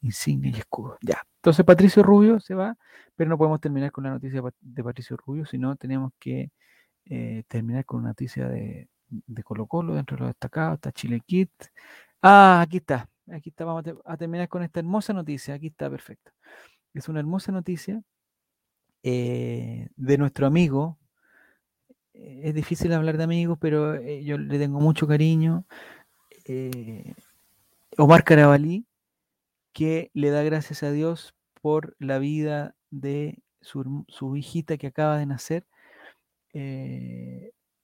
insignia 0.00 0.50
y 0.50 0.58
escudo. 0.58 0.98
Ya. 1.02 1.22
Entonces 1.36 1.64
Patricio 1.64 2.02
Rubio 2.02 2.40
se 2.40 2.54
va, 2.54 2.76
pero 3.14 3.30
no 3.30 3.38
podemos 3.38 3.60
terminar 3.60 3.92
con 3.92 4.04
la 4.04 4.10
noticia 4.10 4.42
de 4.60 4.84
Patricio 4.84 5.16
Rubio, 5.16 5.46
sino 5.46 5.76
tenemos 5.76 6.12
que 6.18 6.50
eh, 7.04 7.44
terminar 7.46 7.84
con 7.84 8.00
una 8.00 8.08
noticia 8.08 8.48
de, 8.48 8.88
de 9.08 9.42
Colo 9.44 9.66
Colo 9.66 9.94
dentro 9.94 10.16
de 10.16 10.20
los 10.22 10.30
destacados. 10.30 10.74
Está 10.74 10.90
Chile 10.90 11.20
Kit, 11.24 11.52
Ah, 12.22 12.60
aquí 12.62 12.78
está. 12.78 13.08
Aquí 13.30 13.50
está. 13.50 13.64
Vamos 13.64 13.84
a, 14.04 14.16
terminar 14.16 14.48
con 14.48 14.62
esta 14.62 14.80
hermosa 14.80 15.12
noticia. 15.12 15.54
Aquí 15.54 15.68
está, 15.68 15.90
perfecto. 15.90 16.32
Es 16.94 17.08
una 17.08 17.20
hermosa 17.20 17.52
noticia 17.52 18.02
eh, 19.02 19.88
de 19.96 20.18
nuestro 20.18 20.46
amigo. 20.46 20.98
Eh, 22.14 22.42
es 22.44 22.54
difícil 22.54 22.92
hablar 22.92 23.18
de 23.18 23.24
amigos, 23.24 23.58
pero 23.60 23.94
eh, 23.94 24.24
yo 24.24 24.38
le 24.38 24.58
tengo 24.58 24.80
mucho 24.80 25.06
cariño. 25.06 25.66
Omar 27.98 28.24
Carabalí, 28.24 28.86
que 29.72 30.10
le 30.14 30.30
da 30.30 30.42
gracias 30.44 30.82
a 30.82 30.92
Dios 30.92 31.34
por 31.60 31.96
la 31.98 32.18
vida 32.18 32.76
de 32.90 33.42
su, 33.60 34.04
su 34.08 34.36
hijita 34.36 34.76
que 34.76 34.86
acaba 34.86 35.18
de 35.18 35.26
nacer 35.26 35.66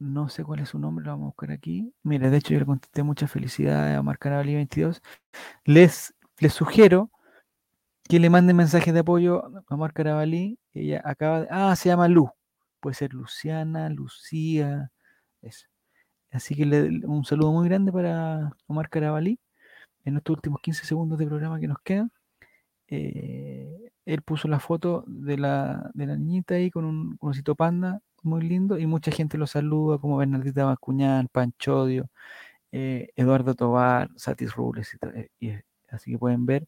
no 0.02 0.28
sé 0.28 0.44
cuál 0.44 0.60
es 0.60 0.70
su 0.70 0.78
nombre, 0.78 1.04
lo 1.04 1.12
vamos 1.12 1.24
a 1.24 1.26
buscar 1.28 1.52
aquí. 1.52 1.94
Mira, 2.02 2.28
de 2.30 2.36
hecho 2.36 2.52
yo 2.52 2.60
le 2.60 2.66
contesté 2.66 3.02
mucha 3.02 3.28
felicidad 3.28 3.96
a 3.96 4.02
Marcar 4.02 4.44
22. 4.44 5.00
Les, 5.64 6.14
les 6.38 6.52
sugiero 6.52 7.10
que 8.08 8.18
le 8.18 8.30
manden 8.30 8.56
mensajes 8.56 8.92
de 8.92 9.00
apoyo 9.00 9.44
a 9.46 9.74
Omar 9.74 9.92
Carabalí. 9.92 10.58
Ella 10.74 11.02
acaba 11.04 11.42
de. 11.42 11.48
Ah, 11.50 11.74
se 11.76 11.88
llama 11.88 12.08
Lu. 12.08 12.30
Puede 12.80 12.94
ser 12.94 13.14
Luciana, 13.14 13.88
Lucía. 13.90 14.90
Eso. 15.40 15.66
Así 16.32 16.54
que 16.56 16.66
le, 16.66 17.06
un 17.06 17.24
saludo 17.24 17.52
muy 17.52 17.68
grande 17.68 17.92
para 17.92 18.56
Omar 18.66 18.88
Carabalí 18.90 19.38
en 20.04 20.16
estos 20.16 20.36
últimos 20.36 20.60
15 20.62 20.84
segundos 20.86 21.18
de 21.18 21.26
programa 21.26 21.60
que 21.60 21.68
nos 21.68 21.78
quedan. 21.84 22.10
Eh, 22.88 23.92
él 24.04 24.22
puso 24.22 24.48
la 24.48 24.60
foto 24.60 25.04
de 25.06 25.38
la, 25.38 25.90
de 25.94 26.06
la 26.06 26.16
niñita 26.16 26.54
ahí 26.56 26.70
con 26.70 26.84
un, 26.84 27.16
con 27.18 27.30
osito 27.30 27.54
panda 27.54 28.02
muy 28.22 28.42
lindo 28.42 28.78
y 28.78 28.86
mucha 28.86 29.10
gente 29.12 29.38
lo 29.38 29.46
saluda, 29.46 29.98
como 29.98 30.16
Bernardita 30.18 30.64
Bascuñán, 30.64 31.28
Panchodio, 31.28 32.08
eh, 32.72 33.10
Eduardo 33.16 33.54
Tobar, 33.54 34.10
Satis 34.16 34.54
Rubles, 34.54 34.96
y, 35.40 35.50
eh, 35.50 35.64
así 35.90 36.12
que 36.12 36.18
pueden 36.18 36.46
ver. 36.46 36.66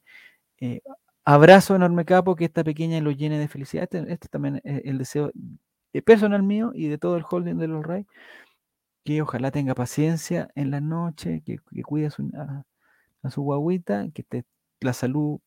Eh, 0.61 0.82
abrazo 1.24 1.76
enorme 1.76 2.05
capo, 2.05 2.36
que 2.36 2.46
esta 2.46 2.64
pequeña 2.64 3.00
lo 3.00 3.11
llene 3.12 3.38
de 3.38 3.48
felicidad. 3.48 3.84
Este, 3.84 4.12
este 4.12 4.28
también 4.28 4.61
es 4.64 4.82
el 4.84 4.98
deseo 4.98 5.32
personal 6.05 6.42
mío 6.42 6.72
y 6.74 6.88
de 6.88 6.98
todo 6.98 7.16
el 7.16 7.24
holding 7.28 7.57
de 7.59 7.68
los 7.68 7.84
Ray, 7.86 8.07
que 9.05 9.22
ojalá 9.22 9.50
tenga 9.50 9.74
paciencia 9.74 10.50
en 10.55 10.70
la 10.70 10.80
noche, 10.80 11.42
que, 11.44 11.59
cuide 11.82 12.07
a 12.07 12.11
su, 12.11 12.30
a 13.22 13.30
su 13.30 13.42
guaguita, 13.42 14.09
que 14.12 14.22
esté 14.22 14.44
la 14.80 14.92
salud 14.92 15.40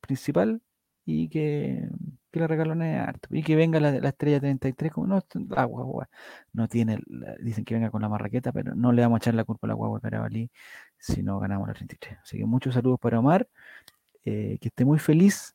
principal 0.00 0.62
y 1.06 1.28
que, 1.28 1.88
que 2.32 2.40
le 2.40 2.48
regalones 2.48 3.00
harto. 3.00 3.28
Y 3.30 3.42
que 3.42 3.56
venga 3.56 3.78
la, 3.80 3.92
la 3.92 4.08
estrella 4.08 4.40
33, 4.40 4.92
como 4.92 5.06
no, 5.06 5.20
la 5.50 5.64
guagua 5.64 6.08
no 6.52 6.68
tiene, 6.68 6.98
dicen 7.40 7.64
que 7.64 7.74
venga 7.74 7.90
con 7.90 8.02
la 8.02 8.08
marraqueta, 8.08 8.52
pero 8.52 8.74
no 8.74 8.92
le 8.92 9.02
vamos 9.02 9.16
a 9.16 9.18
echar 9.18 9.34
la 9.34 9.44
culpa 9.44 9.66
a 9.66 9.68
la 9.68 9.74
guagua 9.74 9.98
de 9.98 10.02
Carabalí 10.02 10.50
si 10.98 11.22
no 11.22 11.38
ganamos 11.38 11.68
la 11.68 11.74
33. 11.74 12.18
Así 12.22 12.38
que 12.38 12.46
muchos 12.46 12.74
saludos 12.74 12.98
para 13.00 13.18
Omar, 13.18 13.48
eh, 14.24 14.58
que 14.60 14.68
esté 14.68 14.84
muy 14.84 14.98
feliz 14.98 15.54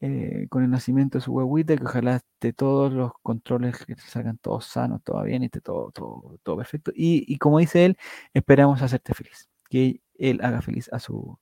eh, 0.00 0.46
con 0.50 0.62
el 0.62 0.70
nacimiento 0.70 1.18
de 1.18 1.22
su 1.24 1.32
guaguita, 1.32 1.76
que 1.76 1.84
ojalá 1.84 2.16
esté 2.16 2.52
todos 2.52 2.92
los 2.92 3.12
controles 3.22 3.84
que 3.86 3.96
salgan 3.96 4.38
todos 4.38 4.66
sanos, 4.66 5.02
todo 5.02 5.22
bien, 5.24 5.42
esté 5.42 5.60
todo, 5.60 5.90
todo, 5.92 6.38
todo 6.42 6.56
perfecto. 6.58 6.92
Y, 6.94 7.24
y 7.32 7.38
como 7.38 7.58
dice 7.58 7.84
él, 7.86 7.96
esperamos 8.34 8.82
hacerte 8.82 9.14
feliz, 9.14 9.48
que 9.70 10.00
él 10.18 10.40
haga 10.42 10.62
feliz 10.62 10.90
a 10.92 10.98
su, 11.00 11.38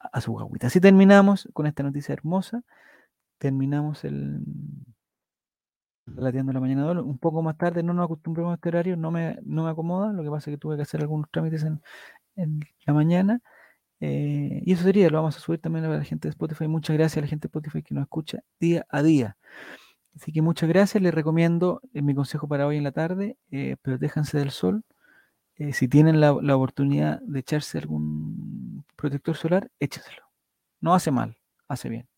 a 0.00 0.20
su 0.20 0.32
guaguita. 0.32 0.68
Así 0.68 0.80
terminamos 0.80 1.48
con 1.52 1.66
esta 1.66 1.82
noticia 1.82 2.12
hermosa. 2.12 2.62
Terminamos 3.38 4.04
el 4.04 4.42
la 6.16 6.32
tienda 6.32 6.50
de 6.50 6.54
la 6.54 6.60
mañana 6.60 7.00
un 7.02 7.18
poco 7.18 7.42
más 7.42 7.56
tarde, 7.56 7.82
no 7.82 7.92
nos 7.94 8.04
acostumbramos 8.06 8.52
a 8.52 8.54
este 8.54 8.68
horario, 8.70 8.96
no 8.96 9.10
me, 9.10 9.38
no 9.44 9.64
me 9.64 9.70
acomoda, 9.70 10.12
lo 10.12 10.22
que 10.22 10.30
pasa 10.30 10.50
es 10.50 10.56
que 10.56 10.58
tuve 10.58 10.76
que 10.76 10.82
hacer 10.82 11.00
algunos 11.00 11.30
trámites 11.30 11.64
en, 11.64 11.80
la 12.86 12.92
mañana. 12.92 13.40
Eh, 14.00 14.62
y 14.64 14.72
eso 14.72 14.84
sería, 14.84 15.10
lo 15.10 15.18
vamos 15.18 15.36
a 15.36 15.40
subir 15.40 15.60
también 15.60 15.84
a 15.84 15.88
la 15.88 16.04
gente 16.04 16.28
de 16.28 16.30
Spotify. 16.30 16.68
Muchas 16.68 16.96
gracias 16.96 17.18
a 17.18 17.20
la 17.22 17.26
gente 17.26 17.48
de 17.48 17.50
Spotify 17.50 17.82
que 17.82 17.94
nos 17.94 18.02
escucha 18.02 18.38
día 18.60 18.86
a 18.90 19.02
día. 19.02 19.36
Así 20.14 20.32
que 20.32 20.42
muchas 20.42 20.68
gracias, 20.68 21.02
les 21.02 21.14
recomiendo 21.14 21.80
eh, 21.92 22.02
mi 22.02 22.14
consejo 22.14 22.48
para 22.48 22.66
hoy 22.66 22.76
en 22.76 22.84
la 22.84 22.92
tarde, 22.92 23.36
eh, 23.50 23.76
del 23.84 24.50
sol, 24.50 24.84
eh, 25.56 25.72
si 25.72 25.88
tienen 25.88 26.20
la, 26.20 26.36
la 26.42 26.56
oportunidad 26.56 27.20
de 27.22 27.40
echarse 27.40 27.78
algún 27.78 28.84
protector 28.96 29.36
solar, 29.36 29.70
échenselo. 29.80 30.22
No 30.80 30.94
hace 30.94 31.10
mal, 31.10 31.36
hace 31.68 31.88
bien. 31.88 32.08